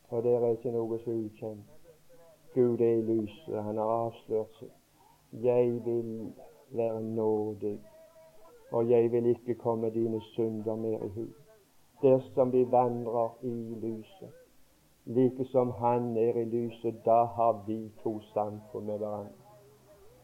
for 0.09 0.21
der 0.21 0.39
er 0.39 0.51
ikke 0.51 0.71
noe 0.71 0.99
så 0.99 1.11
ukjent. 1.11 1.65
Gud 2.53 2.79
er 2.79 2.93
i 2.93 3.01
lyset, 3.01 3.63
han 3.63 3.77
har 3.77 3.85
avslørt 3.85 4.55
seg. 4.59 4.69
Jeg 5.43 5.85
vil 5.85 6.33
være 6.71 7.01
nådig. 7.01 7.79
og 8.71 8.89
jeg 8.89 9.11
vil 9.11 9.25
ikke 9.25 9.55
komme 9.55 9.89
dine 9.89 10.21
synder 10.21 10.75
mer 10.75 10.97
i 11.03 11.09
hu. 11.15 11.25
Dersom 12.01 12.53
vi 12.53 12.65
vandrer 12.71 13.37
i 13.41 13.75
lyset, 13.81 14.29
like 15.05 15.45
som 15.45 15.71
Han 15.71 16.17
er 16.17 16.33
i 16.35 16.45
lyset, 16.45 16.95
da 17.05 17.23
har 17.23 17.63
vi 17.67 17.91
to 18.03 18.19
samfunn 18.19 18.85
med 18.85 18.97
hverandre. 18.97 19.33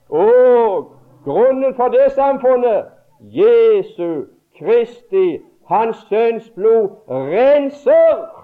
Og 0.10 0.92
grunnen 1.24 1.76
for 1.76 1.88
det 1.88 2.12
samfunnet 2.12 2.86
Jesu 3.20 4.26
Kristi, 4.60 5.40
Hans 5.66 5.98
Sønns 6.10 6.50
blod, 6.50 6.90
renser 7.10 8.43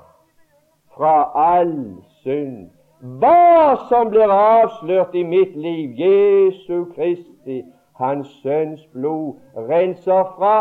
fra 1.00 1.32
all 1.34 2.04
synd. 2.24 2.70
Hva 3.00 3.78
som 3.88 4.10
blir 4.12 4.28
avslørt 4.28 5.14
i 5.16 5.24
mitt 5.24 5.56
liv, 5.56 5.94
Jesu 5.96 6.90
Kristi, 6.92 7.62
Hans 7.96 8.28
Sønns 8.44 8.84
blod, 8.92 9.38
renser 9.56 10.26
fra 10.36 10.56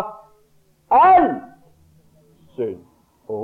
all 0.95 1.33
synd. 2.55 2.85
Å, 3.27 3.41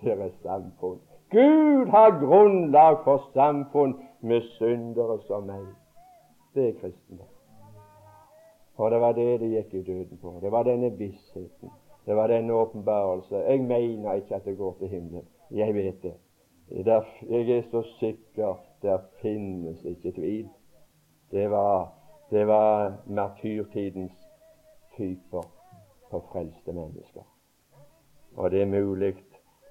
det 0.00 0.16
er 0.16 0.30
samfunn. 0.40 0.96
Gud 1.30 1.92
har 1.92 2.16
grunnlag 2.22 3.04
for 3.04 3.28
samfunn 3.36 3.92
med 4.24 4.48
syndere 4.56 5.18
som 5.28 5.44
meg. 5.46 5.68
Det 6.56 6.70
er 6.70 6.80
kristendom. 6.80 7.28
Og 8.80 8.90
det 8.90 9.02
var 9.04 9.12
det 9.12 9.28
det 9.44 9.52
gikk 9.52 9.76
i 9.76 9.84
døden 9.84 10.18
på. 10.24 10.34
Det 10.40 10.50
var 10.52 10.64
denne 10.64 10.88
vissheten. 10.96 11.76
Det 12.08 12.16
var 12.16 12.32
denne 12.32 12.56
åpenbarelse. 12.56 13.44
Jeg 13.44 13.60
mener 13.68 14.24
ikke 14.24 14.40
at 14.40 14.48
det 14.48 14.56
går 14.58 14.74
til 14.80 14.88
himmelen. 14.88 15.28
Jeg 15.52 15.74
vet 15.74 16.02
det. 16.02 16.16
Jeg 16.70 17.58
er 17.58 17.62
så 17.70 17.82
sikker 17.98 18.58
der 18.82 18.98
finnes 19.22 19.84
ikke 19.84 20.12
tvil. 20.12 20.48
Det 21.30 21.50
var, 21.50 21.92
det 22.30 22.46
var 22.46 22.94
martyrtidens 23.06 24.12
typer 24.96 25.42
for 26.10 26.24
frelste 26.32 26.72
mennesker. 26.72 27.22
Og 28.36 28.50
det 28.50 28.62
er 28.62 28.66
mulig 28.66 29.16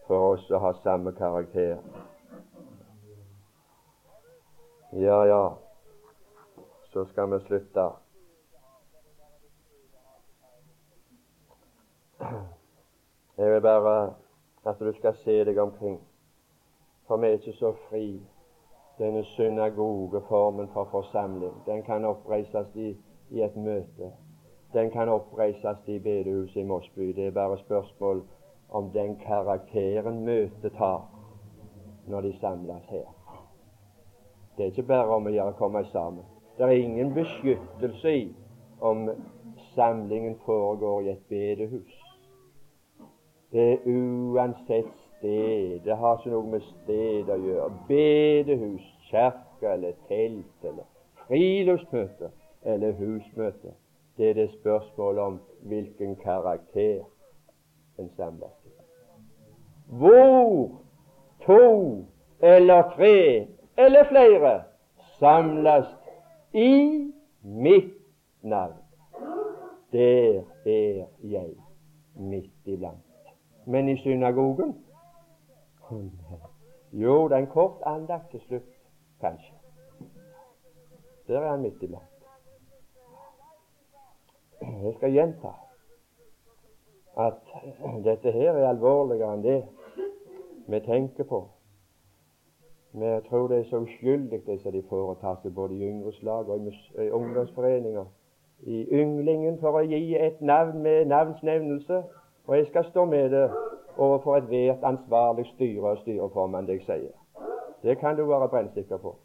for 0.08 0.34
oss 0.34 0.52
å 0.52 0.60
ha 0.60 0.74
samme 0.84 1.12
karakter. 1.16 1.80
Ja, 4.92 5.24
ja, 5.24 5.44
så 6.92 7.06
skal 7.06 7.32
vi 7.32 7.40
slutte. 7.46 7.90
Jeg 13.38 13.54
vil 13.54 13.62
bare 13.62 14.14
at 14.66 14.80
du 14.80 14.92
skal 14.98 15.16
se 15.24 15.44
deg 15.46 15.58
omkring. 15.58 16.09
For 17.10 17.18
vi 17.18 17.26
er 17.28 17.32
ikke 17.32 17.54
så 17.54 17.74
fri. 17.90 18.22
Denne 19.00 19.24
synagogeformen 19.24 20.68
for 20.74 20.84
forsamling 20.92 21.54
den 21.66 21.84
kan 21.84 22.06
oppreises 22.06 22.76
i, 22.76 22.98
i 23.30 23.42
et 23.42 23.56
møte. 23.56 24.12
Den 24.74 24.92
kan 24.92 25.10
oppreises 25.10 25.88
i 25.88 26.00
bedehuset 26.00 26.62
i 26.62 26.64
Mosby. 26.64 27.08
Det 27.16 27.28
er 27.28 27.32
bare 27.32 27.58
spørsmål 27.58 28.24
om 28.70 28.92
den 28.94 29.16
karakteren 29.16 30.26
møtet 30.26 30.74
tar 30.78 31.10
når 32.08 32.22
de 32.22 32.34
samles 32.40 32.86
her. 32.90 33.10
Det 34.58 34.64
er 34.64 34.70
ikke 34.70 34.84
bare 34.84 35.16
om 35.16 35.26
å 35.26 35.34
gjøre 35.34 35.56
å 35.56 35.58
komme 35.58 35.86
sammen. 35.90 36.26
Det 36.58 36.68
er 36.68 36.78
ingen 36.78 37.14
beskyttelse 37.18 38.14
i 38.14 38.24
om 38.82 39.10
samlingen 39.74 40.38
foregår 40.46 41.02
i 41.02 41.14
et 41.16 41.28
bedehus. 41.30 42.02
Det 43.52 43.72
er 43.72 43.88
uansett 43.88 45.09
sted. 45.20 45.80
Det 45.84 45.98
har 45.98 46.18
ikke 46.18 46.34
noe 46.34 46.52
med 46.56 46.66
sted 46.66 47.30
å 47.30 47.38
gjøre. 47.44 47.70
Bedehus, 47.88 48.88
kirke 49.10 49.74
eller 49.74 49.96
telt 50.08 50.66
eller 50.66 50.88
friluftsmøte 51.28 52.32
eller 52.64 52.92
husmøte. 53.00 53.76
Det 54.18 54.30
er 54.30 54.34
det 54.34 54.50
spørsmålet 54.52 55.24
om 55.24 55.40
hvilken 55.62 56.16
karakter 56.16 57.06
en 58.00 58.10
samles 58.18 58.56
til. 58.64 58.72
Hvor 60.00 60.72
to 61.46 62.06
eller 62.42 62.92
tre 62.96 63.48
eller 63.78 64.04
flere 64.10 64.62
samles 65.20 65.88
i 66.54 67.12
mitt 67.44 67.96
navn, 68.42 68.74
der 69.92 70.42
er 70.66 71.06
jeg 71.24 71.56
midt 72.16 72.52
iblant. 72.66 73.06
Men 73.66 73.90
i 73.90 73.98
synagogen 73.98 74.76
jo, 76.92 77.28
det 77.28 77.36
er 77.36 77.40
en 77.40 77.48
kort 77.48 77.82
andakt 77.86 78.32
til 78.32 78.42
slutt, 78.48 78.70
kanskje. 79.22 79.54
Der 81.28 81.40
er 81.40 81.50
han 81.50 81.62
midt 81.62 81.84
iblant. 81.84 82.04
Jeg 84.62 84.94
skal 84.98 85.12
gjenta 85.12 85.48
at 87.18 87.34
dette 88.04 88.32
her 88.32 88.52
er 88.52 88.70
alvorligere 88.70 89.34
enn 89.34 89.44
det 89.44 89.60
vi 90.68 90.80
tenker 90.86 91.24
på. 91.24 91.40
Vi 92.94 93.10
tror 93.30 93.48
det 93.48 93.60
er 93.60 93.70
så 93.70 93.78
uskyldig 93.86 94.46
det 94.46 94.62
som 94.62 94.72
de 94.72 94.84
foretar 94.90 95.38
seg 95.44 95.54
både 95.56 95.76
i 95.78 95.90
yngreslag 95.90 96.50
og 96.50 96.70
i 96.70 97.10
ungdomsforeninger. 97.10 98.06
I 98.60 98.86
ynglingen 99.02 99.60
for 99.62 99.78
å 99.78 99.84
gi 99.86 100.16
et 100.18 100.42
navn 100.42 100.82
med 100.84 101.06
navnsnevnelse, 101.08 102.04
og 102.48 102.58
jeg 102.58 102.68
skal 102.68 102.90
stå 102.90 103.06
med 103.06 103.30
det 103.30 103.46
overfor 104.00 104.38
ethvert 104.38 104.84
ansvarlig 104.84 105.46
styre 105.54 105.92
og 105.92 105.98
styreformann 106.04 106.68
det 106.68 106.80
jeg 106.80 106.86
sier. 106.88 107.16
Det 107.84 107.98
kan 108.00 108.18
du 108.18 108.26
være 108.26 108.50
brennsikker 108.50 108.98
på. 108.98 109.16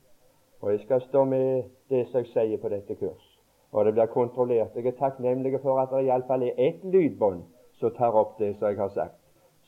Og 0.60 0.70
jeg 0.72 0.80
skal 0.80 1.00
stå 1.00 1.24
med 1.24 1.62
det 1.90 2.06
som 2.08 2.22
jeg 2.24 2.30
sier 2.32 2.60
på 2.62 2.68
dette 2.68 2.94
kurs. 2.94 3.24
Og 3.72 3.84
det 3.84 3.94
blir 3.94 4.06
kontrollert. 4.06 4.76
Jeg 4.76 4.86
er 4.86 4.98
takknemlig 4.98 5.60
for 5.62 5.80
at 5.82 5.90
det 5.92 6.06
iallfall 6.06 6.42
er 6.42 6.58
ett 6.68 6.84
lydbånd 6.84 7.42
som 7.80 7.90
tar 7.98 8.14
opp 8.14 8.38
det 8.38 8.54
som 8.56 8.68
jeg 8.68 8.78
har 8.78 8.88
sagt, 8.94 9.18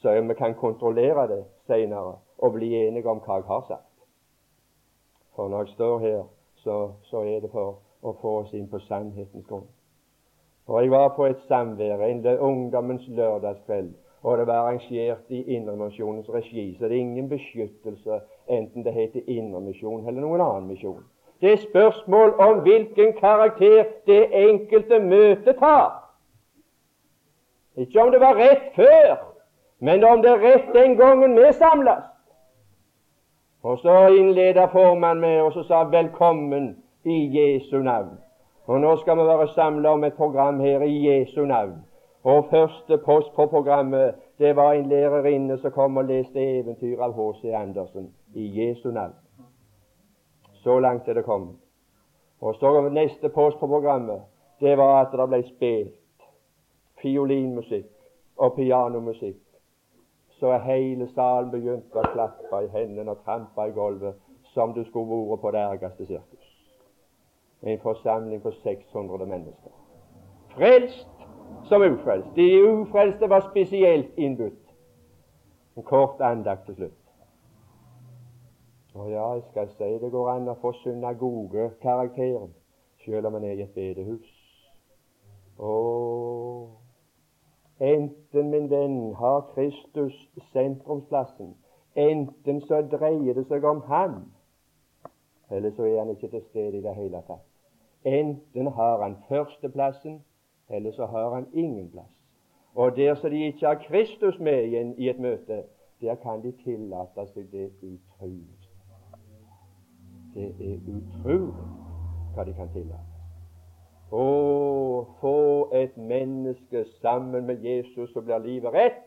så 0.02 0.20
vi 0.20 0.34
kan 0.34 0.54
kontrollere 0.54 1.26
det 1.28 1.44
seinere 1.66 2.16
og 2.38 2.52
bli 2.52 2.74
enige 2.86 3.11
om 3.11 3.18
hva 3.18 3.40
jeg 3.40 3.48
har 3.48 3.64
sagt. 3.68 3.92
For 5.34 5.48
når 5.48 5.64
jeg 5.64 5.74
står 5.74 5.98
her, 5.98 6.22
så, 6.57 6.92
så 7.02 7.22
er 7.22 7.40
det 7.40 7.50
for 7.50 7.78
å 8.02 8.14
få 8.20 8.38
oss 8.42 8.54
inn 8.54 8.68
på 8.70 8.78
sannhetens 8.86 9.46
grunn. 9.46 9.66
Og 10.66 10.82
Jeg 10.82 10.90
var 10.90 11.09
på 11.16 11.26
et 11.26 11.42
samvær, 11.48 12.00
en 12.02 12.26
ungdommens 12.40 13.09
lørdagskveld, 13.09 13.94
og 14.26 14.38
det 14.38 14.46
var 14.46 14.54
arrangert 14.54 15.18
i 15.28 15.54
Indremisjonens 15.54 16.28
regi. 16.28 16.76
Så 16.78 16.84
det 16.84 16.96
er 16.96 17.00
ingen 17.00 17.28
beskyttelse, 17.28 18.20
enten 18.48 18.84
det 18.84 18.92
heter 18.92 19.20
Indremisjon 19.26 20.08
eller 20.08 20.20
noen 20.20 20.40
annen 20.40 20.66
misjon. 20.66 21.04
Det 21.40 21.52
er 21.52 21.62
spørsmål 21.62 22.34
om 22.40 22.58
hvilken 22.66 23.12
karakter 23.20 23.84
det 24.06 24.26
enkelte 24.32 24.98
møtet 24.98 25.56
tar. 25.62 25.94
Ikke 27.76 28.02
om 28.02 28.10
det 28.10 28.20
var 28.20 28.34
rett 28.34 28.66
før, 28.74 29.14
men 29.78 30.04
om 30.04 30.22
det 30.22 30.30
er 30.30 30.42
rett 30.42 30.74
den 30.74 30.96
gangen 30.96 31.38
vi 31.38 31.52
samles. 31.52 32.04
Og 33.62 33.78
så 33.78 34.08
innleda 34.08 34.66
formannen 34.72 35.20
med 35.20 35.40
og 35.40 35.52
så 35.52 35.62
sa 35.62 35.84
'Velkommen 35.84 36.76
i 37.04 37.18
Jesu 37.38 37.82
navn'. 37.82 38.18
Og 38.66 38.80
nå 38.80 38.96
skal 38.96 39.16
vi 39.16 39.22
være 39.22 39.48
samla 39.48 39.88
om 39.88 40.04
et 40.04 40.14
program 40.14 40.60
her 40.60 40.80
i 40.80 41.08
Jesu 41.08 41.44
navn. 41.44 41.84
Og 42.26 42.46
første 42.50 42.98
post 42.98 43.34
på 43.34 43.46
programmet 43.46 44.14
det 44.38 44.56
var 44.56 44.72
en 44.72 44.88
lærerinne 44.88 45.58
som 45.58 45.70
kom 45.70 45.96
og 45.96 46.04
leste 46.04 46.42
eventyr 46.58 46.98
av 47.00 47.12
H.C. 47.14 47.52
Andersen 47.54 48.08
i 48.34 48.46
Jesu 48.60 48.90
navn. 48.90 49.14
Så 50.54 50.80
langt 50.80 51.08
er 51.08 51.14
det 51.14 51.24
kommet. 51.24 51.54
Og 52.40 52.54
så 52.54 52.88
neste 52.88 53.28
post 53.28 53.58
på 53.60 53.66
programmet 53.66 54.20
det 54.60 54.74
var 54.78 55.04
at 55.04 55.14
det 55.14 55.28
ble 55.28 55.42
spilt 55.52 56.26
fiolinmusikk 57.02 57.92
og 58.36 58.54
pianomusikk. 58.56 59.42
Så 60.40 60.58
hele 60.66 61.06
salen 61.14 61.50
begynte 61.50 62.02
å 62.02 62.10
klappe 62.12 62.64
i 62.64 62.72
hendene 62.74 63.14
og 63.14 63.22
trampe 63.24 63.70
i 63.70 63.74
gulvet 63.76 64.18
som 64.50 64.74
du 64.74 64.82
skulle 64.84 65.22
vært 65.30 65.44
på 65.46 65.54
det 65.54 65.62
ergeste 65.62 66.06
sirkus. 66.06 66.54
En 67.62 67.78
forsamling 67.86 68.42
på 68.42 68.50
600 68.64 69.26
mennesker. 69.26 69.72
Frelst 70.56 71.15
som 71.68 71.82
ufrelst. 71.82 72.28
De 72.36 72.47
ufrelste 72.62 73.28
var 73.28 73.40
spesielt 73.51 74.11
innbudt. 74.16 74.62
En 75.76 75.82
kort 75.82 76.20
andakt 76.20 76.66
til 76.66 76.74
slutt. 76.74 77.03
Og 78.94 79.11
ja, 79.11 79.32
jeg 79.32 79.42
skal 79.51 79.68
si 79.68 79.99
det 80.05 80.11
går 80.12 80.30
an 80.30 80.49
å 80.49 80.57
få 80.61 80.72
synagogekarakteren 80.80 82.55
selv 83.05 83.26
om 83.28 83.36
en 83.36 83.44
er 83.44 83.61
i 83.61 83.64
et 83.66 83.74
bedehus. 83.74 84.30
Å, 85.59 85.72
enten, 87.80 88.51
min 88.51 88.70
venn, 88.70 89.14
har 89.20 89.44
Kristus 89.55 90.16
sentrumsplassen, 90.53 91.55
enten 91.97 92.62
så 92.64 92.82
dreier 92.92 93.36
det 93.36 93.47
seg 93.51 93.64
om 93.68 93.82
Han, 93.90 94.18
eller 95.51 95.76
så 95.76 95.86
er 95.86 96.01
han 96.03 96.12
ikke 96.12 96.32
til 96.32 96.44
stede 96.49 96.80
i 96.80 96.84
det 96.84 96.97
hele 96.97 97.22
tatt. 97.28 97.44
Enten 98.07 98.72
har 98.76 99.03
han 99.03 99.16
førsteplassen, 99.28 100.20
eller 100.68 100.92
så 100.92 101.06
har 101.06 101.34
han 101.34 101.46
ingen 101.52 101.90
plass. 101.90 102.12
Og 102.74 102.96
der 102.96 103.14
som 103.14 103.30
de 103.30 103.46
ikke 103.46 103.66
har 103.66 103.74
Kristus 103.74 104.38
med 104.38 104.62
igjen 104.64 104.94
i 104.98 105.08
et 105.08 105.18
møte, 105.18 105.62
der 106.00 106.14
kan 106.14 106.42
de 106.42 106.52
tillate 106.64 107.26
seg 107.32 107.48
det 107.52 107.70
utroligste. 107.82 108.72
Det 110.34 110.50
er 110.60 110.78
utrolig 110.92 111.68
hva 112.34 112.44
de 112.44 112.52
kan 112.52 112.68
tillate. 112.74 113.16
Å, 114.12 114.26
få 115.20 115.38
et 115.74 115.96
menneske 115.96 116.84
sammen 117.00 117.46
med 117.46 117.64
Jesus, 117.64 118.12
så 118.12 118.20
blir 118.20 118.44
livet 118.44 118.74
rett. 118.74 119.02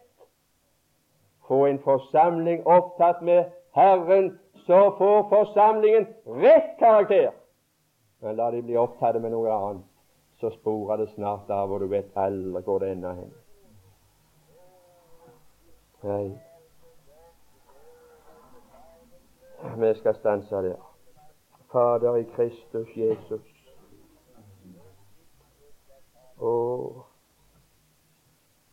Få 1.47 1.65
en 1.65 1.79
forsamling 1.79 2.65
opptatt 2.67 3.21
med 3.21 3.53
Herren, 3.77 4.33
så 4.65 4.81
får 4.97 5.29
forsamlingen 5.29 6.07
rett 6.25 6.75
karakter. 6.79 7.31
Men 8.21 8.35
la 8.35 8.49
de 8.51 8.61
bli 8.65 8.75
opptatt 8.77 9.21
med 9.21 9.31
noe 9.31 9.53
annet, 9.53 9.85
så 10.39 10.49
sporer 10.49 10.97
det 10.97 11.09
snart 11.09 11.49
av, 11.49 11.71
og 11.71 11.79
du 11.79 11.87
vet 11.87 12.15
aldri 12.15 12.61
hvor 12.63 12.79
det 12.79 12.91
ender 12.91 13.13
hen. 13.13 13.33
Nei. 16.03 16.39
Vi 19.77 19.93
skal 19.99 20.15
stanse 20.15 20.61
der. 20.63 20.85
Fader 21.71 22.15
i 22.15 22.23
Kristus 22.23 22.87
Jesus. 22.97 23.55
Og 26.37 27.05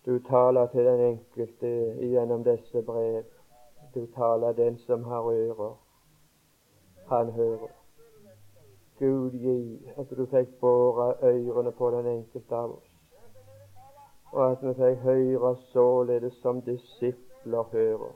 du 0.07 0.19
taler 0.29 0.67
til 0.67 0.85
den 0.85 1.01
enkelte 1.01 1.73
gjennom 2.01 2.45
disse 2.45 2.83
brev. 2.83 3.25
Du 3.95 4.07
taler 4.07 4.53
den 4.53 4.79
som 4.79 5.05
har 5.05 5.33
ører. 5.33 5.75
Han 7.09 7.31
hører. 7.31 7.86
Gud 8.99 9.33
gi 9.33 9.93
at 9.99 10.11
du 10.17 10.27
fikk 10.27 10.59
båre 10.61 11.15
ørene 11.23 11.73
på 11.73 11.91
den 11.91 12.07
enkelte 12.07 12.57
av 12.57 12.77
oss, 12.79 12.91
og 14.33 14.43
at 14.51 14.63
vi 14.63 14.75
fikk 14.81 15.05
høre 15.05 15.55
således 15.73 16.35
som 16.43 16.61
disipler 16.63 17.73
hører, 17.73 18.13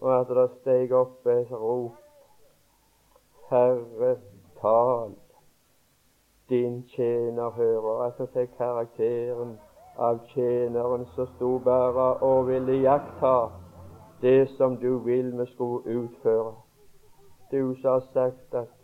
og 0.00 0.16
at 0.20 0.28
det 0.28 0.48
steg 0.60 0.92
opp 0.92 1.26
et 1.26 1.52
rop 1.52 2.00
Herre, 3.50 4.16
tal 4.60 5.14
din 6.48 6.82
tjener 6.88 7.50
hører. 7.50 8.06
At 8.06 8.20
vi 8.20 8.26
fikk 8.32 8.56
karakteren 8.58 9.58
av 9.98 10.20
tjeneren 10.32 11.04
som 11.14 11.28
sto 11.36 11.58
bare 11.64 12.06
og 12.24 12.48
ville 12.48 12.78
iaktta 12.82 13.34
det 14.22 14.48
som 14.56 14.76
du 14.80 14.98
vil 15.04 15.32
vi 15.38 15.46
skulle 15.52 15.98
utføre. 15.98 16.54
Du 17.50 17.74
som 17.80 17.90
har 17.90 18.06
sagt 18.12 18.54
at 18.54 18.83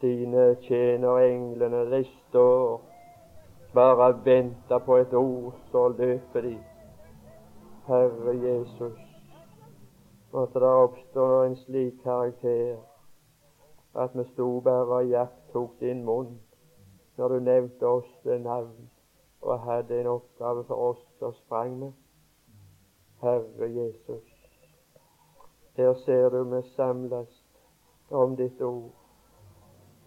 dine 0.00 0.56
tjener 0.60 1.18
englene 1.18 2.04
står 2.28 2.80
bare 3.74 4.24
venter 4.24 4.78
på 4.78 4.96
et 4.96 5.14
ord, 5.14 5.54
så 5.70 5.88
løper 5.88 6.40
de. 6.40 6.58
Herre 7.86 8.34
Jesus, 8.36 8.98
måtte 10.32 10.60
det 10.60 10.68
oppstå 10.68 11.42
en 11.42 11.56
slik 11.56 12.02
karakter 12.02 12.76
at 13.94 14.10
vi 14.14 14.24
sto 14.32 14.60
bare 14.60 14.98
og 14.98 15.06
iakttok 15.06 15.80
din 15.80 16.04
munn 16.04 16.40
når 17.16 17.28
du 17.28 17.38
nevnte 17.40 17.86
oss 17.86 18.10
ved 18.24 18.38
navn 18.38 18.90
og 19.40 19.60
hadde 19.60 20.00
en 20.00 20.06
oppgave 20.06 20.64
for 20.64 20.74
oss 20.90 21.04
som 21.18 21.32
sprang 21.32 21.78
med. 21.78 21.92
Herre 23.22 23.70
Jesus, 23.78 24.28
her 25.76 25.94
ser 26.04 26.28
du 26.28 26.42
vi 26.44 26.62
samles 26.76 27.42
om 28.10 28.36
ditt 28.36 28.60
ord 28.60 28.95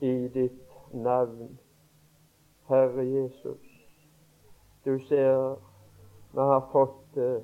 i 0.02 0.28
ditt 0.28 0.93
navn. 0.93 1.60
Herre 2.68 3.06
Jesus, 3.06 3.62
du 4.86 5.00
ser 5.00 5.56
vi 6.32 6.39
har 6.39 6.70
fått 6.72 7.16
det 7.16 7.43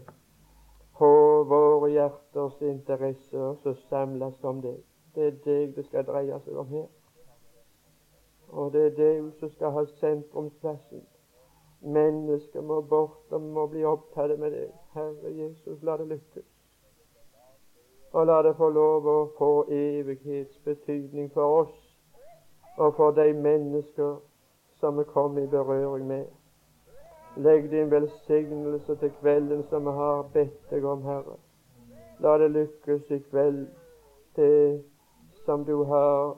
på 0.97 1.07
våre 1.43 1.89
hjerters 1.91 2.61
interesse, 2.61 3.37
og 3.37 3.57
så 3.63 3.73
samles 3.89 4.43
om 4.43 4.61
det. 4.61 4.77
Det 5.15 5.27
er 5.27 5.39
deg 5.45 5.75
det 5.75 5.85
skal 5.87 6.05
dreie 6.05 6.39
seg 6.45 6.59
om 6.61 6.69
her. 6.69 6.87
Og 8.47 8.71
det 8.73 8.83
er 8.85 8.95
deg 8.99 9.31
som 9.39 9.49
skal 9.49 9.73
ha 9.73 9.85
sentrumsplassen. 9.99 11.01
Mennesker 11.81 12.61
må 12.61 12.81
bort 12.81 13.33
og 13.33 13.41
må 13.41 13.65
bli 13.67 13.83
opptatt 13.85 14.39
med 14.39 14.51
det. 14.51 14.69
Herre 14.93 15.33
Jesus, 15.33 15.81
la 15.83 15.97
det 15.97 16.07
lykkes. 16.07 16.47
Og 18.13 18.27
la 18.27 18.41
det 18.45 18.55
få 18.55 18.69
lov 18.69 19.07
å 19.07 19.17
få 19.37 19.51
evighetsbetydning 19.71 21.33
for 21.33 21.63
oss 21.63 21.84
og 22.77 22.95
for 22.95 23.11
de 23.11 23.33
mennesker 23.33 24.15
som 24.79 24.97
vi 24.97 25.03
kom 25.03 25.37
i 25.37 25.47
berøring 25.47 26.07
med. 26.07 26.25
Legg 27.37 27.71
din 27.71 27.91
velsignelse 27.91 28.95
til 28.95 29.11
kvelden 29.21 29.63
som 29.63 29.85
vi 29.85 29.91
har 29.91 30.21
bedt 30.33 30.69
deg 30.71 30.85
om, 30.85 31.01
Herre. 31.03 31.37
La 32.19 32.37
det 32.37 32.51
lykkes 32.51 33.11
i 33.11 33.19
kveld, 33.29 33.67
det 34.35 34.83
som 35.45 35.65
du 35.65 35.83
har 35.83 36.37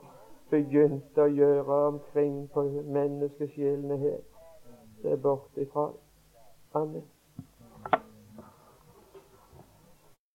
begynt 0.50 1.18
å 1.18 1.28
gjøre 1.30 1.84
omkring 1.92 2.48
på 2.54 2.64
menneskesjelene 2.86 3.98
her. 3.98 4.18
Se 5.02 5.18
borte 5.22 5.62
ifra. 5.62 5.92
Amen. 6.74 7.17